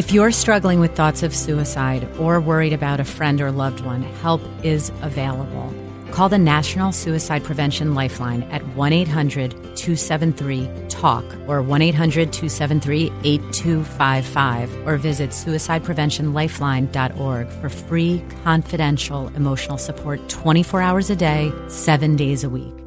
If 0.01 0.09
you're 0.13 0.33
struggling 0.33 0.81
with 0.81 0.97
thoughts 0.97 1.23
of 1.23 1.35
suicide 1.35 2.09
or 2.19 2.41
worried 2.41 2.73
about 2.73 3.01
a 3.01 3.05
friend 3.05 3.39
or 3.39 3.53
loved 3.53 3.85
one, 3.85 4.01
help 4.01 4.41
is 4.63 4.91
available. 5.03 5.75
Call 6.11 6.31
the 6.31 6.39
National 6.39 6.91
Suicide 6.91 7.45
Prevention 7.45 7.95
Lifeline 7.95 8.45
at 8.45 8.67
1 8.69 8.95
800 8.95 9.51
273 9.51 10.71
TALK 10.89 11.27
or 11.47 11.61
1 11.61 11.83
800 11.83 12.33
273 12.33 13.13
8255 13.25 14.89
or 14.89 14.97
visit 14.97 15.33
suicidepreventionlifeline.org 15.33 17.49
for 17.51 17.69
free, 17.69 18.25
confidential 18.43 19.29
emotional 19.37 19.77
support 19.77 20.27
24 20.31 20.81
hours 20.81 21.11
a 21.11 21.17
day, 21.17 21.53
seven 21.69 22.17
days 22.17 22.43
a 22.43 22.49
week. 22.49 22.80